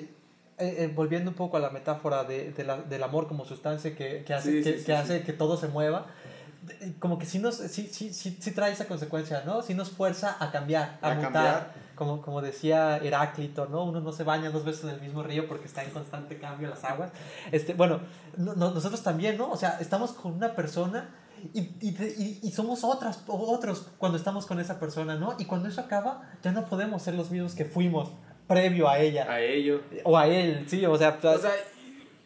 eh, 0.58 0.76
eh, 0.78 0.92
volviendo 0.94 1.30
un 1.30 1.36
poco 1.36 1.56
a 1.56 1.60
la 1.60 1.70
metáfora 1.70 2.24
de, 2.24 2.52
de 2.52 2.64
la, 2.64 2.80
del 2.82 3.02
amor 3.02 3.28
como 3.28 3.44
sustancia 3.44 3.94
que, 3.94 4.24
que 4.24 4.34
hace, 4.34 4.62
que, 4.62 4.82
que 4.82 4.92
hace 4.92 5.22
que 5.22 5.32
todo 5.32 5.56
se 5.56 5.68
mueva, 5.68 6.06
como 6.98 7.18
que 7.18 7.26
sí 7.26 7.38
nos 7.38 7.56
sí, 7.56 7.88
sí, 7.92 8.12
sí, 8.12 8.36
sí, 8.40 8.50
trae 8.52 8.72
esa 8.72 8.86
consecuencia, 8.86 9.42
¿no? 9.44 9.62
Sí 9.62 9.74
nos 9.74 9.90
fuerza 9.90 10.36
a 10.40 10.50
cambiar, 10.50 10.98
a, 11.02 11.14
mutar. 11.14 11.88
Como, 11.94 12.22
como 12.22 12.40
decía 12.40 12.98
Heráclito, 12.98 13.66
¿no? 13.66 13.84
Uno 13.84 14.00
no 14.00 14.12
se 14.12 14.22
baña 14.22 14.50
dos 14.50 14.64
veces 14.64 14.84
en 14.84 14.90
el 14.90 15.00
mismo 15.00 15.22
río 15.22 15.48
porque 15.48 15.66
está 15.66 15.82
en 15.82 15.90
constante 15.90 16.38
cambio 16.38 16.68
las 16.68 16.84
aguas. 16.84 17.10
Este, 17.50 17.74
bueno, 17.74 18.00
nosotros 18.36 19.02
también, 19.02 19.36
¿no? 19.36 19.50
O 19.50 19.56
sea, 19.56 19.78
estamos 19.80 20.12
con 20.12 20.34
una 20.34 20.54
persona 20.54 21.08
y, 21.54 21.60
y, 21.80 22.40
y, 22.42 22.50
somos 22.52 22.84
otras, 22.84 23.22
otros 23.26 23.86
cuando 23.98 24.18
estamos 24.18 24.46
con 24.46 24.60
esa 24.60 24.78
persona, 24.78 25.16
¿no? 25.16 25.36
Y 25.38 25.44
cuando 25.44 25.68
eso 25.68 25.80
acaba, 25.80 26.22
ya 26.42 26.52
no 26.52 26.64
podemos 26.66 27.02
ser 27.02 27.14
los 27.14 27.30
mismos 27.30 27.54
que 27.54 27.64
fuimos 27.64 28.10
previo 28.46 28.88
a 28.88 28.98
ella. 28.98 29.30
A 29.30 29.40
ello. 29.40 29.82
O 30.04 30.16
a 30.16 30.26
él, 30.26 30.66
sí, 30.68 30.84
o 30.84 30.96
sea... 30.96 31.18
O 31.22 31.38
sea, 31.38 31.52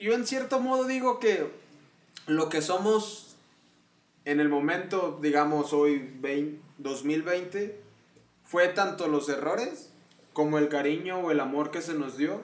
yo 0.01 0.15
en 0.15 0.27
cierto 0.27 0.61
modo 0.61 0.85
digo 0.85 1.19
que 1.19 1.53
lo 2.27 2.49
que 2.49 2.63
somos 2.63 3.32
en 4.25 4.41
el 4.41 4.49
momento, 4.49 5.19
digamos, 5.21 5.73
hoy 5.73 6.19
2020, 6.79 7.81
fue 8.45 8.69
tanto 8.69 9.09
los 9.09 9.29
errores 9.29 9.91
como 10.33 10.59
el 10.59 10.69
cariño 10.69 11.19
o 11.19 11.31
el 11.31 11.41
amor 11.41 11.71
que 11.71 11.83
se 11.83 11.95
nos 11.95 12.17
dio 12.17 12.41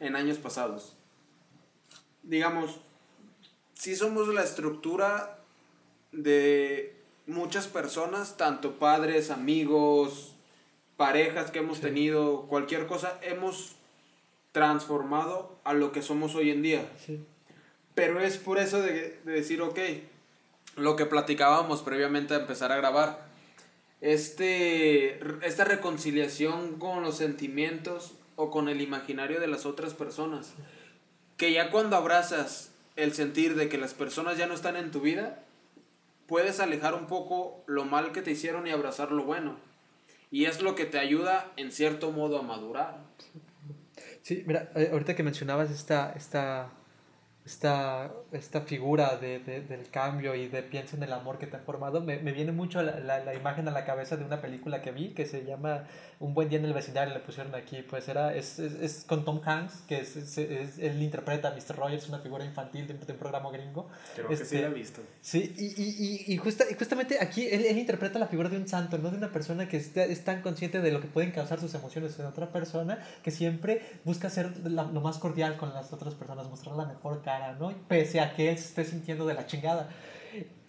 en 0.00 0.16
años 0.16 0.38
pasados. 0.38 0.96
Digamos, 2.22 2.80
sí 3.74 3.96
somos 3.96 4.28
la 4.28 4.42
estructura 4.42 5.38
de 6.12 6.96
muchas 7.26 7.68
personas, 7.68 8.36
tanto 8.36 8.78
padres, 8.78 9.30
amigos, 9.30 10.34
parejas 10.96 11.50
que 11.50 11.60
hemos 11.60 11.80
tenido, 11.80 12.42
cualquier 12.42 12.86
cosa, 12.86 13.18
hemos 13.22 13.76
transformado 14.52 15.58
a 15.64 15.72
lo 15.72 15.92
que 15.92 16.02
somos 16.02 16.34
hoy 16.34 16.50
en 16.50 16.62
día. 16.62 16.84
Pero 17.94 18.20
es 18.20 18.38
por 18.38 18.58
eso 18.58 18.80
de, 18.80 19.18
de, 19.24 19.32
decir, 19.32 19.62
ok, 19.62 19.78
lo 20.76 20.96
que 20.96 21.06
platicábamos 21.06 21.82
previamente 21.82 22.34
a 22.34 22.38
empezar 22.38 22.72
a 22.72 22.76
grabar, 22.76 23.26
este, 24.00 25.20
esta 25.46 25.64
reconciliación 25.64 26.78
con 26.78 27.02
los 27.02 27.16
sentimientos 27.16 28.14
o 28.36 28.50
con 28.50 28.68
el 28.68 28.80
imaginario 28.80 29.40
de 29.40 29.46
las 29.46 29.66
otras 29.66 29.94
personas, 29.94 30.54
que 31.36 31.52
ya 31.52 31.70
cuando 31.70 31.96
abrazas 31.96 32.72
el 32.96 33.12
sentir 33.12 33.56
de 33.56 33.68
que 33.68 33.78
las 33.78 33.94
personas 33.94 34.38
ya 34.38 34.46
no 34.46 34.54
están 34.54 34.76
en 34.76 34.90
tu 34.90 35.00
vida, 35.00 35.42
puedes 36.26 36.60
alejar 36.60 36.94
un 36.94 37.06
poco 37.06 37.62
lo 37.66 37.84
mal 37.84 38.12
que 38.12 38.22
te 38.22 38.30
hicieron 38.30 38.66
y 38.66 38.70
abrazar 38.70 39.12
lo 39.12 39.24
bueno. 39.24 39.56
Y 40.30 40.44
es 40.44 40.62
lo 40.62 40.74
que 40.74 40.86
te 40.86 40.98
ayuda 40.98 41.50
en 41.56 41.72
cierto 41.72 42.12
modo 42.12 42.38
a 42.38 42.42
madurar. 42.42 42.98
Sí, 44.22 44.44
mira, 44.46 44.70
eh, 44.76 44.90
ahorita 44.92 45.16
que 45.16 45.22
mencionabas 45.22 45.70
esta, 45.70 46.12
esta 46.12 46.70
esta, 47.44 48.12
esta 48.32 48.60
figura 48.60 49.16
de, 49.16 49.38
de, 49.38 49.62
del 49.62 49.88
cambio 49.88 50.34
y 50.34 50.48
de 50.48 50.62
pienso 50.62 50.96
en 50.96 51.02
el 51.02 51.12
amor 51.12 51.38
que 51.38 51.46
te 51.46 51.56
ha 51.56 51.60
formado, 51.60 52.02
me, 52.02 52.18
me 52.18 52.32
viene 52.32 52.52
mucho 52.52 52.82
la, 52.82 53.00
la, 53.00 53.24
la, 53.24 53.34
imagen 53.34 53.66
a 53.66 53.70
la 53.70 53.84
cabeza 53.86 54.16
de 54.18 54.24
una 54.24 54.42
película 54.42 54.82
que 54.82 54.92
vi 54.92 55.14
que 55.14 55.24
se 55.24 55.44
llama 55.44 55.84
Un 56.18 56.34
buen 56.34 56.50
día 56.50 56.58
en 56.58 56.66
el 56.66 56.74
vecindario, 56.74 57.14
le 57.14 57.20
pusieron 57.20 57.54
aquí, 57.54 57.82
pues 57.82 58.08
era, 58.08 58.34
es, 58.34 58.58
es, 58.58 58.74
es 58.74 59.04
con 59.04 59.24
Tom 59.24 59.40
Hanks, 59.42 59.84
que 59.88 60.00
es, 60.00 60.16
es, 60.16 60.78
él 60.78 61.02
interpreta 61.02 61.48
a 61.48 61.52
Mr. 61.52 61.76
Rogers, 61.76 62.08
una 62.08 62.18
figura 62.18 62.44
infantil 62.44 62.86
de, 62.86 62.94
de 62.94 63.12
un 63.12 63.18
programa 63.18 63.50
gringo. 63.50 63.88
Creo 64.14 64.28
que 64.28 64.36
sí 64.36 64.42
este, 64.42 64.60
la 64.60 64.68
he 64.68 64.74
visto. 64.74 65.00
Sí, 65.22 65.54
y, 65.56 65.82
y, 65.82 66.34
y, 66.34 66.36
justa, 66.36 66.64
y 66.70 66.74
justamente 66.74 67.18
aquí 67.20 67.48
él, 67.50 67.64
él, 67.64 67.78
interpreta 67.78 68.18
la 68.18 68.26
figura 68.26 68.50
de 68.50 68.58
un 68.58 68.68
santo, 68.68 68.98
no 68.98 69.10
de 69.10 69.16
una 69.16 69.32
persona 69.32 69.66
que 69.66 69.78
está, 69.78 70.04
es 70.04 70.24
tan 70.24 70.42
consciente 70.42 70.82
de 70.82 70.92
lo 70.92 71.00
que 71.00 71.08
pueden 71.08 71.32
causar 71.32 71.58
sus 71.58 71.72
emociones 71.74 72.18
en 72.18 72.26
otra 72.26 72.52
persona, 72.52 72.98
que 73.22 73.30
siempre 73.30 73.80
busca 74.04 74.28
ser 74.28 74.54
la, 74.68 74.84
lo 74.84 75.00
más 75.00 75.18
cordial 75.18 75.56
con 75.56 75.72
las 75.72 75.90
otras 75.92 76.14
personas, 76.14 76.48
mostrar 76.48 76.76
la 76.76 76.84
mejor 76.84 77.22
cara 77.22 77.29
¿no? 77.58 77.72
Pese 77.88 78.20
a 78.20 78.34
que 78.34 78.50
él 78.50 78.58
se 78.58 78.68
esté 78.68 78.84
sintiendo 78.84 79.26
de 79.26 79.34
la 79.34 79.46
chingada. 79.46 79.88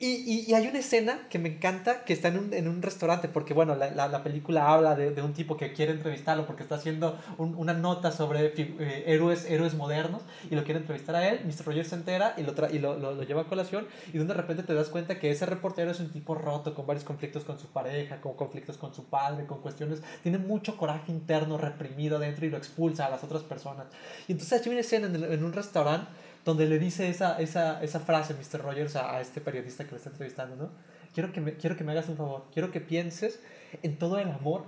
Y, 0.03 0.47
y, 0.49 0.53
hay 0.55 0.65
una 0.65 0.79
escena 0.79 1.27
que 1.29 1.37
me 1.37 1.47
encanta 1.47 2.03
que 2.05 2.13
está 2.13 2.29
en 2.29 2.39
un, 2.39 2.53
en 2.55 2.67
un 2.67 2.81
restaurante, 2.81 3.27
porque 3.27 3.53
bueno, 3.53 3.75
la, 3.75 3.91
la, 3.91 4.23
película 4.23 4.73
habla 4.73 4.95
de, 4.95 5.11
de, 5.11 5.21
un 5.21 5.33
tipo 5.33 5.57
que 5.57 5.73
quiere 5.73 5.91
entrevistarlo 5.91 6.47
porque 6.47 6.63
está 6.63 6.73
haciendo 6.73 7.19
una 7.37 7.73
nota 7.73 8.11
sobre 8.11 8.51
eh, 8.57 9.03
héroes, 9.05 9.45
héroes 9.47 9.75
modernos 9.75 10.23
y 10.49 10.55
lo 10.55 10.63
quiere 10.63 10.79
entrevistar 10.79 11.13
a 11.13 11.29
él. 11.29 11.41
Mr. 11.45 11.67
Rogers 11.67 11.89
se 11.89 11.95
entera 11.95 12.33
y, 12.35 12.41
lo, 12.41 12.53
y 12.71 12.79
lo, 12.79 12.97
lo, 12.97 13.13
lo, 13.13 13.21
lleva 13.21 13.41
a 13.41 13.45
colación 13.45 13.85
y 14.11 14.17
de 14.17 14.33
repente 14.33 14.63
te 14.63 14.73
das 14.73 14.89
cuenta 14.89 15.19
que 15.19 15.29
ese 15.29 15.45
reportero 15.45 15.91
es 15.91 15.99
un 15.99 16.09
tipo 16.09 16.33
roto, 16.33 16.73
con 16.73 16.87
varios 16.87 17.05
conflictos 17.05 17.43
con 17.43 17.59
su 17.59 17.67
pareja, 17.67 18.21
con 18.21 18.33
conflictos 18.33 18.77
con 18.77 18.95
su 18.95 19.05
padre, 19.05 19.45
con 19.45 19.61
cuestiones, 19.61 20.01
tiene 20.23 20.39
mucho 20.39 20.77
coraje 20.77 21.11
interno 21.11 21.59
reprimido 21.59 22.17
adentro 22.17 22.43
y 22.47 22.49
lo 22.49 22.57
expulsa 22.57 23.05
a 23.05 23.11
las 23.11 23.23
otras 23.23 23.43
personas. 23.43 23.85
Y 24.27 24.31
entonces 24.31 24.65
hay 24.65 24.71
una 24.71 24.79
escena 24.79 25.05
en, 25.05 25.31
en 25.31 25.43
un 25.43 25.53
restaurante 25.53 26.07
donde 26.45 26.65
le 26.67 26.79
dice 26.79 27.09
esa, 27.09 27.39
esa, 27.39 27.81
esa 27.83 27.99
frase 27.99 28.33
Mr. 28.33 28.61
Rogers 28.61 28.95
a, 28.95 29.21
este 29.21 29.41
periodista 29.41 29.85
que 29.85 29.91
lo 29.91 29.97
está 29.97 30.09
entrevistando, 30.09 30.55
¿no? 30.55 30.69
Quiero 31.13 31.31
que, 31.31 31.41
me, 31.41 31.55
quiero 31.55 31.75
que 31.75 31.83
me 31.83 31.91
hagas 31.91 32.09
un 32.09 32.17
favor, 32.17 32.45
quiero 32.53 32.71
que 32.71 32.81
pienses 32.81 33.41
en 33.83 33.97
todo 33.97 34.17
el 34.17 34.29
amor 34.29 34.65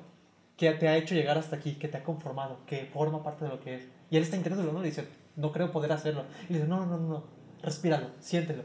que 0.57 0.71
te 0.73 0.87
ha 0.87 0.97
hecho 0.97 1.15
llegar 1.15 1.37
hasta 1.37 1.55
aquí, 1.55 1.75
que 1.75 1.87
te 1.87 1.97
ha 1.97 2.03
conformado, 2.03 2.59
que 2.65 2.85
forma 2.85 3.23
parte 3.23 3.45
de 3.45 3.51
lo 3.51 3.59
que 3.59 3.75
es. 3.75 3.87
Y 4.09 4.17
él 4.17 4.23
está 4.23 4.37
incrédulo, 4.37 4.71
¿no? 4.71 4.81
Le 4.81 4.89
dice, 4.89 5.07
no 5.35 5.51
creo 5.51 5.71
poder 5.71 5.91
hacerlo. 5.91 6.25
Y 6.49 6.53
le 6.53 6.59
dice, 6.59 6.69
no, 6.69 6.85
no, 6.85 6.97
no, 6.97 7.07
no, 7.07 7.23
respíralo, 7.63 8.11
siéntelo. 8.19 8.63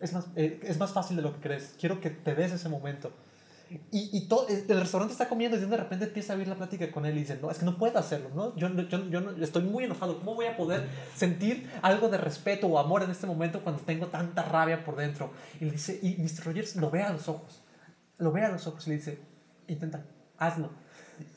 Es 0.00 0.12
más, 0.12 0.26
eh, 0.34 0.58
es 0.62 0.78
más 0.78 0.92
fácil 0.92 1.16
de 1.16 1.22
lo 1.22 1.32
que 1.34 1.40
crees. 1.40 1.76
Quiero 1.78 2.00
que 2.00 2.10
te 2.10 2.34
des 2.34 2.52
ese 2.52 2.68
momento. 2.68 3.12
Y, 3.90 4.26
todo, 4.28 4.46
el 4.48 4.80
restaurante 4.80 5.12
está 5.12 5.28
comiendo 5.28 5.56
y 5.56 5.60
de 5.60 5.76
repente 5.76 6.06
empieza 6.06 6.32
a 6.32 6.36
oír 6.36 6.48
la 6.48 6.56
plática 6.56 6.90
con 6.90 7.06
él 7.06 7.16
y 7.16 7.20
dice, 7.20 7.38
no, 7.40 7.50
es 7.50 7.58
que 7.58 7.64
no 7.64 7.78
puedo 7.78 7.98
hacerlo, 7.98 8.30
¿no? 8.34 8.56
Yo, 8.56 8.68
yo, 8.68 9.08
yo 9.08 9.34
estoy 9.40 9.62
muy 9.62 9.84
enojado, 9.84 10.18
¿cómo 10.18 10.34
voy 10.34 10.46
a 10.46 10.56
poder 10.56 10.88
sentir 11.14 11.70
algo 11.80 12.08
de 12.08 12.18
respeto 12.18 12.66
o 12.66 12.78
amor 12.78 13.02
en 13.02 13.10
este 13.10 13.26
momento 13.26 13.62
cuando 13.62 13.82
tengo 13.82 14.08
tanta 14.08 14.42
rabia 14.42 14.84
por 14.84 14.96
dentro? 14.96 15.30
Y 15.60 15.66
le 15.66 15.72
dice, 15.72 15.98
y 16.02 16.16
Mr. 16.18 16.46
Rogers 16.46 16.76
lo 16.76 16.90
ve 16.90 17.02
a 17.02 17.12
los 17.12 17.28
ojos, 17.28 17.62
lo 18.18 18.32
ve 18.32 18.42
a 18.44 18.50
los 18.50 18.66
ojos 18.66 18.86
y 18.86 18.90
le 18.90 18.96
dice, 18.96 19.18
intenta, 19.68 20.04
hazlo. 20.38 20.70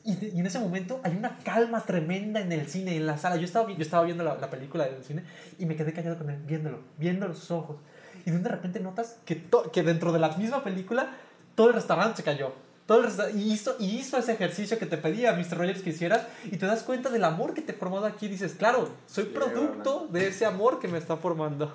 Y, 0.04 0.12
y, 0.34 0.40
en 0.40 0.46
ese 0.46 0.58
momento 0.58 1.00
hay 1.04 1.16
una 1.16 1.38
calma 1.38 1.80
tremenda 1.84 2.40
en 2.40 2.50
el 2.50 2.66
cine, 2.66 2.96
en 2.96 3.06
la 3.06 3.18
sala. 3.18 3.36
Yo 3.36 3.44
estaba, 3.44 3.70
yo 3.70 3.82
estaba 3.82 4.04
viendo 4.04 4.24
la, 4.24 4.34
la 4.36 4.50
película 4.50 4.84
del 4.84 5.04
cine 5.04 5.22
y 5.58 5.66
me 5.66 5.76
quedé 5.76 5.92
callado 5.92 6.18
con 6.18 6.30
él, 6.30 6.42
viéndolo, 6.44 6.80
viendo 6.98 7.28
los 7.28 7.50
ojos. 7.50 7.76
Y 8.24 8.30
de 8.32 8.48
repente 8.48 8.80
notas 8.80 9.20
que, 9.24 9.48
que 9.72 9.82
dentro 9.84 10.12
de 10.12 10.18
la 10.18 10.36
misma 10.36 10.64
película 10.64 11.16
todo 11.56 11.68
el 11.68 11.74
restaurante 11.74 12.18
se 12.18 12.22
cayó. 12.22 12.52
Todo 12.86 13.04
el 13.04 13.36
y, 13.36 13.52
hizo, 13.52 13.74
y 13.80 13.96
hizo 13.96 14.16
ese 14.16 14.32
ejercicio 14.32 14.78
que 14.78 14.86
te 14.86 14.96
pedía 14.96 15.32
Mr. 15.32 15.58
Rogers 15.58 15.82
que 15.82 15.90
hicieras 15.90 16.24
y 16.44 16.56
te 16.56 16.66
das 16.66 16.84
cuenta 16.84 17.10
del 17.10 17.24
amor 17.24 17.52
que 17.52 17.62
te 17.62 17.72
formado 17.72 18.06
aquí. 18.06 18.28
dices, 18.28 18.54
claro, 18.56 18.88
soy 19.08 19.24
producto 19.24 20.06
de 20.12 20.28
ese 20.28 20.46
amor 20.46 20.78
que 20.78 20.86
me 20.86 20.98
está 20.98 21.16
formando. 21.16 21.74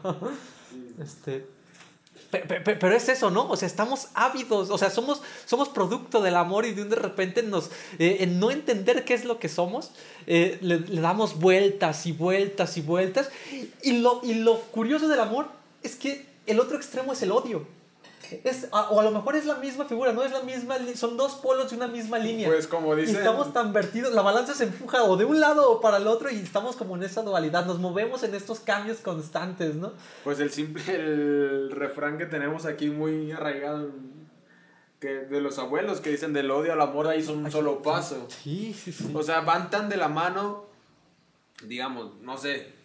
este, 1.02 1.46
pero, 2.32 2.96
es 2.96 3.10
eso, 3.10 3.30
¿no? 3.30 3.50
O 3.50 3.58
sea, 3.58 3.68
estamos 3.68 4.08
ávidos, 4.14 4.70
o 4.70 4.78
sea, 4.78 4.90
somos, 4.90 5.22
somos 5.46 5.68
producto 5.68 6.22
del 6.22 6.38
amor 6.38 6.66
y 6.66 6.74
de 6.74 6.82
un 6.82 6.90
de 6.90 6.96
repente 6.96 7.44
nos, 7.44 7.72
eh, 8.00 8.18
en 8.22 8.40
no 8.40 8.52
entender 8.52 9.04
qué 9.04 9.14
es 9.14 9.26
lo 9.26 9.38
que 9.38 9.50
somos, 9.50 9.92
eh, 10.28 10.58
le, 10.62 10.80
le, 10.80 11.02
damos 11.02 11.40
vueltas 11.40 12.06
y 12.06 12.14
vueltas 12.14 12.78
y 12.78 12.82
vueltas. 12.82 13.30
Y 13.84 14.00
lo, 14.00 14.22
y 14.24 14.36
lo 14.36 14.62
curioso 14.62 15.10
del 15.10 15.20
amor 15.20 15.48
es 15.84 15.98
que 15.98 16.26
el 16.48 16.62
otro 16.62 16.78
extremo 16.78 17.12
es 17.12 17.22
el 17.22 17.34
odio. 17.34 17.66
Es, 18.44 18.68
o 18.72 19.00
a 19.00 19.04
lo 19.04 19.12
mejor 19.12 19.36
es 19.36 19.46
la 19.46 19.56
misma 19.56 19.86
figura, 19.86 20.14
no 20.14 20.24
es 20.24 20.32
la 20.32 20.42
misma, 20.42 20.78
son 20.96 21.18
dos 21.18 21.36
polos 21.36 21.70
de 21.70 21.76
una 21.76 21.88
misma 21.88 22.18
línea. 22.18 22.48
Pues 22.48 22.68
como 22.68 22.96
dicen. 22.96 23.18
estamos 23.18 23.54
tan 23.54 23.74
vertidos, 23.74 24.14
la 24.14 24.22
balanza 24.22 24.54
se 24.54 24.66
empuja 24.66 25.04
o 25.04 25.18
de 25.18 25.26
un 25.26 25.40
lado 25.40 25.70
o 25.72 25.82
para 25.82 25.98
el 25.98 26.08
otro 26.08 26.30
y 26.30 26.38
estamos 26.38 26.76
como 26.76 26.96
en 26.96 27.04
esa 27.04 27.22
dualidad, 27.24 27.66
nos 27.66 27.80
movemos 27.80 28.24
en 28.24 28.34
estos 28.36 28.60
cambios 28.60 29.00
constantes, 29.00 29.76
¿no? 29.76 29.94
Pues 30.24 30.40
el 30.40 30.52
simple 30.52 30.84
el 30.96 31.72
refrán 31.72 32.18
que 32.18 32.26
tenemos 32.26 32.66
aquí 32.66 32.90
muy 32.90 33.32
arraigado 33.32 33.90
que 35.00 35.10
de 35.10 35.42
los 35.42 35.58
abuelos 35.58 36.00
que 36.00 36.12
dicen 36.12 36.32
del 36.32 36.52
odio 36.52 36.74
al 36.74 36.82
amor 36.82 37.08
ahí 37.08 37.24
son 37.24 37.44
un 37.44 37.52
solo 37.52 37.82
paso. 37.82 38.28
Sí, 38.30 38.74
sí, 38.74 38.92
sí. 38.92 39.12
O 39.14 39.24
sea, 39.24 39.42
van 39.42 39.72
tan 39.72 39.90
de 39.90 39.98
la 39.98 40.08
mano, 40.08 40.66
digamos, 41.64 42.22
no 42.22 42.38
sé, 42.38 42.81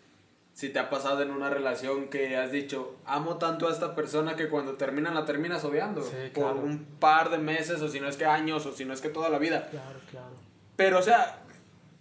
si 0.57 0.71
te 0.71 0.79
ha 0.79 0.89
pasado 0.89 1.21
en 1.21 1.31
una 1.33 1.51
relación 1.51 2.09
que 2.09 2.35
has 2.39 2.51
dicho, 2.51 2.97
amo 3.05 3.37
tanto 3.37 3.69
a 3.69 3.73
esta 3.73 3.95
persona 3.95 4.37
que 4.37 4.49
cuando 4.49 4.77
terminan 4.77 5.15
la 5.15 5.27
terminas 5.27 5.63
odiando 5.65 6.03
por 6.33 6.57
un 6.57 6.83
par 6.99 7.29
de 7.31 7.37
meses 7.37 7.83
o 7.83 7.91
si 7.91 8.01
no 8.01 8.09
es 8.09 8.17
que 8.17 8.25
años 8.25 8.65
o 8.65 8.73
si 8.73 8.87
no 8.87 8.95
es 8.95 9.03
que 9.03 9.11
toda 9.11 9.29
la 9.29 9.39
vida. 9.39 9.69
Claro, 9.69 10.01
claro. 10.11 10.31
Pero 10.75 10.99
o 10.99 11.03
sea, 11.03 11.43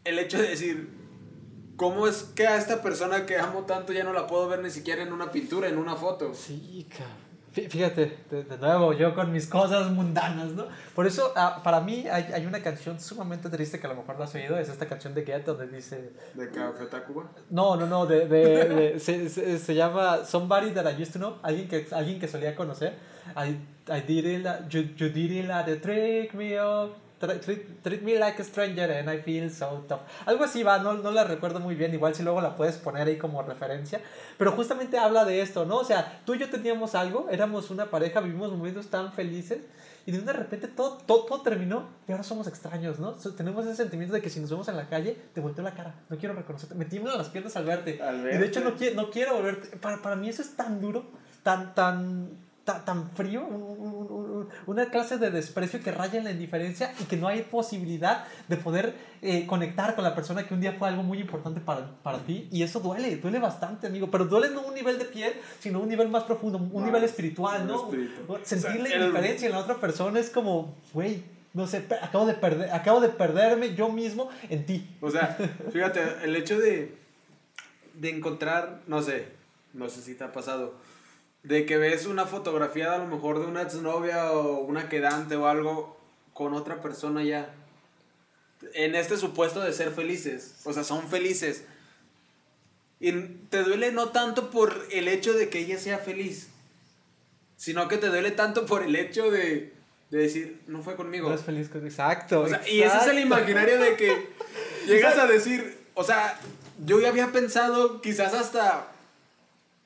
el 0.05 0.19
hecho 0.19 0.37
de 0.37 0.47
decir, 0.47 0.89
¿cómo 1.75 2.07
es 2.07 2.23
que 2.33 2.47
a 2.47 2.55
esta 2.55 2.81
persona 2.81 3.25
que 3.25 3.37
amo 3.37 3.63
tanto 3.63 3.91
ya 3.91 4.05
no 4.05 4.13
la 4.13 4.25
puedo 4.25 4.47
ver 4.47 4.61
ni 4.61 4.69
siquiera 4.69 5.03
en 5.03 5.11
una 5.11 5.33
pintura, 5.33 5.67
en 5.67 5.77
una 5.77 5.97
foto? 5.97 6.33
Sí, 6.33 6.87
cabrón. 6.89 7.34
Fíjate, 7.55 8.17
de, 8.29 8.57
nuevo, 8.57 8.91
yo 8.91 9.15
con 9.15 9.31
mis 9.31 9.47
cosas 9.47 9.89
mundanas, 9.89 10.51
¿no? 10.51 10.67
Por 10.93 11.07
eso, 11.07 11.31
ah, 11.37 11.61
para 11.63 11.79
mí, 11.79 12.05
hay, 12.11 12.23
hay, 12.33 12.45
una 12.45 12.61
canción 12.61 12.99
sumamente 12.99 13.49
triste 13.49 13.79
que 13.79 13.87
a 13.87 13.91
lo 13.91 13.95
mejor 13.95 14.17
no 14.17 14.25
has 14.25 14.35
oído, 14.35 14.59
es 14.59 14.67
esta 14.67 14.85
canción 14.87 15.13
de 15.13 15.23
Get, 15.23 15.45
donde 15.45 15.67
dice... 15.67 16.11
¿De 16.33 16.49
Café 16.51 16.85
Tacuba? 16.87 17.31
No, 17.49 17.77
no, 17.77 17.87
no, 17.87 18.05
de, 18.05 18.27
de, 18.27 18.99
se, 18.99 19.29
se, 19.29 19.57
se, 19.57 19.73
llama 19.73 20.25
Somebody 20.25 20.71
That 20.71 20.91
I 20.91 21.01
Used 21.01 21.13
to 21.13 21.19
Know, 21.19 21.37
alguien 21.43 21.69
que, 21.69 21.87
alguien 21.91 22.19
que 22.19 22.27
solía 22.27 22.55
conocer. 22.57 22.93
I, 23.37 23.57
I 23.89 24.01
did 24.01 24.25
it, 24.25 24.45
you, 24.69 24.81
you 24.97 25.09
did 25.09 25.31
it 25.31 25.47
like 25.47 25.81
trick 25.81 26.33
me 26.33 26.59
up 26.59 27.04
treat, 27.19 28.01
me 28.01 28.17
like 28.17 28.41
a 28.41 28.43
stranger 28.43 28.91
and 28.91 29.09
I 29.09 29.21
feel 29.21 29.49
so 29.49 29.85
tough. 29.87 30.01
Algo 30.25 30.43
así 30.43 30.63
va, 30.63 30.79
no, 30.79 30.93
no 30.93 31.11
la 31.11 31.23
recuerdo 31.23 31.59
muy 31.59 31.75
bien, 31.75 31.93
igual 31.93 32.15
si 32.15 32.23
luego 32.23 32.41
la 32.41 32.55
puedes 32.55 32.77
poner 32.77 33.07
ahí 33.07 33.17
como 33.17 33.41
referencia. 33.41 34.01
Pero 34.37 34.51
justamente 34.51 34.97
habla 34.97 35.25
de 35.25 35.41
esto, 35.41 35.65
¿no? 35.65 35.77
O 35.77 35.85
sea, 35.85 36.21
tú 36.25 36.33
y 36.35 36.39
yo 36.39 36.49
teníamos 36.49 36.95
algo, 36.95 37.27
éramos 37.29 37.69
una 37.69 37.89
pareja, 37.89 38.19
vivimos 38.21 38.51
momentos 38.51 38.87
tan 38.87 39.13
felices 39.13 39.59
y 40.07 40.11
de 40.11 40.33
repente 40.33 40.67
todo, 40.67 40.97
todo, 40.97 41.41
terminó 41.41 41.87
y 42.07 42.11
ahora 42.11 42.23
somos 42.23 42.45
extraños, 42.47 42.99
¿no? 42.99 43.13
tenemos 43.13 43.65
ese 43.65 43.75
sentimiento 43.75 44.13
de 44.13 44.21
que 44.21 44.29
si 44.29 44.39
nos 44.39 44.51
vemos 44.51 44.67
en 44.67 44.77
la 44.77 44.87
calle, 44.87 45.17
te 45.33 45.41
volteo 45.41 45.63
la 45.63 45.73
cara, 45.73 45.95
no 46.09 46.17
quiero 46.17 46.35
reconocerte, 46.35 46.75
me 46.75 46.85
tiemblan 46.85 47.17
las 47.17 47.29
piernas 47.29 47.55
al 47.55 47.65
verte. 47.65 47.99
Al 48.01 48.21
verte. 48.21 48.37
Y 48.37 48.39
de 48.39 48.45
hecho 48.45 48.61
no, 48.61 48.75
quiero, 48.75 48.95
no 49.01 49.09
quiero 49.09 49.33
volverte. 49.33 49.77
Para, 49.77 50.03
para 50.03 50.15
mí 50.15 50.29
eso 50.29 50.43
es 50.43 50.55
tan 50.55 50.79
duro, 50.79 51.07
tan, 51.41 51.73
tan 51.73 52.29
tan 52.65 53.11
frío, 53.11 53.43
una 54.65 54.89
clase 54.89 55.19
de 55.19 55.29
desprecio 55.29 55.81
que 55.83 55.91
raya 55.91 56.17
en 56.17 56.23
la 56.23 56.31
indiferencia 56.31 56.93
y 56.99 57.03
que 57.03 57.15
no 57.15 57.27
hay 57.27 57.43
posibilidad 57.43 58.25
de 58.47 58.57
poder 58.57 58.95
eh, 59.21 59.45
conectar 59.45 59.93
con 59.93 60.03
la 60.03 60.15
persona 60.15 60.47
que 60.47 60.55
un 60.55 60.61
día 60.61 60.73
fue 60.73 60.87
algo 60.87 61.03
muy 61.03 61.19
importante 61.19 61.61
para, 61.61 61.91
para 62.01 62.17
ti. 62.19 62.47
Y 62.51 62.63
eso 62.63 62.79
duele, 62.79 63.17
duele 63.17 63.37
bastante, 63.37 63.85
amigo. 63.85 64.09
Pero 64.09 64.25
duele 64.25 64.49
no 64.49 64.61
un 64.61 64.73
nivel 64.73 64.97
de 64.97 65.05
piel, 65.05 65.33
sino 65.59 65.79
un 65.79 65.87
nivel 65.87 66.09
más 66.09 66.23
profundo, 66.23 66.57
un 66.57 66.85
nivel 66.85 67.03
espiritual, 67.03 67.67
¿no? 67.67 67.91
Sentir 68.43 68.81
la 68.81 68.95
indiferencia 68.95 69.45
en 69.45 69.51
la 69.51 69.59
otra 69.59 69.75
persona 69.75 70.19
es 70.19 70.31
como, 70.31 70.73
güey, 70.91 71.23
no 71.53 71.67
sé, 71.67 71.85
acabo 72.01 72.25
de, 72.25 72.33
perder, 72.33 72.71
acabo 72.71 72.99
de 72.99 73.09
perderme 73.09 73.75
yo 73.75 73.89
mismo 73.89 74.29
en 74.49 74.65
ti. 74.65 74.89
O 75.01 75.11
sea, 75.11 75.37
fíjate, 75.71 76.01
el 76.23 76.35
hecho 76.35 76.57
de, 76.57 76.97
de 77.93 78.09
encontrar, 78.09 78.81
no 78.87 79.03
sé, 79.03 79.27
no 79.73 79.87
sé 79.87 80.01
si 80.01 80.15
te 80.15 80.23
ha 80.23 80.31
pasado 80.31 80.73
de 81.45 81.65
que 81.65 81.77
ves 81.77 82.07
una 82.07 82.25
fotografía 82.25 82.93
a 82.93 82.97
lo 82.97 83.05
mejor 83.05 83.39
de 83.39 83.45
una 83.45 83.61
exnovia 83.61 84.31
o 84.31 84.61
una 84.61 84.89
quedante 84.89 85.35
o 85.35 85.47
algo 85.47 85.97
con 86.33 86.53
otra 86.53 86.81
persona 86.81 87.23
ya. 87.23 87.53
En 88.73 88.95
este 88.95 89.15
supuesto 89.15 89.59
de 89.59 89.71
ser 89.71 89.91
felices. 89.91 90.55
O 90.63 90.73
sea, 90.73 90.83
son 90.83 91.07
felices. 91.07 91.63
Y 92.99 93.11
te 93.49 93.61
duele 93.61 93.91
no 93.91 94.09
tanto 94.09 94.49
por 94.49 94.87
el 94.91 95.07
hecho 95.07 95.33
de 95.33 95.49
que 95.49 95.59
ella 95.59 95.77
sea 95.77 95.99
feliz, 95.99 96.47
sino 97.57 97.87
que 97.87 97.97
te 97.97 98.07
duele 98.07 98.31
tanto 98.31 98.65
por 98.65 98.81
el 98.81 98.95
hecho 98.95 99.29
de, 99.29 99.71
de 100.09 100.17
decir, 100.17 100.61
no 100.65 100.81
fue 100.81 100.95
conmigo. 100.95 101.29
No 101.29 101.35
es 101.35 101.43
feliz 101.43 101.69
con... 101.69 101.85
Exacto, 101.85 102.47
Y 102.67 102.81
ese 102.81 102.97
es 102.97 103.07
el 103.07 103.19
imaginario 103.19 103.77
de 103.77 103.95
que 103.95 104.29
llegas 104.87 105.19
a 105.19 105.27
decir, 105.27 105.77
o 105.93 106.03
sea, 106.03 106.39
yo 106.83 106.99
ya 106.99 107.09
había 107.09 107.31
pensado 107.31 108.01
quizás 108.01 108.33
hasta 108.33 108.94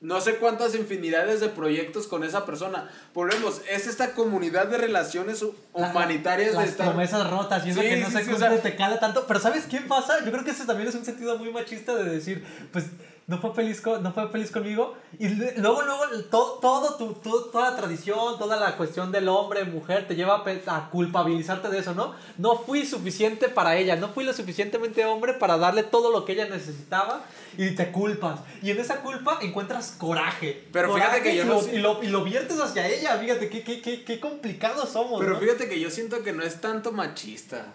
no 0.00 0.20
sé 0.20 0.36
cuántas 0.36 0.74
infinidades 0.74 1.40
de 1.40 1.48
proyectos 1.48 2.06
con 2.06 2.24
esa 2.24 2.46
persona. 2.46 2.90
Volvemos, 3.12 3.60
es 3.70 3.86
esta 3.86 4.14
comunidad 4.14 4.66
de 4.68 4.78
relaciones 4.78 5.44
humanitarias 5.72 6.54
las 6.54 6.64
de 6.64 6.70
estar... 6.70 6.88
promesas 6.88 7.30
rotas 7.30 7.66
y 7.66 7.70
eso 7.70 7.80
que 7.82 7.96
no 7.98 8.10
sé 8.10 8.24
cómo 8.24 8.56
te 8.58 8.76
cala 8.76 8.98
tanto. 8.98 9.26
Pero 9.26 9.40
¿sabes 9.40 9.66
qué 9.66 9.80
pasa? 9.80 10.24
Yo 10.24 10.32
creo 10.32 10.42
que 10.42 10.52
ese 10.52 10.64
también 10.64 10.88
es 10.88 10.94
un 10.94 11.04
sentido 11.04 11.36
muy 11.38 11.52
machista 11.52 11.94
de 11.94 12.04
decir, 12.04 12.44
pues 12.72 12.86
no 13.30 13.38
fue 13.38 13.54
feliz, 13.54 13.80
no 14.02 14.12
fue 14.12 14.28
feliz 14.28 14.50
conmigo. 14.50 14.96
Y 15.16 15.28
luego, 15.28 15.82
luego, 15.82 16.02
todo, 16.30 16.54
todo 16.54 16.96
tu, 16.96 17.12
toda 17.22 17.70
la 17.70 17.76
tradición, 17.76 18.36
toda 18.40 18.56
la 18.56 18.76
cuestión 18.76 19.12
del 19.12 19.28
hombre, 19.28 19.62
mujer, 19.62 20.08
te 20.08 20.16
lleva 20.16 20.42
a, 20.66 20.90
culpabilizarte 20.90 21.68
de 21.68 21.78
eso, 21.78 21.94
¿no? 21.94 22.16
No 22.38 22.58
fui 22.58 22.84
suficiente 22.84 23.48
para 23.48 23.76
ella, 23.76 23.94
no 23.94 24.08
fui 24.08 24.24
lo 24.24 24.32
suficientemente 24.32 25.04
hombre 25.04 25.34
para 25.34 25.58
darle 25.58 25.84
todo 25.84 26.10
lo 26.10 26.24
que 26.24 26.32
ella 26.32 26.48
necesitaba 26.48 27.22
y 27.56 27.70
te 27.76 27.92
culpas. 27.92 28.40
Y 28.62 28.72
en 28.72 28.80
esa 28.80 29.00
culpa 29.00 29.38
encuentras 29.42 29.92
coraje. 29.92 30.66
Pero 30.72 30.92
fíjate 30.92 31.22
que 31.22 31.36
yo 31.36 31.44
y 31.44 31.46
no... 31.46 31.54
Lo, 31.54 31.72
y, 31.72 31.78
lo, 31.78 32.02
y 32.02 32.06
lo 32.08 32.24
viertes 32.24 32.58
hacia 32.58 32.88
ella, 32.88 33.16
fíjate, 33.16 33.48
qué, 33.48 33.62
qué, 33.62 33.80
qué, 33.80 34.02
qué 34.02 34.18
complicados 34.18 34.88
somos. 34.88 35.20
Pero 35.20 35.38
fíjate 35.38 35.68
que 35.68 35.78
yo 35.78 35.88
siento 35.88 36.24
que 36.24 36.32
no 36.32 36.42
es 36.42 36.60
tanto 36.60 36.90
machista. 36.90 37.66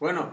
Bueno, 0.00 0.32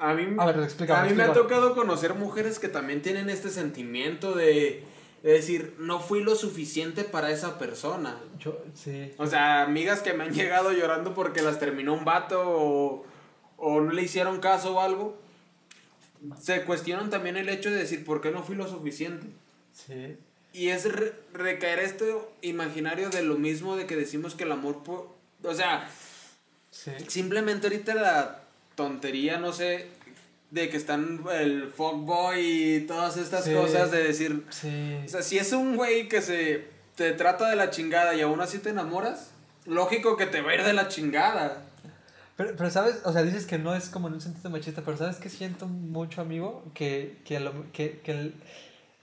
a 0.00 0.14
mí, 0.14 0.22
a 0.38 1.02
mí 1.04 1.14
me 1.14 1.22
ha 1.22 1.32
tocado 1.34 1.74
conocer 1.74 2.14
mujeres 2.14 2.58
que 2.58 2.68
también 2.68 3.02
tienen 3.02 3.28
este 3.28 3.50
sentimiento 3.50 4.34
de, 4.34 4.82
decir, 5.22 5.74
no 5.78 6.00
fui 6.00 6.22
lo 6.22 6.34
suficiente 6.34 7.04
para 7.04 7.30
esa 7.30 7.58
persona. 7.58 8.18
Yo, 8.38 8.64
sí. 8.74 9.12
O 9.18 9.26
sea, 9.26 9.62
amigas 9.62 10.00
que 10.00 10.14
me 10.14 10.24
han 10.24 10.32
llegado 10.32 10.72
llorando 10.72 11.12
porque 11.12 11.42
las 11.42 11.58
terminó 11.58 11.92
un 11.92 12.06
vato 12.06 12.42
o, 12.42 13.04
o 13.58 13.80
no 13.82 13.92
le 13.92 14.02
hicieron 14.02 14.40
caso 14.40 14.76
o 14.76 14.80
algo. 14.80 15.18
Se 16.40 16.64
cuestionan 16.64 17.10
también 17.10 17.36
el 17.36 17.50
hecho 17.50 17.70
de 17.70 17.76
decir, 17.76 18.02
¿por 18.02 18.22
qué 18.22 18.30
no 18.30 18.42
fui 18.42 18.56
lo 18.56 18.66
suficiente? 18.66 19.26
Sí. 19.74 20.16
Y 20.54 20.68
es 20.68 20.88
recaer 21.34 21.78
este 21.80 22.14
imaginario 22.40 23.10
de 23.10 23.22
lo 23.22 23.36
mismo 23.36 23.76
de 23.76 23.86
que 23.86 23.96
decimos 23.96 24.34
que 24.34 24.44
el 24.44 24.52
amor... 24.52 24.78
O 25.42 25.54
sea, 25.54 25.90
sí. 26.70 26.90
simplemente 27.06 27.66
ahorita 27.66 27.94
la 27.94 28.40
tontería, 28.74 29.38
no 29.38 29.52
sé, 29.52 29.88
de 30.50 30.68
que 30.68 30.76
están 30.76 31.20
el 31.32 31.68
fuckboy 31.68 32.40
y 32.40 32.80
todas 32.80 33.16
estas 33.16 33.48
cosas 33.48 33.90
de 33.90 34.02
decir, 34.02 34.44
o 34.48 35.08
sea, 35.08 35.22
si 35.22 35.38
es 35.38 35.52
un 35.52 35.76
güey 35.76 36.08
que 36.08 36.22
se 36.22 36.68
te 36.96 37.12
trata 37.12 37.48
de 37.48 37.56
la 37.56 37.70
chingada 37.70 38.14
y 38.14 38.20
aún 38.20 38.40
así 38.40 38.58
te 38.58 38.70
enamoras, 38.70 39.30
lógico 39.64 40.16
que 40.16 40.26
te 40.26 40.40
va 40.42 40.50
a 40.50 40.54
ir 40.56 40.64
de 40.64 40.72
la 40.72 40.88
chingada. 40.88 41.62
Pero, 42.36 42.54
pero 42.56 42.70
sabes, 42.70 43.00
o 43.04 43.12
sea, 43.12 43.22
dices 43.22 43.46
que 43.46 43.58
no 43.58 43.74
es 43.74 43.90
como 43.90 44.08
en 44.08 44.14
un 44.14 44.20
sentido 44.20 44.50
machista, 44.50 44.82
pero 44.82 44.96
sabes 44.96 45.16
que 45.16 45.28
siento 45.28 45.66
mucho, 45.66 46.20
amigo, 46.20 46.64
que, 46.74 47.18
que, 47.24 47.50
que, 47.72 48.00
que 48.00 48.32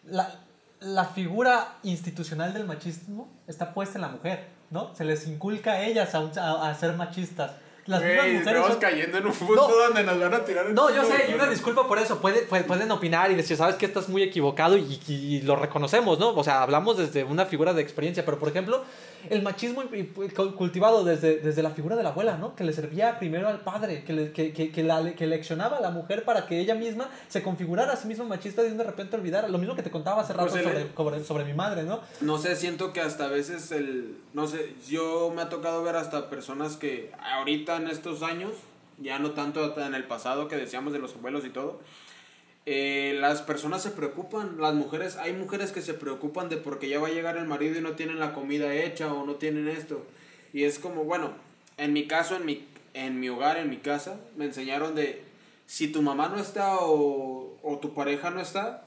la, 0.06 0.40
la 0.80 1.06
figura 1.06 1.78
institucional 1.84 2.54
del 2.54 2.66
machismo 2.66 3.30
está 3.48 3.74
puesta 3.74 3.98
en 3.98 4.02
la 4.02 4.10
mujer, 4.10 4.48
¿no? 4.70 4.94
Se 4.96 5.06
les 5.06 5.28
inculca 5.28 5.74
a 5.74 5.84
ellas 5.84 6.14
a, 6.16 6.70
a 6.70 6.76
ser 6.76 6.94
machistas 6.94 7.52
las 7.88 8.04
mismas 8.04 8.28
mujeres. 8.28 8.48
Estamos 8.48 8.78
cayendo 8.78 9.18
en 9.18 9.26
un 9.26 9.34
punto 9.34 9.68
donde 9.68 10.04
nos 10.04 10.20
van 10.20 10.34
a 10.34 10.46
tirar. 10.46 10.70
No, 10.72 10.94
yo 10.94 11.04
sé, 11.04 11.32
y 11.32 11.34
una 11.34 11.50
disculpa 11.50 11.88
por 11.88 12.00
eso. 12.00 12.20
Puede, 12.20 12.42
pueden 12.44 12.92
opinar 12.92 13.32
y 13.32 13.36
decir, 13.36 13.58
sabes 13.58 13.76
que 13.76 13.86
estás 13.86 14.10
muy 14.10 14.24
equivocado 14.24 14.78
y, 14.78 15.00
y, 15.08 15.42
lo 15.42 15.56
reconocemos, 15.56 16.20
¿no? 16.20 16.36
O 16.36 16.44
sea, 16.44 16.62
hablamos 16.62 16.98
desde 16.98 17.24
una 17.24 17.46
figura 17.46 17.74
de 17.74 17.82
experiencia, 17.82 18.26
pero 18.26 18.38
por 18.38 18.50
ejemplo, 18.50 18.84
el 19.30 19.42
machismo 19.42 19.84
cultivado 20.56 21.04
desde, 21.04 21.40
desde 21.40 21.64
la 21.64 21.72
figura 21.72 21.96
de 21.96 22.04
la 22.04 22.10
abuela, 22.10 22.38
¿no? 22.38 22.56
Que 22.56 22.64
le 22.64 22.74
servía 22.74 23.20
primero 23.20 23.48
al 23.48 23.62
padre, 23.62 24.04
que, 24.04 24.14
le, 24.14 24.32
que, 24.32 24.54
que, 24.54 24.72
que, 24.72 24.84
la, 24.84 25.14
que 25.16 25.28
leccionaba 25.28 25.78
a 25.78 25.82
la 25.82 25.92
mujer 25.92 26.24
para 26.24 26.48
que 26.48 26.60
ella 26.60 26.76
misma 26.76 27.10
se 27.28 27.42
configurara 27.44 27.94
a 27.94 27.96
sí 27.96 28.08
misma 28.08 28.26
machista 28.26 28.64
y 28.66 28.70
de 28.70 28.84
repente 28.84 29.16
olvidara. 29.16 29.48
Lo 29.48 29.58
mismo 29.58 29.76
que 29.76 29.84
te 29.84 29.92
contaba 29.92 30.22
hace 30.22 30.34
rato 30.34 30.52
pues 30.52 30.64
sobre, 30.96 31.24
sobre, 31.24 31.46
mi 31.46 31.54
madre, 31.54 31.84
¿no? 31.84 32.02
No 32.22 32.38
sé, 32.38 32.56
siento 32.56 32.94
que 32.94 33.02
hasta 33.02 33.26
a 33.26 33.30
veces 33.30 33.72
el. 33.72 34.18
No 34.34 34.48
sé, 34.48 34.76
yo 34.88 35.32
me 35.36 35.42
ha 35.42 35.50
tocado 35.50 35.84
ver 35.84 35.96
hasta 35.96 36.30
personas 36.30 36.78
que 36.78 37.12
ahorita 37.20 37.78
en 37.78 37.88
estos 37.88 38.24
años, 38.24 38.52
ya 39.00 39.20
no 39.20 39.32
tanto 39.32 39.80
en 39.80 39.94
el 39.94 40.06
pasado 40.06 40.48
que 40.48 40.56
decíamos 40.56 40.94
de 40.94 41.00
los 41.00 41.16
abuelos 41.16 41.46
y 41.46 41.50
todo 41.50 41.80
eh, 42.70 43.16
las 43.22 43.42
personas 43.42 43.82
se 43.82 43.92
preocupan, 43.92 44.60
las 44.60 44.74
mujeres, 44.74 45.16
hay 45.16 45.32
mujeres 45.32 45.72
que 45.72 45.82
se 45.82 45.94
preocupan 45.94 46.50
de 46.50 46.58
porque 46.58 46.90
ya 46.90 47.00
va 47.00 47.08
a 47.08 47.12
llegar 47.12 47.38
el 47.38 47.48
marido 47.48 47.78
y 47.78 47.82
no 47.82 47.94
tienen 47.94 48.20
la 48.20 48.34
comida 48.34 48.76
hecha 48.76 49.14
o 49.14 49.26
no 49.26 49.36
tienen 49.36 49.70
esto. 49.70 50.06
Y 50.52 50.66
es 50.66 50.78
como, 50.78 51.06
bueno, 51.06 51.32
en 51.78 51.94
mi 51.94 52.08
caso, 52.08 52.36
en 52.36 52.46
mi, 52.46 52.68
en 52.94 53.22
mi 53.22 53.30
hogar, 53.30 53.56
en 53.56 53.70
mi 53.70 53.78
casa, 53.78 54.20
me 54.36 54.44
enseñaron 54.44 54.96
de, 54.96 55.24
si 55.66 55.88
tu 55.88 56.02
mamá 56.02 56.28
no 56.28 56.42
está 56.42 56.80
o, 56.80 57.58
o 57.64 57.78
tu 57.78 57.94
pareja 57.94 58.32
no 58.32 58.42
está, 58.42 58.84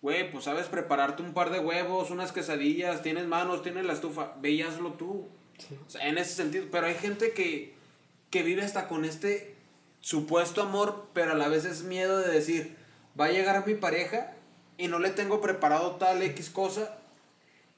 güey, 0.00 0.30
pues 0.30 0.44
sabes 0.44 0.68
prepararte 0.68 1.22
un 1.22 1.34
par 1.34 1.50
de 1.50 1.60
huevos, 1.60 2.10
unas 2.10 2.32
quesadillas, 2.32 3.02
tienes 3.02 3.26
manos, 3.26 3.62
tienes 3.62 3.84
la 3.84 3.92
estufa, 3.92 4.36
ve 4.40 4.64
tú. 4.98 5.28
O 5.86 5.90
sea, 5.90 6.08
en 6.08 6.16
ese 6.16 6.32
sentido, 6.32 6.64
pero 6.72 6.86
hay 6.86 6.94
gente 6.94 7.32
que, 7.32 7.74
que 8.30 8.42
vive 8.42 8.62
hasta 8.62 8.88
con 8.88 9.04
este 9.04 9.54
supuesto 10.00 10.62
amor, 10.62 11.08
pero 11.12 11.32
a 11.32 11.36
la 11.36 11.48
vez 11.48 11.66
es 11.66 11.82
miedo 11.82 12.18
de 12.18 12.32
decir, 12.32 12.80
va 13.18 13.26
a 13.26 13.30
llegar 13.32 13.66
mi 13.66 13.74
pareja 13.74 14.32
y 14.78 14.88
no 14.88 14.98
le 14.98 15.10
tengo 15.10 15.40
preparado 15.40 15.92
tal 15.96 16.22
X 16.22 16.50
cosa 16.50 16.96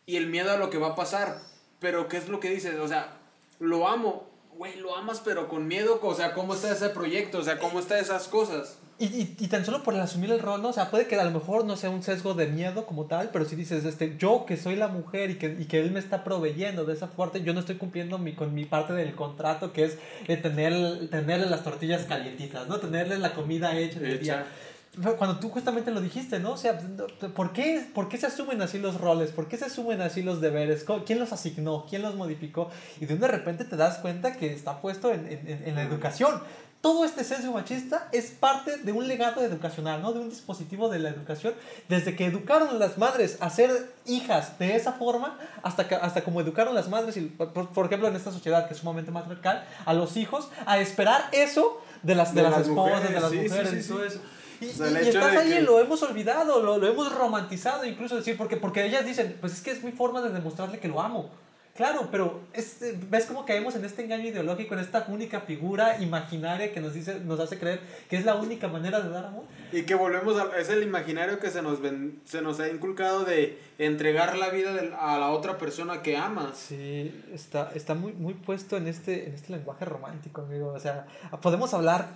y 0.06 0.16
el 0.16 0.28
miedo 0.28 0.52
a 0.52 0.56
lo 0.56 0.70
que 0.70 0.78
va 0.78 0.88
a 0.88 0.94
pasar. 0.94 1.38
Pero 1.80 2.08
¿qué 2.08 2.16
es 2.16 2.28
lo 2.28 2.40
que 2.40 2.50
dices? 2.50 2.78
O 2.78 2.88
sea, 2.88 3.18
lo 3.58 3.88
amo, 3.88 4.26
güey, 4.56 4.76
lo 4.76 4.96
amas 4.96 5.20
pero 5.24 5.48
con 5.48 5.66
miedo, 5.66 5.98
o 6.02 6.14
sea, 6.14 6.32
¿cómo 6.32 6.54
está 6.54 6.72
ese 6.72 6.88
proyecto? 6.90 7.38
O 7.38 7.42
sea, 7.42 7.58
¿cómo 7.58 7.80
está 7.80 7.98
esas 7.98 8.28
cosas? 8.28 8.78
Y, 8.96 9.06
y, 9.06 9.36
y, 9.40 9.48
tan 9.48 9.64
solo 9.64 9.82
por 9.82 9.94
el 9.94 10.00
asumir 10.00 10.30
el 10.30 10.38
rol, 10.38 10.62
¿no? 10.62 10.68
O 10.68 10.72
sea, 10.72 10.88
puede 10.88 11.08
que 11.08 11.16
a 11.16 11.24
lo 11.24 11.32
mejor 11.32 11.64
no 11.64 11.76
sea 11.76 11.90
un 11.90 12.04
sesgo 12.04 12.34
de 12.34 12.46
miedo 12.46 12.86
como 12.86 13.06
tal, 13.06 13.30
pero 13.32 13.44
si 13.44 13.56
dices, 13.56 13.84
este, 13.84 14.16
yo 14.18 14.44
que 14.46 14.56
soy 14.56 14.76
la 14.76 14.86
mujer 14.86 15.30
y 15.30 15.34
que, 15.34 15.56
y 15.58 15.64
que 15.64 15.80
él 15.80 15.90
me 15.90 15.98
está 15.98 16.22
proveyendo 16.22 16.84
de 16.84 16.94
esa 16.94 17.08
fuerte, 17.08 17.42
yo 17.42 17.54
no 17.54 17.60
estoy 17.60 17.74
cumpliendo 17.74 18.18
mi, 18.18 18.34
con 18.34 18.54
mi 18.54 18.66
parte 18.66 18.92
del 18.92 19.16
contrato, 19.16 19.72
que 19.72 19.84
es 19.84 19.98
eh, 20.28 20.36
tener, 20.36 21.10
tenerle 21.10 21.46
las 21.46 21.64
tortillas 21.64 22.04
calientitas, 22.04 22.68
¿no? 22.68 22.78
Tenerle 22.78 23.18
la 23.18 23.34
comida 23.34 23.76
hecha. 23.76 23.98
hecha. 24.00 24.46
Cuando 25.18 25.38
tú 25.38 25.48
justamente 25.48 25.90
lo 25.90 26.00
dijiste, 26.00 26.38
¿no? 26.38 26.52
O 26.52 26.56
sea, 26.56 26.78
¿por 27.34 27.52
qué, 27.52 27.84
¿por 27.94 28.08
qué 28.08 28.16
se 28.16 28.26
asumen 28.26 28.62
así 28.62 28.78
los 28.78 29.00
roles? 29.00 29.30
¿Por 29.30 29.48
qué 29.48 29.56
se 29.56 29.64
asumen 29.64 30.00
así 30.00 30.22
los 30.22 30.40
deberes? 30.40 30.84
¿Quién 31.06 31.18
los 31.18 31.32
asignó? 31.32 31.86
¿Quién 31.88 32.02
los 32.02 32.14
modificó? 32.14 32.70
Y 33.00 33.06
de 33.06 33.28
repente 33.28 33.64
te 33.64 33.76
das 33.76 33.98
cuenta 33.98 34.36
que 34.36 34.52
está 34.52 34.80
puesto 34.80 35.12
en, 35.12 35.26
en, 35.26 35.62
en 35.66 35.74
la 35.74 35.82
educación 35.82 36.40
todo 36.84 37.06
este 37.06 37.24
sesgo 37.24 37.54
machista 37.54 38.08
es 38.12 38.26
parte 38.26 38.76
de 38.76 38.92
un 38.92 39.08
legado 39.08 39.40
educacional, 39.40 40.02
¿no? 40.02 40.12
De 40.12 40.20
un 40.20 40.28
dispositivo 40.28 40.90
de 40.90 40.98
la 40.98 41.08
educación, 41.08 41.54
desde 41.88 42.14
que 42.14 42.26
educaron 42.26 42.68
a 42.68 42.72
las 42.74 42.98
madres 42.98 43.38
a 43.40 43.48
ser 43.48 43.90
hijas 44.04 44.58
de 44.58 44.76
esa 44.76 44.92
forma, 44.92 45.38
hasta, 45.62 45.88
que, 45.88 45.94
hasta 45.94 46.22
como 46.22 46.42
educaron 46.42 46.74
las 46.74 46.90
madres, 46.90 47.18
por, 47.38 47.86
ejemplo, 47.86 48.06
en 48.06 48.16
esta 48.16 48.30
sociedad 48.30 48.68
que 48.68 48.74
es 48.74 48.80
sumamente 48.80 49.10
matriarcal, 49.10 49.66
a 49.86 49.94
los 49.94 50.18
hijos 50.18 50.50
a 50.66 50.78
esperar 50.78 51.30
eso 51.32 51.80
de 52.02 52.16
las, 52.16 52.34
de, 52.34 52.42
las, 52.42 52.58
esposas, 52.58 53.02
de 53.02 53.18
las 53.18 53.32
mujeres 53.32 53.86
y 53.86 53.88
todo 53.88 54.04
eso. 54.04 54.20
Y, 54.60 54.66
estás 54.66 55.36
ahí, 55.36 55.60
lo 55.60 55.80
hemos 55.80 56.02
olvidado, 56.02 56.62
lo, 56.62 56.78
lo, 56.78 56.86
hemos 56.86 57.12
romantizado, 57.14 57.84
incluso 57.84 58.16
decir, 58.16 58.36
porque, 58.36 58.56
porque 58.56 58.84
ellas 58.84 59.04
dicen, 59.04 59.36
pues 59.40 59.54
es 59.54 59.60
que 59.60 59.70
es 59.70 59.82
mi 59.82 59.92
forma 59.92 60.22
de 60.22 60.30
demostrarle 60.30 60.78
que 60.78 60.88
lo 60.88 61.00
amo. 61.00 61.30
Claro, 61.74 62.08
pero 62.12 62.40
es, 62.52 62.76
ves 63.10 63.26
cómo 63.26 63.44
caemos 63.44 63.74
en 63.74 63.84
este 63.84 64.04
engaño 64.04 64.28
ideológico, 64.28 64.74
en 64.74 64.80
esta 64.80 65.06
única 65.08 65.40
figura 65.40 66.00
imaginaria 66.00 66.72
que 66.72 66.80
nos 66.80 66.94
dice, 66.94 67.18
nos 67.18 67.40
hace 67.40 67.58
creer 67.58 67.80
que 68.08 68.16
es 68.16 68.24
la 68.24 68.36
única 68.36 68.68
manera 68.68 69.00
de 69.00 69.10
dar 69.10 69.24
amor. 69.24 69.42
Y 69.72 69.82
que 69.82 69.96
volvemos 69.96 70.38
a, 70.38 70.56
es 70.56 70.68
el 70.68 70.84
imaginario 70.84 71.40
que 71.40 71.50
se 71.50 71.62
nos 71.62 71.80
ven, 71.80 72.20
se 72.24 72.42
nos 72.42 72.60
ha 72.60 72.68
inculcado 72.68 73.24
de 73.24 73.58
entregar 73.78 74.36
la 74.36 74.50
vida 74.50 74.70
a 75.00 75.18
la 75.18 75.30
otra 75.30 75.58
persona 75.58 76.00
que 76.00 76.16
amas. 76.16 76.56
Sí, 76.56 77.12
está, 77.32 77.72
está 77.74 77.94
muy, 77.94 78.12
muy 78.12 78.34
puesto 78.34 78.76
en 78.76 78.86
este, 78.86 79.26
en 79.26 79.34
este 79.34 79.50
lenguaje 79.50 79.84
romántico, 79.84 80.42
amigo. 80.42 80.68
O 80.68 80.78
sea, 80.78 81.08
podemos 81.42 81.74
hablar, 81.74 82.10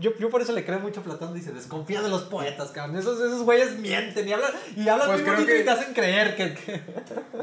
yo, 0.00 0.14
yo 0.18 0.28
por 0.28 0.42
eso 0.42 0.52
le 0.52 0.66
creo 0.66 0.80
mucho 0.80 1.00
a 1.00 1.02
Platón, 1.02 1.32
dice, 1.32 1.50
desconfía 1.52 2.02
de 2.02 2.10
los 2.10 2.24
poetas, 2.24 2.70
cabrón. 2.72 2.98
Esos, 2.98 3.18
esos 3.18 3.42
güeyes 3.42 3.78
mienten 3.78 4.28
y 4.28 4.34
hablan, 4.34 4.52
y 4.76 4.86
hablan 4.86 5.08
pues 5.08 5.22
muy 5.22 5.30
bonito 5.30 5.56
y 5.56 5.64
te 5.64 5.70
hacen 5.70 5.94
creer 5.94 6.36
que... 6.36 6.82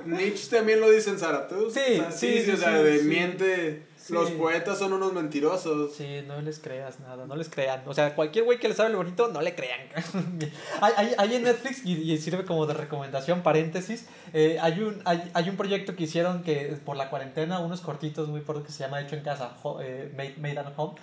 Nietzsche 0.06 0.56
también 0.56 0.80
lo 0.80 0.92
dice 0.92 1.10
en 1.10 1.18
Sara 1.18 1.39
Sí, 1.70 2.02
sí, 2.12 2.44
sí, 2.44 2.52
o 2.52 2.58
sea, 2.58 2.82
de 2.82 3.04
miente. 3.04 3.84
Los 4.10 4.32
poetas 4.32 4.80
son 4.80 4.94
unos 4.94 5.14
mentirosos. 5.14 5.94
Sí, 5.94 6.24
no 6.28 6.42
les 6.42 6.60
creas 6.60 7.00
nada, 7.00 7.26
no 7.26 7.36
les 7.36 7.50
crean. 7.50 7.84
O 7.86 7.94
sea, 7.94 8.16
cualquier 8.16 8.46
güey 8.46 8.60
que 8.60 8.68
les 8.68 8.80
hable 8.80 8.96
bonito, 8.96 9.28
no 9.30 9.42
le 9.42 9.56
crean. 9.56 9.80
hay, 10.82 11.14
hay, 11.18 11.36
en 11.36 11.44
Netflix, 11.44 11.86
y, 11.86 12.18
sirve 12.18 12.46
como 12.46 12.66
de 12.66 12.74
recomendación, 12.74 13.42
paréntesis, 13.42 14.08
eh, 14.34 14.58
hay, 14.62 14.82
un, 14.82 15.02
hay, 15.06 15.30
hay, 15.34 15.50
un 15.50 15.58
proyecto 15.58 15.96
que 15.96 16.04
hicieron 16.04 16.44
que 16.44 16.78
por 16.84 16.98
la 16.98 17.10
cuarentena, 17.10 17.60
unos 17.60 17.82
cortitos 17.82 18.28
muy 18.28 18.42
por 18.42 18.64
que 18.64 18.72
se 18.72 18.80
llama 18.80 19.02
Hecho 19.02 19.16
en 19.16 19.24
Casa, 19.24 19.56
eh, 19.82 20.12
made, 20.38 20.60
at 20.60 20.74
Home. 20.76 20.96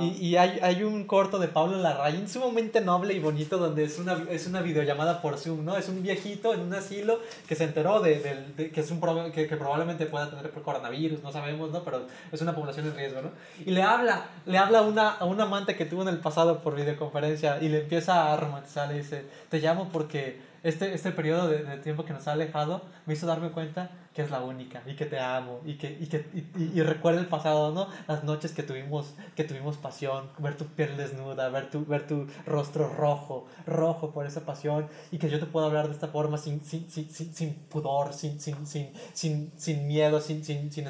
Y, 0.00 0.28
y, 0.28 0.36
hay, 0.36 0.58
hay 0.62 0.82
un 0.82 1.04
corto 1.06 1.38
de 1.38 1.48
Pablo 1.48 1.78
Larraín 1.78 2.28
sumamente 2.28 2.80
noble 2.80 3.14
y 3.14 3.20
bonito 3.20 3.58
donde 3.58 3.84
es 3.84 3.98
una, 3.98 4.24
es 4.30 4.46
una 4.46 4.62
videollamada 4.62 5.22
por 5.22 5.38
Zoom, 5.38 5.64
¿no? 5.64 5.76
Es 5.76 5.88
un 5.88 6.02
viejito 6.02 6.54
en 6.54 6.60
un 6.60 6.74
asilo 6.74 7.20
que 7.46 7.54
se 7.54 7.64
enteró 7.64 8.00
de, 8.00 8.18
de, 8.56 8.70
que, 8.70 8.80
es 8.80 8.90
un 8.90 9.00
que, 9.32 9.46
que 9.46 9.56
probablemente 9.56 10.06
pueda 10.06 10.30
tener 10.30 10.50
coronavirus, 10.62 11.22
no 11.22 11.32
sabemos, 11.32 11.70
¿no? 11.70 11.84
Pero 11.84 12.06
es 12.32 12.40
una 12.40 12.53
población 12.54 12.86
en 12.86 12.96
riesgo, 12.96 13.22
¿no? 13.22 13.30
Y 13.64 13.70
le 13.70 13.82
habla, 13.82 14.26
le 14.46 14.58
habla 14.58 14.82
una, 14.82 15.10
a 15.10 15.24
una 15.24 15.44
amante 15.44 15.76
que 15.76 15.84
tuvo 15.84 16.02
en 16.02 16.08
el 16.08 16.18
pasado 16.18 16.60
por 16.60 16.74
videoconferencia 16.74 17.58
y 17.60 17.68
le 17.68 17.82
empieza 17.82 18.32
a 18.32 18.36
romantizar, 18.36 18.88
le 18.88 18.94
dice, 18.94 19.26
te 19.48 19.60
llamo 19.60 19.88
porque 19.92 20.53
este, 20.64 20.94
este 20.94 21.12
periodo 21.12 21.48
de, 21.48 21.58
tiempo 21.78 22.04
que 22.04 22.14
nos 22.14 22.26
ha 22.26 22.32
alejado 22.32 22.82
me 23.04 23.12
hizo 23.12 23.26
darme 23.26 23.50
cuenta 23.50 23.90
que 24.14 24.22
es 24.22 24.30
la 24.30 24.40
única 24.40 24.82
y 24.86 24.96
que 24.96 25.04
te 25.04 25.18
amo 25.18 25.60
y 25.64 25.74
que, 25.74 25.98
y, 26.00 26.06
que 26.06 26.24
y, 26.56 26.80
recuerda 26.80 27.20
el 27.20 27.26
pasado, 27.26 27.72
¿no? 27.72 27.88
Las 28.08 28.24
noches 28.24 28.52
que 28.52 28.62
tuvimos, 28.62 29.14
que 29.36 29.44
tuvimos 29.44 29.76
pasión, 29.76 30.30
ver 30.38 30.56
tu 30.56 30.64
piel 30.66 30.96
desnuda, 30.96 31.50
ver 31.50 31.68
tu, 31.68 31.84
ver 31.84 32.06
tu 32.06 32.26
rostro 32.46 32.88
rojo, 32.88 33.46
rojo 33.66 34.12
por 34.12 34.26
esa 34.26 34.46
pasión 34.46 34.88
y 35.12 35.18
que 35.18 35.28
yo 35.28 35.38
te 35.38 35.46
puedo 35.46 35.66
hablar 35.66 35.88
de 35.88 35.94
esta 35.94 36.08
forma 36.08 36.38
sin, 36.38 36.64
sin, 36.64 36.90
sin, 36.90 37.10
sin, 37.10 37.54
pudor, 37.68 38.14
sin, 38.14 38.40
sin, 38.40 38.66
sin, 38.66 38.90
sin, 39.12 39.52
sin 39.56 39.86
miedo, 39.86 40.20
sin, 40.20 40.44
sin, 40.44 40.72
sin, 40.72 40.86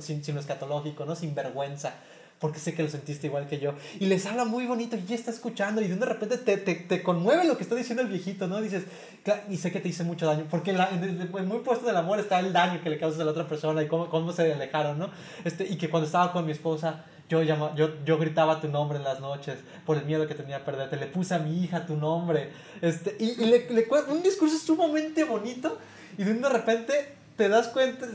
sin, 0.00 0.24
sin 0.24 0.36
escatológico, 0.36 1.04
¿no? 1.04 1.14
Sin 1.14 1.34
vergüenza 1.34 1.94
porque 2.42 2.58
sé 2.58 2.74
que 2.74 2.82
lo 2.82 2.88
sentiste 2.88 3.28
igual 3.28 3.46
que 3.46 3.60
yo. 3.60 3.74
Y 4.00 4.06
les 4.06 4.26
habla 4.26 4.44
muy 4.44 4.66
bonito 4.66 4.96
y 4.96 5.04
ya 5.04 5.14
está 5.14 5.30
escuchando 5.30 5.80
y 5.80 5.86
de 5.86 6.04
repente 6.04 6.38
te, 6.38 6.56
te, 6.56 6.74
te 6.74 7.00
conmueve 7.00 7.44
lo 7.44 7.56
que 7.56 7.62
está 7.62 7.76
diciendo 7.76 8.02
el 8.02 8.08
viejito, 8.08 8.48
¿no? 8.48 8.60
Dices, 8.60 8.82
y 9.48 9.56
sé 9.58 9.70
que 9.70 9.78
te 9.78 9.88
hice 9.88 10.02
mucho 10.02 10.26
daño, 10.26 10.44
porque 10.50 10.72
la, 10.72 10.90
muy 11.46 11.60
puesto 11.60 11.86
del 11.86 11.96
amor 11.96 12.18
está 12.18 12.40
el 12.40 12.52
daño 12.52 12.82
que 12.82 12.90
le 12.90 12.98
causas 12.98 13.20
a 13.20 13.24
la 13.24 13.30
otra 13.30 13.46
persona 13.46 13.80
y 13.80 13.86
cómo, 13.86 14.10
cómo 14.10 14.32
se 14.32 14.52
alejaron, 14.52 14.98
¿no? 14.98 15.10
Este, 15.44 15.68
y 15.68 15.76
que 15.76 15.88
cuando 15.88 16.06
estaba 16.06 16.32
con 16.32 16.44
mi 16.44 16.50
esposa, 16.50 17.04
yo, 17.28 17.44
llama, 17.44 17.76
yo, 17.76 18.04
yo 18.04 18.18
gritaba 18.18 18.60
tu 18.60 18.66
nombre 18.66 18.98
en 18.98 19.04
las 19.04 19.20
noches 19.20 19.58
por 19.86 19.96
el 19.96 20.04
miedo 20.04 20.26
que 20.26 20.34
tenía 20.34 20.56
a 20.56 20.64
perderte. 20.64 20.96
Le 20.96 21.06
puse 21.06 21.36
a 21.36 21.38
mi 21.38 21.62
hija 21.62 21.86
tu 21.86 21.96
nombre. 21.96 22.50
Este, 22.80 23.16
y, 23.20 23.40
y 23.40 23.46
le, 23.46 23.70
le, 23.70 23.86
un 24.08 24.20
discurso 24.20 24.58
sumamente 24.58 25.22
bonito 25.22 25.78
y 26.18 26.24
de 26.24 26.48
repente 26.48 27.21
te 27.42 27.48
das 27.48 27.66
cuenta, 27.66 28.06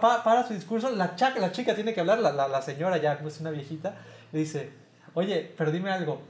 para 0.00 0.46
su 0.46 0.54
discurso, 0.54 0.88
la, 0.90 1.16
la 1.18 1.50
chica 1.50 1.74
tiene 1.74 1.92
que 1.92 1.98
hablar, 1.98 2.20
la, 2.20 2.30
la, 2.30 2.46
la 2.46 2.62
señora 2.62 2.96
ya, 2.98 3.14
es 3.14 3.40
una 3.40 3.50
viejita, 3.50 3.96
le 4.30 4.38
dice, 4.38 4.70
oye, 5.14 5.52
pero 5.58 5.72
dime 5.72 5.90
algo, 5.90 6.22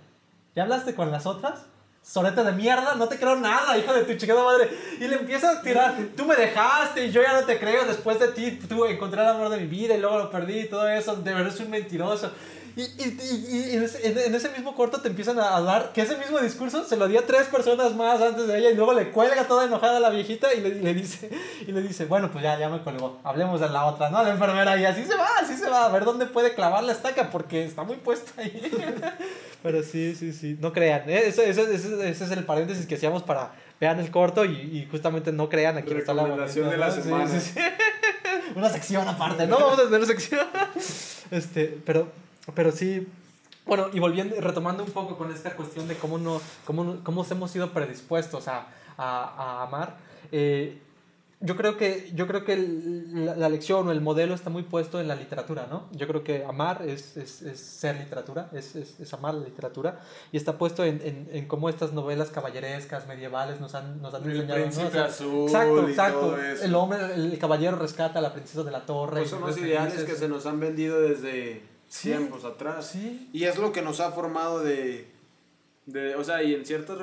¿ya 0.57 0.63
hablaste 0.63 0.95
con 0.95 1.11
las 1.11 1.27
otras? 1.27 1.67
Sorete 2.03 2.43
de 2.43 2.53
mierda, 2.53 2.95
no 2.97 3.07
te 3.07 3.17
creo 3.17 3.37
nada, 3.37 3.79
hijo 3.79 3.93
de 3.95 4.03
tu 4.03 4.15
chingada 4.15 4.43
madre. 4.43 4.69
Y 4.99 5.07
le 5.07 5.17
empieza 5.17 5.51
a 5.51 5.63
tirar, 5.63 5.95
tú 6.17 6.25
me 6.25 6.35
dejaste 6.35 7.07
y 7.07 7.13
yo 7.13 7.23
ya 7.23 7.33
no 7.33 7.47
te 7.47 7.59
creo, 7.59 7.85
después 7.85 8.19
de 8.19 8.29
ti 8.29 8.59
tú 8.69 8.85
encontré 8.85 9.23
el 9.23 9.29
amor 9.29 9.51
de 9.51 9.59
mi 9.59 9.67
vida 9.67 9.95
y 9.95 10.01
luego 10.01 10.19
lo 10.19 10.31
perdí 10.31 10.61
y 10.61 10.69
todo 10.69 10.89
eso, 10.89 11.15
de 11.17 11.33
verdad 11.33 11.53
es 11.55 11.61
un 11.61 11.71
mentiroso. 11.71 12.33
Y, 12.75 12.83
y, 12.83 13.19
y, 13.51 13.77
en, 13.77 13.83
ese, 13.83 14.27
en, 14.27 14.35
ese, 14.35 14.49
mismo 14.49 14.75
corto 14.75 15.03
te 15.03 15.09
empiezan 15.09 15.39
a 15.39 15.57
hablar 15.57 15.93
que 15.93 16.01
ese 16.01 16.17
mismo 16.17 16.39
discurso 16.39 16.85
se 16.85 16.97
lo 16.97 17.07
dio 17.07 17.21
a 17.21 17.23
tres 17.23 17.49
personas 17.49 17.95
más 17.95 18.19
antes 18.23 18.47
de 18.47 18.59
ella 18.59 18.71
y 18.71 18.75
luego 18.75 18.95
le 18.95 19.11
cuelga 19.11 19.47
toda 19.47 19.67
enojada 19.67 19.99
a 19.99 20.01
la 20.01 20.09
viejita 20.09 20.55
y 20.55 20.61
le, 20.61 20.77
le, 20.77 20.95
dice, 20.95 21.29
y 21.67 21.71
le 21.71 21.83
dice, 21.83 22.07
bueno, 22.07 22.31
pues 22.33 22.43
ya, 22.43 22.59
ya 22.59 22.71
me 22.71 22.83
colgó, 22.83 23.19
hablemos 23.25 23.61
de 23.61 23.69
la 23.69 23.85
otra, 23.85 24.09
¿no? 24.09 24.23
La 24.23 24.31
enfermera 24.31 24.79
y 24.79 24.87
así 24.87 25.05
se 25.05 25.15
va, 25.15 25.29
así 25.39 25.55
se 25.55 25.69
va, 25.69 25.85
a 25.85 25.89
ver 25.91 26.07
dónde 26.07 26.25
puede 26.25 26.55
clavar 26.55 26.83
la 26.83 26.93
estaca 26.93 27.31
porque 27.31 27.63
está 27.63 27.83
muy 27.83 27.97
puesta 27.97 28.41
ahí. 28.41 28.73
Pero 29.63 29.83
sí, 29.83 30.17
sí, 30.17 30.33
sí, 30.33 30.57
no 30.59 30.73
crean, 30.73 31.09
¿eh? 31.11 31.27
ese, 31.27 31.49
ese, 31.49 31.75
ese, 32.01 32.25
es 32.25 32.31
el 32.31 32.45
paréntesis 32.45 32.87
que 32.87 32.95
hacíamos 32.97 33.23
para 33.23 33.53
vean 33.81 33.99
el 33.99 34.11
corto 34.11 34.45
y, 34.45 34.51
y 34.51 34.89
justamente 34.91 35.33
no 35.33 35.49
crean 35.49 35.77
aquí 35.77 35.93
está 35.93 36.15
la 36.15 36.25
de 36.25 36.77
la 36.77 36.91
semana. 36.91 37.31
Una 38.55 38.69
sección 38.69 39.09
aparte, 39.09 39.47
¿no? 39.47 39.59
Vamos 39.59 39.79
a 39.79 39.85
tener 39.85 40.07
sección. 40.07 40.47
Este, 41.31 41.81
pero 41.87 42.09
pero 42.55 42.73
sí, 42.73 43.07
bueno, 43.65 43.87
y 43.93 44.01
volviendo, 44.01 44.39
retomando 44.41 44.83
un 44.85 44.91
poco 44.91 45.17
con 45.17 45.33
esta 45.33 45.55
cuestión 45.55 45.87
de 45.87 45.95
cómo, 45.97 46.19
no, 46.19 46.41
cómo, 46.65 46.99
cómo 47.05 47.25
hemos 47.31 47.51
sido 47.51 47.73
predispuestos 47.73 48.49
a, 48.49 48.67
a, 48.97 49.25
a 49.25 49.63
amar, 49.63 49.97
eh, 50.33 50.79
yo 51.43 51.57
creo 51.57 51.77
que, 51.77 52.11
yo 52.15 52.27
creo 52.27 52.45
que 52.45 52.57
la, 52.57 53.49
lección 53.49 53.89
o 53.89 53.93
el 53.93 54.01
modelo 54.01 54.35
está 54.35 54.49
muy 54.49 54.63
puesto 54.63 55.01
en 55.01 55.09
la 55.09 55.17
literatura, 55.17 55.67
¿no? 55.69 55.89
Yo 55.93 56.07
creo 56.07 56.23
que 56.23 56.45
amar 56.45 56.83
es, 56.87 57.17
es, 57.17 57.43
es 57.43 57.61
ser 57.61 57.97
literatura, 57.97 58.49
es, 58.53 58.77
es, 58.77 59.13
amar 59.13 59.35
la 59.35 59.45
literatura, 59.45 60.01
y 60.31 60.37
está 60.37 60.57
puesto 60.57 60.85
en, 60.85 61.01
en, 61.03 61.29
en, 61.33 61.47
cómo 61.49 61.69
estas 61.69 61.93
novelas 61.93 62.31
caballerescas, 62.31 63.07
medievales, 63.09 63.61
nos 63.61 63.75
han, 63.75 64.01
nos 64.01 64.15
han 64.15 64.23
enseñado. 64.23 64.57
El 64.57 64.71
príncipe 64.71 64.99
azul 64.99 65.43
exacto, 65.43 65.89
exacto. 65.89 66.37
El 66.63 66.75
hombre, 66.75 67.15
el 67.15 67.39
caballero 67.39 67.77
rescata 67.77 68.21
a 68.21 68.23
la 68.23 68.33
princesa 68.33 68.63
de 68.63 68.71
la 68.71 68.87
torre. 68.87 69.21
Pues 69.21 69.31
son 69.31 69.41
los 69.41 69.59
ideales 69.59 70.05
que 70.05 70.15
se 70.15 70.29
nos 70.29 70.47
han 70.47 70.61
vendido 70.61 71.01
desde 71.01 71.63
tiempos 72.01 72.45
atrás. 72.45 72.87
Sí. 72.87 73.29
Y 73.33 73.45
es 73.45 73.59
lo 73.59 73.73
que 73.73 73.83
nos 73.83 74.01
ha 74.01 74.13
formado 74.13 74.61
de, 74.61 75.12
de 75.87 76.15
o 76.15 76.23
sea, 76.23 76.43
y 76.43 76.55
en 76.55 76.65
ciertas, 76.65 76.97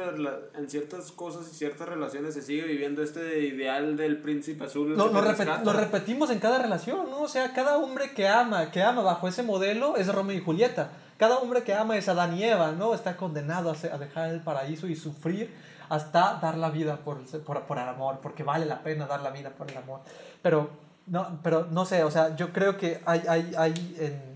en 0.58 0.70
ciertas 0.70 1.12
cosas 1.12 1.50
y 1.52 1.56
ciertas 1.56 1.90
relaciones 1.90 2.34
se 2.34 2.42
sigue 2.42 2.64
viviendo 2.64 3.04
este 3.04 3.40
ideal 3.40 3.98
del 3.98 4.22
príncipe 4.22 4.64
azul. 4.64 4.96
Lo, 4.96 5.10
lo, 5.12 5.74
repetimos 5.74 6.30
en 6.30 6.40
cada 6.40 6.60
relación, 6.60 7.10
¿no? 7.10 7.24
O 7.24 7.28
sea, 7.28 7.54
cada 7.54 7.78
hombre 7.78 8.14
que 8.14 8.28
ama, 8.30 8.72
que 8.72 8.82
ama 8.82 9.02
bajo 9.02 9.28
ese 9.28 9.44
modelo 9.44 9.98
es 9.98 10.08
Romeo 10.14 10.38
y 10.38 10.42
Julieta. 10.42 10.92
Cada 11.18 11.40
hombre 11.40 11.64
que 11.64 11.74
ama 11.74 11.98
es 11.98 12.08
Adán 12.08 12.38
y 12.38 12.44
Eva, 12.46 12.72
¿no? 12.72 12.94
Está 12.94 13.18
condenado 13.18 13.72
a, 13.72 13.98
dejar 13.98 14.30
el 14.30 14.40
paraíso 14.40 14.88
y 14.88 14.96
sufrir 14.96 15.54
hasta 15.90 16.40
dar 16.42 16.58
la 16.58 16.70
vida 16.70 16.98
por, 16.98 17.22
por, 17.42 17.64
por, 17.64 17.78
el 17.78 17.90
amor, 17.90 18.20
porque 18.22 18.44
vale 18.44 18.66
la 18.66 18.82
pena 18.82 19.08
dar 19.08 19.20
la 19.22 19.32
vida 19.32 19.50
por 19.50 19.70
el 19.70 19.78
amor. 19.78 20.00
Pero 20.42 20.70
no, 21.08 21.40
pero 21.44 21.68
no 21.70 21.86
sé, 21.86 22.04
o 22.04 22.12
sea, 22.12 22.36
yo 22.36 22.54
creo 22.54 22.78
que 22.78 23.02
hay, 23.06 23.24
hay, 23.28 23.52
hay 23.58 23.96
en, 24.00 24.29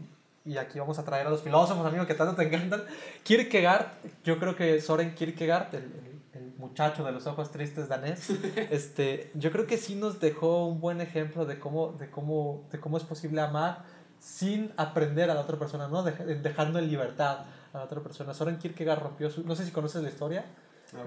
y 0.46 0.58
aquí 0.58 0.80
vamos 0.80 1.00
a 1.00 1.06
traer 1.06 1.28
a 1.28 1.30
los 1.30 1.42
filósofos, 1.42 1.86
amigos, 1.86 2.06
que 2.06 2.16
tanto 2.16 2.36
te 2.36 2.44
encantan. 2.44 2.84
Kierkegaard, 3.24 3.88
yo 4.24 4.40
creo 4.40 4.56
que 4.56 4.82
Soren 4.82 5.16
Kierkegaard, 5.16 5.74
el, 5.76 5.92
el, 6.34 6.54
muchacho 6.58 7.04
de 7.04 7.12
los 7.12 7.28
ojos 7.28 7.52
tristes 7.52 7.88
danés, 7.88 8.30
este, 8.72 9.32
yo 9.36 9.52
creo 9.52 9.68
que 9.68 9.78
sí 9.78 9.96
nos 9.96 10.20
dejó 10.20 10.68
un 10.68 10.82
buen 10.82 11.02
ejemplo 11.02 11.46
de 11.46 11.60
cómo, 11.60 11.94
de 11.94 12.10
cómo, 12.10 12.68
de 12.72 12.80
cómo 12.80 12.98
es 12.98 13.04
posible 13.04 13.42
amar 13.42 13.84
sin 14.20 14.72
aprender 14.78 15.30
a 15.30 15.34
la 15.34 15.42
otra 15.42 15.58
persona, 15.58 15.88
¿no? 15.88 16.04
dejando 16.04 16.80
en 16.80 16.88
libertad 16.88 17.40
a 17.74 17.78
la 17.78 17.84
otra 17.84 18.02
persona. 18.02 18.34
Soren 18.34 18.58
Kierkegaard 18.58 19.02
rompió 19.02 19.30
su... 19.30 19.44
No 19.44 19.56
sé 19.56 19.66
si 19.66 19.72
conoces 19.72 20.02
la 20.02 20.10
historia. 20.10 20.46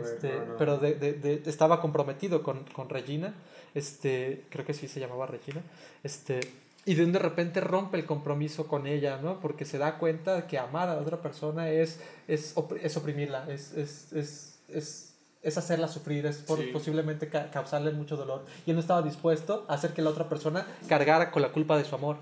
este, 0.03 0.39
pero 0.59 0.79
de, 0.79 0.95
de, 0.95 1.43
estaba 1.47 1.81
comprometido 1.81 2.43
con, 2.43 2.65
con 2.65 2.89
Regina, 2.89 3.35
este, 3.75 4.45
creo 4.51 4.67
que 4.67 4.75
sí 4.75 4.89
se 4.89 5.01
llamaba 5.01 5.27
Regina, 5.27 5.63
este, 6.03 6.41
y 6.87 6.95
de, 6.95 7.05
de 7.05 7.19
repente 7.19 7.61
rompe 7.61 7.99
el 7.99 8.07
compromiso 8.07 8.69
con 8.69 8.87
ella, 8.87 9.19
¿no? 9.21 9.41
Porque 9.41 9.65
se 9.65 9.77
da 9.77 9.99
cuenta 9.99 10.47
que 10.47 10.57
amar 10.57 10.89
a 10.89 10.97
otra 10.99 11.21
persona 11.21 11.69
es, 11.69 12.01
es, 12.29 12.55
es 12.81 12.97
oprimirla, 12.97 13.45
es, 13.51 13.73
es, 13.73 14.13
es, 14.13 14.61
es, 14.69 15.17
es 15.43 15.59
hacerla 15.59 15.89
sufrir, 15.89 16.25
es 16.27 16.45
posiblemente 16.73 17.29
causarle 17.29 17.91
mucho 17.91 18.17
dolor. 18.17 18.45
Y 18.65 18.71
él 18.71 18.77
no 18.77 18.81
estaba 18.81 19.03
dispuesto 19.03 19.67
a 19.69 19.75
hacer 19.75 19.95
que 19.95 20.01
la 20.01 20.11
otra 20.11 20.29
persona 20.29 20.65
cargara 20.89 21.33
con 21.33 21.43
la 21.43 21.51
culpa 21.51 21.77
de 21.77 21.85
su 21.85 21.95
amor. 21.97 22.19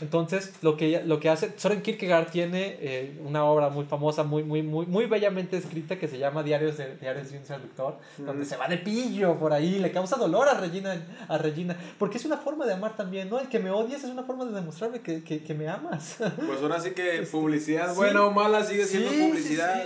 Entonces, 0.00 0.52
lo 0.62 0.76
que, 0.76 1.02
lo 1.04 1.20
que 1.20 1.28
hace, 1.28 1.52
Soren 1.56 1.82
Kierkegaard 1.82 2.30
tiene 2.30 2.76
eh, 2.80 3.18
una 3.24 3.44
obra 3.44 3.68
muy 3.68 3.84
famosa, 3.84 4.24
muy, 4.24 4.42
muy, 4.42 4.62
muy, 4.62 4.86
muy 4.86 5.06
bellamente 5.06 5.56
escrita 5.56 5.98
que 5.98 6.08
se 6.08 6.18
llama 6.18 6.42
Diarios 6.42 6.76
de, 6.76 6.96
Diarios 6.96 7.30
de 7.30 7.38
un 7.38 7.44
seductor, 7.44 7.98
donde 8.18 8.44
se 8.44 8.56
va 8.56 8.66
de 8.66 8.78
pillo 8.78 9.38
por 9.38 9.52
ahí, 9.52 9.78
le 9.78 9.92
causa 9.92 10.16
dolor 10.16 10.48
a 10.48 10.54
Regina, 10.54 11.06
a 11.28 11.38
Regina, 11.38 11.76
porque 11.98 12.18
es 12.18 12.24
una 12.24 12.36
forma 12.36 12.66
de 12.66 12.74
amar 12.74 12.96
también, 12.96 13.30
¿no? 13.30 13.38
El 13.38 13.48
que 13.48 13.58
me 13.58 13.70
odies 13.70 14.04
es 14.04 14.10
una 14.10 14.24
forma 14.24 14.44
de 14.44 14.52
demostrarme 14.52 15.00
que, 15.00 15.22
que, 15.22 15.42
que 15.42 15.54
me 15.54 15.68
amas. 15.68 16.16
Pues 16.18 16.60
ahora 16.60 16.80
sí 16.80 16.90
que 16.90 17.26
publicidad, 17.30 17.94
buena 17.94 18.24
o 18.24 18.30
mala, 18.30 18.64
sigue 18.64 18.84
siendo 18.86 19.10
publicidad. 19.10 19.84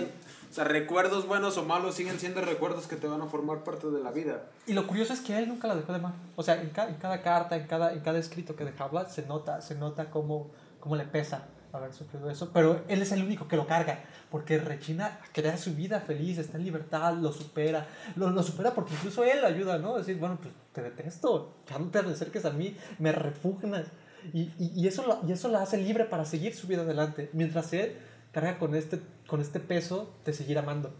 O 0.49 0.53
sea, 0.53 0.63
recuerdos 0.63 1.27
buenos 1.27 1.57
o 1.57 1.63
malos 1.63 1.93
siguen 1.95 2.19
siendo 2.19 2.41
recuerdos 2.41 2.87
que 2.87 2.95
te 2.95 3.05
van 3.05 3.21
a 3.21 3.27
formar 3.27 3.63
parte 3.63 3.87
de 3.87 4.01
la 4.01 4.11
vida. 4.11 4.45
Y 4.65 4.73
lo 4.73 4.87
curioso 4.87 5.13
es 5.13 5.21
que 5.21 5.37
él 5.37 5.47
nunca 5.47 5.67
la 5.67 5.75
dejó 5.75 5.91
de 5.91 5.99
amar. 5.99 6.13
O 6.35 6.41
sea, 6.41 6.55
en, 6.55 6.71
en 6.75 6.95
cada 6.95 7.21
carta, 7.21 7.55
en 7.55 7.67
cada, 7.67 7.93
en 7.93 7.99
cada 7.99 8.17
escrito 8.17 8.55
que 8.55 8.65
dejaba, 8.65 9.07
se 9.07 9.27
nota, 9.27 9.61
se 9.61 9.75
nota 9.75 10.09
cómo, 10.09 10.49
cómo 10.79 10.95
le 10.95 11.05
pesa 11.05 11.43
haber 11.71 11.93
sufrido 11.93 12.31
eso. 12.31 12.49
Pero 12.51 12.83
él 12.87 13.01
es 13.01 13.11
el 13.11 13.23
único 13.23 13.47
que 13.47 13.57
lo 13.57 13.67
carga. 13.67 13.99
Porque 14.31 14.57
Regina 14.57 15.19
crea 15.33 15.55
su 15.55 15.75
vida 15.75 15.99
feliz, 15.99 16.39
está 16.39 16.57
en 16.57 16.63
libertad, 16.63 17.13
lo 17.13 17.31
supera. 17.31 17.85
Lo, 18.15 18.31
lo 18.31 18.41
supera 18.41 18.73
porque 18.73 18.95
incluso 18.95 19.23
él 19.23 19.45
ayuda, 19.45 19.77
¿no? 19.77 19.97
Decir, 19.97 20.17
bueno, 20.17 20.39
pues 20.41 20.53
te 20.73 20.81
detesto, 20.81 21.57
ya 21.69 21.77
no 21.77 21.89
te 21.89 21.99
acerques 21.99 22.45
a 22.45 22.51
mí, 22.51 22.75
me 22.97 23.11
repugnas. 23.11 23.85
Y, 24.33 24.51
y, 24.57 24.71
y, 24.75 24.87
eso, 24.87 25.21
y 25.27 25.31
eso 25.31 25.47
la 25.47 25.61
hace 25.61 25.77
libre 25.77 26.05
para 26.05 26.25
seguir 26.25 26.55
su 26.55 26.65
vida 26.67 26.81
adelante. 26.81 27.29
Mientras 27.33 27.71
él 27.73 27.95
carga 28.31 28.57
con 28.59 28.75
este, 28.75 28.99
con 29.27 29.41
este 29.41 29.59
peso 29.59 30.13
de 30.25 30.33
seguir 30.33 30.57
amando. 30.57 30.93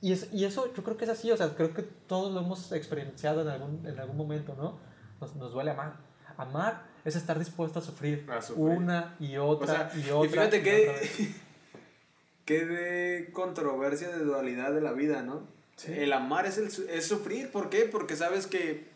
Y, 0.00 0.12
es, 0.12 0.32
y 0.32 0.44
eso 0.44 0.72
yo 0.74 0.82
creo 0.82 0.96
que 0.96 1.04
es 1.04 1.10
así, 1.10 1.30
o 1.30 1.36
sea, 1.36 1.54
creo 1.54 1.72
que 1.72 1.82
todos 1.82 2.32
lo 2.32 2.40
hemos 2.40 2.70
experienciado 2.72 3.42
en 3.42 3.48
algún, 3.48 3.86
en 3.86 3.98
algún 3.98 4.16
momento, 4.16 4.54
¿no? 4.56 4.78
Nos, 5.20 5.34
nos 5.36 5.52
duele 5.52 5.70
amar. 5.70 5.94
Amar 6.36 6.84
es 7.04 7.16
estar 7.16 7.38
dispuesto 7.38 7.78
a 7.78 7.82
sufrir, 7.82 8.26
una 8.56 9.16
y 9.18 9.36
otra 9.38 9.90
y 9.94 10.10
otra. 10.10 10.26
Y 10.26 10.28
fíjate 10.28 10.62
que, 10.62 11.34
qué 12.44 12.66
de 12.66 13.32
controversia 13.32 14.08
de 14.08 14.24
dualidad 14.24 14.72
de 14.72 14.82
la 14.82 14.92
vida, 14.92 15.22
¿no? 15.22 15.44
El 15.86 16.12
amar 16.12 16.46
es, 16.46 16.58
el, 16.58 16.66
es 16.90 17.06
sufrir. 17.06 17.50
¿Por 17.50 17.70
qué? 17.70 17.84
Porque 17.84 18.16
sabes 18.16 18.46
que 18.46 18.88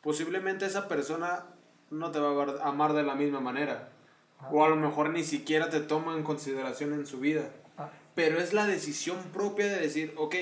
posiblemente 0.00 0.66
esa 0.66 0.86
persona 0.86 1.44
no 1.90 2.10
te 2.10 2.18
va 2.18 2.44
a 2.62 2.68
amar 2.68 2.92
de 2.92 3.02
la 3.02 3.14
misma 3.14 3.40
manera. 3.40 3.90
Ah. 4.38 4.48
O 4.52 4.64
a 4.64 4.68
lo 4.68 4.76
mejor 4.76 5.10
ni 5.10 5.24
siquiera 5.24 5.70
te 5.70 5.80
toma 5.80 6.16
en 6.16 6.22
consideración 6.22 6.92
en 6.92 7.06
su 7.06 7.20
vida. 7.20 7.50
Ah. 7.78 7.90
Pero 8.14 8.38
es 8.38 8.52
la 8.52 8.66
decisión 8.66 9.18
propia 9.32 9.66
de 9.66 9.80
decir, 9.80 10.14
ok, 10.16 10.34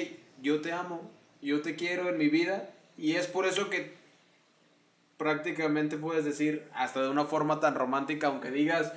yo 0.43 0.61
te 0.61 0.73
amo, 0.73 1.11
yo 1.41 1.63
te 1.63 1.77
quiero 1.77 2.09
en 2.09 2.19
mi 2.19 2.29
vida. 2.29 2.71
Y 2.97 3.17
es 3.17 3.27
por 3.27 3.47
eso 3.47 3.71
que 3.71 3.95
prácticamente 5.17 5.97
puedes 5.97 6.25
decir, 6.25 6.69
hasta 6.75 7.03
de 7.03 7.09
una 7.09 7.25
forma 7.25 7.61
tan 7.61 7.75
romántica, 7.75 8.29
aunque 8.29 8.51
digas 8.51 8.93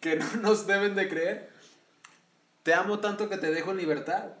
que 0.00 0.16
no 0.16 0.26
nos 0.42 0.66
deben 0.66 0.94
de 0.94 1.08
creer, 1.08 1.50
te 2.62 2.74
amo 2.74 3.00
tanto 3.00 3.28
que 3.28 3.36
te 3.36 3.50
dejo 3.50 3.70
en 3.70 3.78
libertad. 3.78 4.32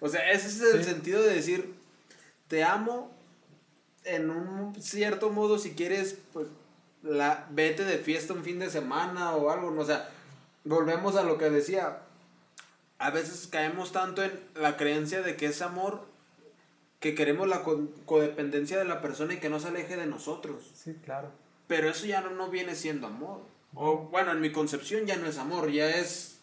O 0.00 0.08
sea, 0.08 0.30
ese 0.30 0.48
es 0.48 0.74
el 0.74 0.84
sentido 0.84 1.22
de 1.22 1.34
decir, 1.34 1.74
te 2.48 2.64
amo 2.64 3.10
en 4.04 4.30
un 4.30 4.80
cierto 4.80 5.30
modo 5.30 5.58
si 5.58 5.72
quieres, 5.72 6.18
pues, 6.32 6.48
la, 7.06 7.46
vete 7.50 7.84
de 7.84 7.98
fiesta 7.98 8.32
un 8.32 8.42
fin 8.42 8.58
de 8.58 8.70
semana 8.70 9.34
o 9.34 9.50
algo, 9.50 9.70
¿no? 9.70 9.82
o 9.82 9.84
sea, 9.84 10.08
volvemos 10.64 11.16
a 11.16 11.22
lo 11.22 11.38
que 11.38 11.50
decía, 11.50 12.02
a 12.98 13.10
veces 13.10 13.46
caemos 13.46 13.92
tanto 13.92 14.22
en 14.22 14.32
la 14.54 14.76
creencia 14.76 15.22
de 15.22 15.36
que 15.36 15.46
es 15.46 15.62
amor 15.62 16.06
que 17.00 17.14
queremos 17.14 17.46
la 17.46 17.62
codependencia 17.62 18.78
de 18.78 18.84
la 18.84 19.00
persona 19.00 19.34
y 19.34 19.38
que 19.38 19.48
no 19.48 19.60
se 19.60 19.68
aleje 19.68 19.96
de 19.96 20.06
nosotros. 20.06 20.70
Sí, 20.74 20.96
claro. 21.04 21.30
Pero 21.66 21.90
eso 21.90 22.06
ya 22.06 22.20
no, 22.20 22.30
no 22.30 22.48
viene 22.48 22.74
siendo 22.74 23.06
amor. 23.06 23.40
O 23.74 23.98
bueno, 24.10 24.32
en 24.32 24.40
mi 24.40 24.50
concepción 24.50 25.06
ya 25.06 25.16
no 25.16 25.26
es 25.26 25.38
amor, 25.38 25.70
ya 25.70 25.90
es 25.90 26.38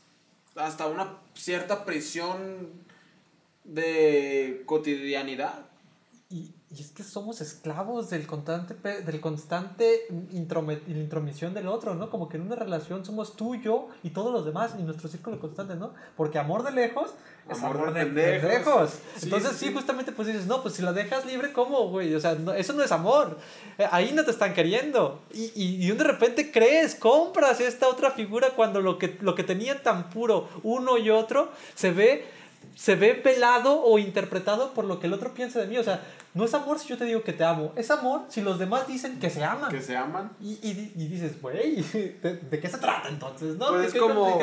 hasta 0.55 0.87
una 0.87 1.17
cierta 1.33 1.85
prisión 1.85 2.69
de 3.63 4.63
cotidianidad. 4.65 5.65
Y, 6.29 6.51
y 6.75 6.81
es 6.81 6.89
que 6.89 7.03
somos 7.03 7.39
esclavos 7.39 8.09
del 8.09 8.25
constante, 8.25 8.73
del 9.03 9.21
constante 9.21 10.07
intromisión 10.31 11.53
del 11.53 11.67
otro, 11.67 11.93
¿no? 11.93 12.09
Como 12.09 12.27
que 12.27 12.37
en 12.37 12.43
una 12.43 12.55
relación 12.55 13.05
somos 13.05 13.35
tú, 13.35 13.55
yo 13.55 13.89
y 14.01 14.09
todos 14.09 14.33
los 14.33 14.43
demás 14.43 14.73
y 14.79 14.81
nuestro 14.81 15.07
círculo 15.07 15.39
constante, 15.39 15.75
¿no? 15.75 15.93
Porque 16.17 16.39
amor 16.39 16.63
de 16.63 16.71
lejos 16.71 17.11
es 17.49 17.61
amor, 17.61 17.93
de, 17.93 18.05
lejos. 18.05 18.93
Entonces 19.21 19.51
sí, 19.57 19.71
justamente 19.73 20.11
pues 20.13 20.29
dices, 20.29 20.47
no, 20.47 20.63
pues 20.63 20.75
si 20.75 20.81
la 20.81 20.93
dejas 20.93 21.25
libre, 21.25 21.51
¿cómo, 21.51 21.89
güey? 21.89 22.15
O 22.15 22.19
sea, 22.19 22.37
eso 22.57 22.73
no 22.73 22.81
es 22.81 22.91
amor. 22.91 23.37
Eh, 23.77 23.85
ahí 23.91 24.11
no 24.13 24.23
te 24.23 24.31
están 24.31 24.53
queriendo. 24.53 25.21
Y, 25.33 25.51
y, 25.53 25.85
y, 25.85 25.91
de 25.91 26.03
repente 26.03 26.51
crees, 26.51 26.95
compras 26.95 27.59
esta 27.59 27.87
otra 27.87 28.11
figura 28.11 28.51
cuando 28.55 28.81
lo 28.81 28.97
que, 28.97 29.17
lo 29.21 29.35
que 29.35 29.43
tenía 29.43 29.83
tan 29.83 30.09
puro 30.09 30.49
uno 30.63 30.97
y 30.97 31.09
otro 31.09 31.51
se 31.75 31.91
ve 31.91 32.25
se 32.75 32.95
ve 32.95 33.13
pelado 33.13 33.81
o 33.81 33.99
interpretado 33.99 34.73
por 34.73 34.85
lo 34.85 34.99
que 34.99 35.07
el 35.07 35.13
otro 35.13 35.33
piensa 35.33 35.59
de 35.59 35.67
mí. 35.67 35.77
O 35.77 35.83
sea, 35.83 36.01
no 36.33 36.45
es 36.45 36.53
amor 36.53 36.79
si 36.79 36.87
yo 36.87 36.97
te 36.97 37.05
digo 37.05 37.23
que 37.23 37.33
te 37.33 37.43
amo. 37.43 37.71
Es 37.75 37.91
amor 37.91 38.21
si 38.29 38.41
los 38.41 38.59
demás 38.59 38.87
dicen 38.87 39.19
que 39.19 39.29
se 39.29 39.43
aman. 39.43 39.69
Que 39.69 39.81
se 39.81 39.95
aman. 39.95 40.31
Y, 40.41 40.53
y, 40.61 40.93
y 40.95 41.07
dices, 41.07 41.41
güey, 41.41 41.81
¿de, 42.21 42.59
qué 42.61 42.69
se 42.69 42.77
trata 42.77 43.09
entonces? 43.09 43.57
¿No? 43.57 43.69
Pues 43.69 43.93
es 43.93 43.99
como... 43.99 44.39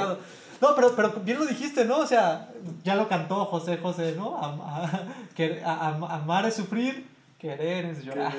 No, 0.61 0.74
pero, 0.74 0.95
pero 0.95 1.12
bien 1.24 1.39
lo 1.39 1.47
dijiste, 1.47 1.87
¿no? 1.87 1.99
O 2.01 2.07
sea, 2.07 2.51
ya 2.85 2.95
lo 2.95 3.09
cantó 3.09 3.47
José 3.47 3.78
José, 3.78 4.14
¿no? 4.14 4.39
que, 5.35 5.62
amar 5.64 6.45
es 6.45 6.55
sufrir, 6.55 7.07
querer 7.39 7.87
es 7.87 8.05
llorar. 8.05 8.35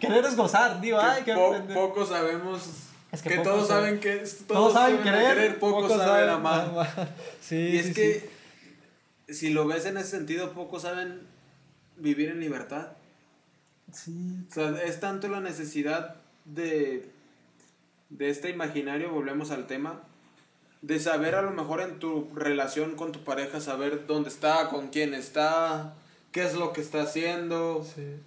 Querer 0.00 0.24
es, 0.24 0.36
gozar, 0.36 0.80
digo, 0.80 0.98
ay, 1.00 1.22
qué 1.24 1.32
Poco 1.72 2.04
sabemos 2.04 2.86
es 3.12 3.22
que, 3.22 3.38
todos 3.38 3.68
saben 3.68 4.00
que 4.00 4.24
todos, 4.46 4.72
saben 4.72 4.98
querer, 4.98 5.58
pocos, 5.58 5.92
saben, 5.92 6.28
amar. 6.28 6.68
Sí, 7.40 7.56
y 7.56 7.78
es 7.78 7.94
que 7.94 8.35
si 9.28 9.50
lo 9.50 9.66
ves 9.66 9.86
en 9.86 9.96
ese 9.96 10.10
sentido, 10.10 10.52
pocos 10.52 10.82
saben 10.82 11.20
vivir 11.96 12.30
en 12.30 12.40
libertad. 12.40 12.92
Sí. 13.92 14.44
O 14.50 14.52
sea, 14.52 14.82
es 14.84 15.00
tanto 15.00 15.28
la 15.28 15.40
necesidad 15.40 16.16
de, 16.44 17.08
de 18.10 18.30
este 18.30 18.50
imaginario, 18.50 19.10
volvemos 19.10 19.50
al 19.50 19.66
tema, 19.66 20.02
de 20.82 21.00
saber 21.00 21.34
a 21.34 21.42
lo 21.42 21.50
mejor 21.50 21.80
en 21.80 21.98
tu 21.98 22.28
relación 22.34 22.94
con 22.94 23.12
tu 23.12 23.24
pareja, 23.24 23.60
saber 23.60 24.06
dónde 24.06 24.28
está, 24.28 24.68
con 24.68 24.88
quién 24.88 25.14
está, 25.14 25.94
qué 26.32 26.44
es 26.44 26.54
lo 26.54 26.72
que 26.72 26.80
está 26.80 27.02
haciendo. 27.02 27.84
Sí. 27.84 28.20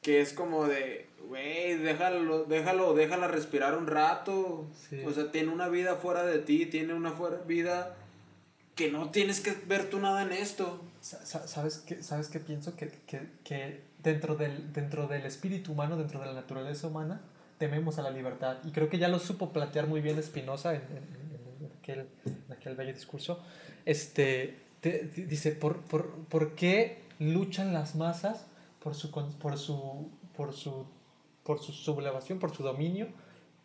Que 0.00 0.20
es 0.20 0.32
como 0.32 0.66
de, 0.66 1.06
güey, 1.28 1.76
déjalo, 1.76 2.44
déjalo, 2.44 2.94
déjala 2.94 3.28
respirar 3.28 3.76
un 3.76 3.86
rato. 3.86 4.66
O 5.06 5.12
sea, 5.12 5.32
tiene 5.32 5.50
una 5.50 5.68
vida 5.68 5.96
fuera 5.96 6.24
de 6.24 6.38
ti, 6.38 6.66
tiene 6.66 6.94
una 6.94 7.12
fuera, 7.12 7.38
vida 7.38 7.96
que 8.74 8.90
no 8.90 9.10
tienes 9.10 9.40
que 9.40 9.52
ver 9.66 9.88
tú 9.88 10.00
nada 10.00 10.22
en 10.22 10.32
esto. 10.32 10.80
¿Sabes 11.00 11.78
qué, 11.78 12.02
sabes 12.02 12.28
qué 12.28 12.40
pienso? 12.40 12.74
Que, 12.76 12.88
que, 13.06 13.28
que, 13.44 13.82
dentro, 14.02 14.36
del, 14.36 14.72
dentro 14.72 15.06
del 15.06 15.24
espíritu 15.26 15.72
humano, 15.72 15.96
dentro 15.96 16.20
de 16.20 16.26
la 16.26 16.32
naturaleza 16.32 16.88
humana, 16.88 17.20
tememos 17.58 17.98
a 17.98 18.02
la 18.02 18.10
libertad. 18.10 18.58
Y 18.64 18.70
creo 18.72 18.88
que 18.88 18.98
ya 18.98 19.08
lo 19.08 19.18
supo 19.18 19.52
plantear 19.52 19.86
muy 19.86 20.00
bien 20.00 20.20
Spinoza 20.22 20.74
en, 20.74 20.82
en, 20.82 21.70
aquel, 21.78 22.08
en 22.26 22.52
aquel 22.52 22.74
bello 22.74 22.92
discurso. 22.92 23.40
Este, 23.84 24.58
dice, 24.82 25.52
¿por, 25.52 25.82
por, 25.82 26.10
¿por 26.26 26.54
qué 26.54 27.02
luchan 27.18 27.72
las 27.72 27.94
masas 27.94 28.46
por 28.82 28.94
su, 28.94 29.10
por 29.10 29.58
su, 29.58 30.10
por 30.36 30.52
su, 30.52 30.86
por 31.44 31.60
su 31.60 31.72
sublevación, 31.72 32.38
por 32.38 32.54
su 32.54 32.62
dominio? 32.62 33.08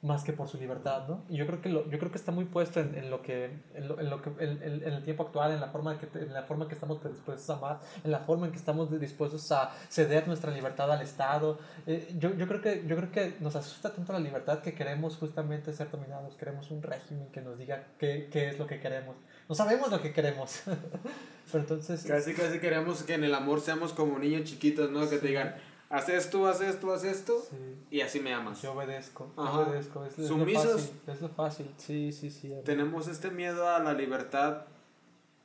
Más 0.01 0.23
que 0.23 0.31
por 0.31 0.47
su 0.47 0.57
libertad, 0.57 1.07
¿no? 1.09 1.25
Y 1.27 1.35
yo 1.35 1.45
creo 1.45 1.61
que, 1.61 1.67
lo, 1.67 1.89
yo 1.89 1.99
creo 1.99 2.09
que 2.09 2.17
está 2.17 2.31
muy 2.31 2.45
puesto 2.45 2.79
en, 2.79 2.95
en 2.95 3.09
lo 3.09 3.21
que, 3.21 3.59
en 3.73 3.87
lo, 3.87 3.99
en 3.99 4.09
lo 4.09 4.21
que 4.21 4.29
en, 4.39 4.63
en, 4.63 4.93
el 4.93 5.03
tiempo 5.03 5.23
actual, 5.23 5.51
en 5.51 5.59
la, 5.59 5.67
forma 5.67 5.99
que, 5.99 6.07
en 6.17 6.33
la 6.33 6.43
forma 6.43 6.69
que 6.69 6.73
estamos 6.73 7.03
dispuestos 7.03 7.49
a 7.49 7.57
amar, 7.57 7.79
en 8.03 8.11
la 8.11 8.19
forma 8.19 8.45
en 8.45 8.53
que 8.53 8.57
estamos 8.57 8.97
dispuestos 8.97 9.51
a 9.51 9.71
ceder 9.89 10.25
nuestra 10.27 10.51
libertad 10.51 10.89
al 10.89 11.01
Estado. 11.01 11.59
Eh, 11.85 12.15
yo, 12.17 12.33
yo, 12.35 12.47
creo 12.47 12.61
que, 12.61 12.85
yo 12.87 12.95
creo 12.95 13.11
que 13.11 13.35
nos 13.41 13.57
asusta 13.57 13.93
tanto 13.93 14.13
la 14.13 14.19
libertad 14.19 14.59
que 14.59 14.73
queremos 14.73 15.17
justamente 15.17 15.73
ser 15.73 15.91
dominados, 15.91 16.35
queremos 16.35 16.71
un 16.71 16.81
régimen 16.81 17.27
que 17.33 17.41
nos 17.41 17.57
diga 17.57 17.87
qué, 17.97 18.29
qué 18.31 18.47
es 18.47 18.57
lo 18.57 18.67
que 18.67 18.79
queremos. 18.79 19.17
No 19.49 19.55
sabemos 19.55 19.91
lo 19.91 20.01
que 20.01 20.13
queremos. 20.13 20.61
Pero 21.51 21.63
entonces... 21.63 22.05
Casi, 22.05 22.33
casi 22.33 22.59
queremos 22.59 23.03
que 23.03 23.15
en 23.15 23.23
el 23.23 23.33
amor 23.33 23.59
seamos 23.59 23.91
como 23.91 24.17
niños 24.19 24.43
chiquitos, 24.43 24.91
¿no? 24.91 25.09
Que 25.09 25.17
te 25.17 25.27
digan 25.27 25.55
haz 25.89 26.09
esto, 26.09 26.47
haz 26.47 26.61
esto, 26.61 26.93
haz 26.93 27.03
esto, 27.03 27.43
y 27.89 28.01
así 28.01 28.19
me 28.19 28.33
amas. 28.33 28.61
Yo 28.61 28.73
obedezco, 28.73 29.31
obedezco, 29.35 30.05
es, 30.05 30.17
es, 30.19 30.29
lo 30.29 30.45
fácil, 30.45 30.91
es 31.07 31.21
lo 31.21 31.29
fácil, 31.29 31.73
sí, 31.77 32.11
sí, 32.11 32.29
sí. 32.29 32.53
Tenemos 32.63 33.07
este 33.07 33.31
miedo 33.31 33.67
a 33.67 33.79
la 33.79 33.93
libertad, 33.93 34.65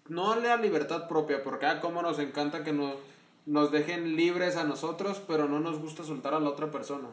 no 0.09 0.33
a 0.33 0.37
la 0.37 0.57
libertad 0.57 1.09
propia, 1.09 1.43
porque 1.43 1.67
ah, 1.67 1.81
cómo 1.81 2.03
nos 2.03 2.19
encanta 2.19 2.63
que 2.63 2.73
nos, 2.73 2.95
nos 3.47 3.73
dejen 3.73 4.17
libres 4.17 4.57
a 4.57 4.65
nosotros, 4.65 5.23
pero 5.27 5.49
no 5.49 5.61
nos 5.61 5.79
gusta 5.81 6.05
soltar 6.05 6.35
a 6.35 6.41
la 6.41 6.51
otra 6.51 6.71
persona. 6.71 7.09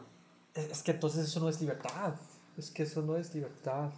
Es, 0.53 0.83
que 0.83 0.91
entonces 0.91 1.25
eso 1.25 1.39
no 1.39 1.47
es 1.47 1.61
libertad, 1.61 2.13
es 2.57 2.69
que 2.69 2.83
eso 2.83 3.01
no 3.01 3.15
es 3.15 3.33
libertad. 3.33 3.91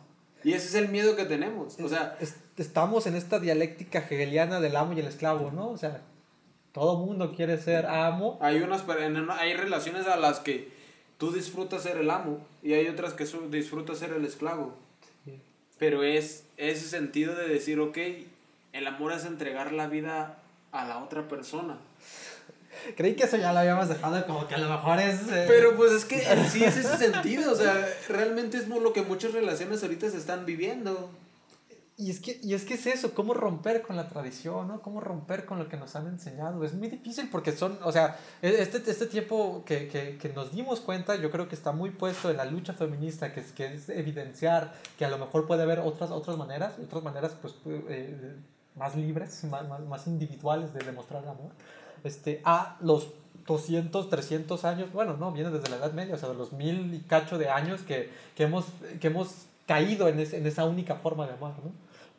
Y 0.44 0.54
ese 0.54 0.68
es 0.68 0.76
el 0.76 0.90
miedo 0.90 1.16
que 1.16 1.26
tenemos, 1.26 1.80
o 1.80 1.88
sea... 1.88 2.18
estamos 2.58 3.08
en 3.08 3.16
esta 3.16 3.40
dialéctica 3.40 4.00
hegeliana 4.00 4.60
del 4.60 4.76
amo 4.76 4.94
y 4.94 5.00
el 5.00 5.08
esclavo, 5.08 5.52
¿no? 5.52 5.70
O 5.70 5.78
sea, 5.78 6.02
todo 6.74 6.98
mundo 6.98 7.34
quiere 7.36 7.58
ser 7.58 7.86
amo. 7.86 8.38
Hay, 8.42 8.62
unas, 8.62 8.84
hay 8.90 9.54
relaciones 9.54 10.08
a 10.08 10.18
las 10.18 10.40
que 10.40 10.70
tú 11.18 11.32
disfrutas 11.32 11.84
ser 11.84 11.98
el 11.98 12.10
amo 12.10 12.46
y 12.62 12.74
hay 12.74 12.88
otras 12.88 13.14
que 13.14 13.26
disfrutas 13.50 14.00
ser 14.00 14.12
el 14.12 14.26
esclavo. 14.26 14.74
Pero 15.78 16.04
es 16.04 16.46
ese 16.58 16.88
sentido 16.88 17.36
de 17.36 17.48
decir, 17.48 17.80
ok, 17.80 17.98
el 18.74 18.88
amor 18.88 19.14
es 19.14 19.26
entregar 19.26 19.72
la 19.72 19.88
vida 19.88 20.38
a 20.72 20.86
la 20.86 21.04
otra 21.04 21.28
persona. 21.28 21.78
Creí 22.98 23.16
que 23.16 23.24
eso 23.24 23.38
ya 23.38 23.54
lo 23.54 23.60
habíamos 23.60 23.88
dejado 23.88 24.26
como 24.26 24.48
que 24.48 24.56
a 24.56 24.58
lo 24.58 24.70
mejor 24.70 25.00
es... 25.00 25.22
Eh, 25.32 25.46
Pero 25.48 25.76
pues 25.76 25.92
es 25.92 26.06
que 26.06 26.20
sí 26.50 26.64
es 26.64 26.78
ese 26.78 26.98
sentido, 26.98 27.52
o 27.52 27.56
sea, 27.56 27.88
realmente 28.10 28.58
es 28.58 28.68
lo 28.68 28.94
que 28.94 29.04
muchas 29.04 29.32
relaciones 29.34 29.84
ahorita 29.84 30.10
se 30.10 30.18
están 30.18 30.46
viviendo. 30.46 31.10
Y 32.04 32.10
es, 32.10 32.20
que, 32.20 32.38
y 32.44 32.54
es 32.54 32.66
que 32.66 32.74
es 32.74 32.86
eso, 32.86 33.14
cómo 33.14 33.34
romper 33.34 33.82
con 33.82 33.96
la 33.96 34.10
tradición, 34.10 34.68
¿no? 34.68 34.82
Cómo 34.82 35.00
romper 35.00 35.46
con 35.46 35.58
lo 35.58 35.70
que 35.70 35.78
nos 35.78 35.96
han 35.96 36.08
enseñado. 36.08 36.62
Es 36.66 36.74
muy 36.74 36.90
difícil 36.90 37.30
porque 37.32 37.54
son, 37.54 37.80
o 37.82 37.94
sea, 37.94 38.18
e, 38.42 38.62
este, 38.62 38.80
este 38.92 39.06
tiempo 39.06 39.64
que, 39.66 39.88
que, 39.88 40.18
que 40.18 40.28
nos 40.28 40.52
dimos 40.52 40.82
cuenta, 40.82 41.16
yo 41.16 41.32
creo 41.32 41.48
que 41.48 41.56
está 41.56 41.72
muy 41.72 41.92
puesto 41.92 42.30
en 42.30 42.36
la 42.36 42.44
lucha 42.44 42.74
feminista, 42.74 43.32
que 43.32 43.40
es, 43.40 43.54
que 43.54 43.74
es 43.74 43.88
evidenciar 43.88 44.74
que 44.98 45.06
a 45.06 45.10
lo 45.10 45.18
mejor 45.18 45.48
puede 45.48 45.64
haber 45.64 45.80
otras, 45.80 46.12
otras 46.12 46.36
maneras, 46.36 46.74
otras 46.78 47.04
maneras 47.04 47.38
pues 47.42 47.56
eh, 47.88 48.36
más 48.76 48.98
libres, 48.98 49.42
más, 49.46 49.66
más, 49.70 49.80
más, 49.80 50.06
individuales 50.06 50.74
de 50.74 50.84
demostrar 50.84 51.24
el 51.24 51.30
amor, 51.30 51.52
este, 52.04 52.42
a 52.44 52.76
los 52.82 53.14
200, 53.48 54.10
300 54.10 54.66
años, 54.66 54.92
bueno, 54.92 55.16
no, 55.16 55.32
viene 55.32 55.52
desde 55.52 55.70
la 55.70 55.78
Edad 55.78 55.94
Media, 55.94 56.16
o 56.16 56.18
sea, 56.18 56.28
de 56.28 56.36
los 56.36 56.52
mil 56.52 56.94
y 56.94 57.00
cacho 57.00 57.38
de 57.38 57.48
años 57.48 57.80
que, 57.84 58.10
que 58.36 58.44
hemos, 58.44 58.66
que 59.00 59.08
hemos 59.08 59.46
caído 59.66 60.10
en, 60.10 60.20
en 60.20 60.46
esa 60.46 60.66
única 60.66 60.96
forma 60.96 61.26
de 61.26 61.32
amar, 61.36 61.54
¿no? 61.64 61.72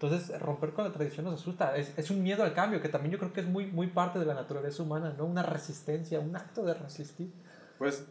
Entonces, 0.04 0.40
romper 0.40 0.72
con 0.72 0.84
la 0.84 0.92
tradición 0.92 1.24
nos 1.24 1.40
asusta. 1.40 1.76
Es, 1.76 1.96
es, 1.96 2.10
un 2.10 2.22
miedo 2.22 2.42
al 2.42 2.52
cambio, 2.52 2.80
que 2.80 2.88
también 2.88 3.12
yo 3.12 3.18
creo 3.18 3.32
que 3.32 3.40
es 3.40 3.46
muy, 3.46 3.66
muy 3.66 3.86
parte 3.86 4.18
de 4.18 4.26
la 4.26 4.34
naturaleza 4.34 4.82
humana, 4.82 5.14
¿no? 5.16 5.24
Una 5.24 5.42
resistencia, 5.42 6.20
un 6.20 6.36
acto 6.36 6.64
de 6.64 6.74
resistir. 6.74 7.32
Pues 7.78 8.04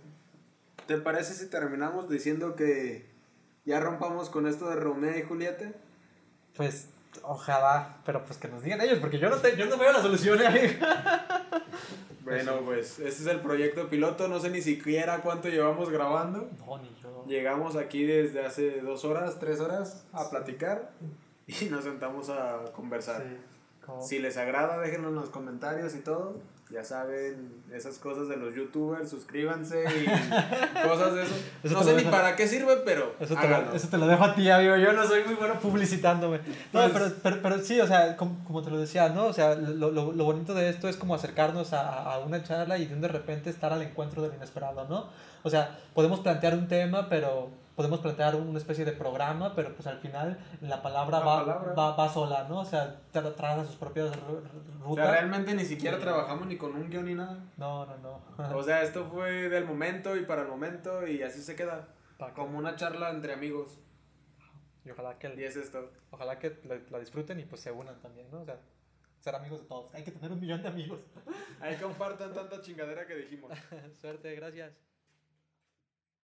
¿te 0.88 0.98
parece 0.98 1.34
si 1.34 1.48
terminamos 1.48 2.10
diciendo 2.10 2.56
que 2.56 3.06
ya 3.66 3.80
rompamos 3.80 4.30
con 4.30 4.48
esto 4.48 4.70
de 4.70 4.76
Romeo 4.76 5.18
y 5.18 5.24
Julieta? 5.24 5.72
Pues 6.56 6.90
ojalá, 7.22 7.98
pero 8.06 8.24
pues 8.24 8.38
que 8.38 8.48
nos 8.48 8.64
digan 8.64 8.82
ellos, 8.82 9.00
porque 9.00 9.20
yo 9.20 9.30
no, 9.30 9.38
te, 9.38 9.56
yo 9.56 9.66
no 9.66 9.78
veo 9.78 9.92
la 9.92 10.02
solución. 10.02 10.40
¿eh? 10.42 10.80
bueno, 12.24 12.60
pues 12.66 13.00
este 13.00 13.24
es 13.24 13.28
el 13.28 13.40
proyecto 13.42 13.90
piloto, 13.90 14.28
no 14.28 14.40
sé 14.40 14.50
ni 14.50 14.62
siquiera 14.62 15.22
cuánto 15.22 15.50
llevamos 15.50 15.90
grabando. 15.90 16.50
No, 16.66 16.78
ni 16.80 16.90
yo. 17.02 17.26
Llegamos 17.28 17.76
aquí 17.76 18.04
desde 18.04 18.46
hace 18.46 18.82
dos 18.82 19.06
horas, 19.06 19.40
tres 19.40 19.60
horas 19.60 20.06
a 20.12 20.30
platicar 20.30 20.92
y 21.62 21.66
nos 21.66 21.84
sentamos 21.84 22.30
a 22.30 22.64
conversar. 22.74 23.24
Si 24.02 24.20
les 24.20 24.38
agrada, 24.38 24.80
déjenlo 24.80 25.10
en 25.10 25.16
los 25.16 25.30
comentarios 25.30 25.94
y 25.96 26.00
todo. 26.00 26.40
Ya 26.72 26.84
saben, 26.84 27.62
esas 27.72 28.00
cosas 28.00 28.30
de 28.30 28.38
los 28.38 28.56
youtubers, 28.56 29.08
suscríbanse 29.10 29.84
y 29.84 30.06
cosas 30.88 31.14
de 31.14 31.24
eso. 31.24 31.36
no 31.66 31.84
sé 31.84 31.94
ni 31.94 32.04
para 32.10 32.36
qué 32.36 32.48
sirve, 32.48 32.78
pero 32.78 33.14
eso 33.20 33.36
te, 33.36 33.48
lo, 33.48 33.76
eso 33.76 33.90
te, 33.90 33.98
lo, 33.98 34.08
dejo 34.08 34.24
a 34.24 34.34
ti, 34.34 34.50
amigo. 34.50 34.78
Yo 34.78 34.94
no 34.94 35.06
soy 35.06 35.24
muy 35.24 35.36
bueno 35.36 35.60
publicitándome. 35.60 36.40
No, 36.72 36.90
pues 36.90 36.94
pero, 36.94 37.16
pero, 37.22 37.42
pero, 37.44 37.60
sí, 37.60 37.80
o 37.80 37.86
sea, 37.86 38.18
como, 38.18 38.44
como, 38.46 38.64
te 38.64 38.72
lo 38.72 38.80
decía, 38.80 39.10
¿no? 39.10 39.26
O 39.26 39.34
sea, 39.34 39.54
lo, 39.54 39.92
lo, 39.92 40.14
lo 40.14 40.24
bonito 40.24 40.56
de 40.56 40.70
esto 40.70 40.88
es 40.88 40.96
como 40.96 41.14
acercarnos 41.14 41.74
a, 41.74 42.14
a, 42.14 42.20
una 42.20 42.42
charla 42.42 42.78
y 42.80 42.88
de 42.88 43.08
repente 43.08 43.52
estar 43.52 43.72
al 43.72 43.82
encuentro 43.84 44.24
del 44.24 44.34
inesperado, 44.34 44.88
¿no? 44.88 45.10
O 45.44 45.50
sea, 45.50 45.78
podemos 45.94 46.22
plantear 46.22 46.56
un 46.56 46.68
tema, 46.68 47.08
pero 47.08 47.52
podemos 47.76 48.00
plantear 48.00 48.36
una 48.36 48.58
especie 48.58 48.86
de 48.86 48.92
programa, 48.92 49.56
pero 49.56 49.74
pues 49.74 49.88
al 49.88 50.00
final 50.00 50.38
la 50.62 50.82
palabra, 50.82 51.20
va, 51.20 51.44
Va, 51.44 51.96
va, 51.96 52.10
sola, 52.10 52.46
¿no? 52.48 52.60
O 52.60 52.66
sea, 52.66 53.02
traza 53.12 53.66
sus 53.66 53.76
propias 53.76 54.16
rutas. 54.22 54.52
O 54.86 54.96
sea, 54.96 55.12
realmente 55.12 55.54
ni 55.56 55.66
siquiera 55.66 56.00
trabajamos 56.00 56.48
ni 56.48 56.58
con 56.58 56.76
un 56.76 56.90
guion 56.90 57.06
ni 57.06 57.16
nada. 57.16 57.40
No, 57.58 57.86
no, 57.86 57.98
no. 57.98 58.58
o 58.58 58.64
sea, 58.64 58.84
esto 58.84 59.06
fue 59.06 59.50
del 59.50 59.66
momento 59.66 60.16
y 60.16 60.26
para 60.26 60.44
el 60.44 60.48
momento 60.48 61.08
y 61.08 61.24
así 61.24 61.42
se 61.42 61.56
queda. 61.56 61.88
Como 62.36 62.58
una 62.58 62.76
charla 62.76 63.10
entre 63.10 63.34
amigos. 63.34 63.80
Y 64.86 64.92
ojalá 64.92 65.18
que... 65.18 65.34
y 65.36 65.44
es 65.44 65.58
esto. 65.58 65.92
Ojalá 66.12 66.40
que 66.40 66.58
la, 66.90 67.00
disfruten 67.00 67.40
y 67.40 67.44
pues 67.44 67.62
se 67.62 67.72
unan 67.72 68.00
también, 68.02 68.30
¿no? 68.32 68.42
O 68.42 68.46
sea, 68.46 68.60
ser 69.20 69.36
amigos 69.36 69.62
de 69.62 69.68
todos. 69.68 69.94
Hay 69.94 70.04
que 70.04 70.12
tener 70.12 70.32
un 70.32 70.40
millón 70.40 70.62
de 70.62 70.70
amigos. 70.70 71.00
Ahí 71.60 71.76
compartan 71.78 72.34
tanta 72.34 72.62
chingadera 72.62 73.06
que 73.06 73.16
dijimos. 73.16 73.52
Suerte, 74.02 74.36
gracias. 74.36 74.93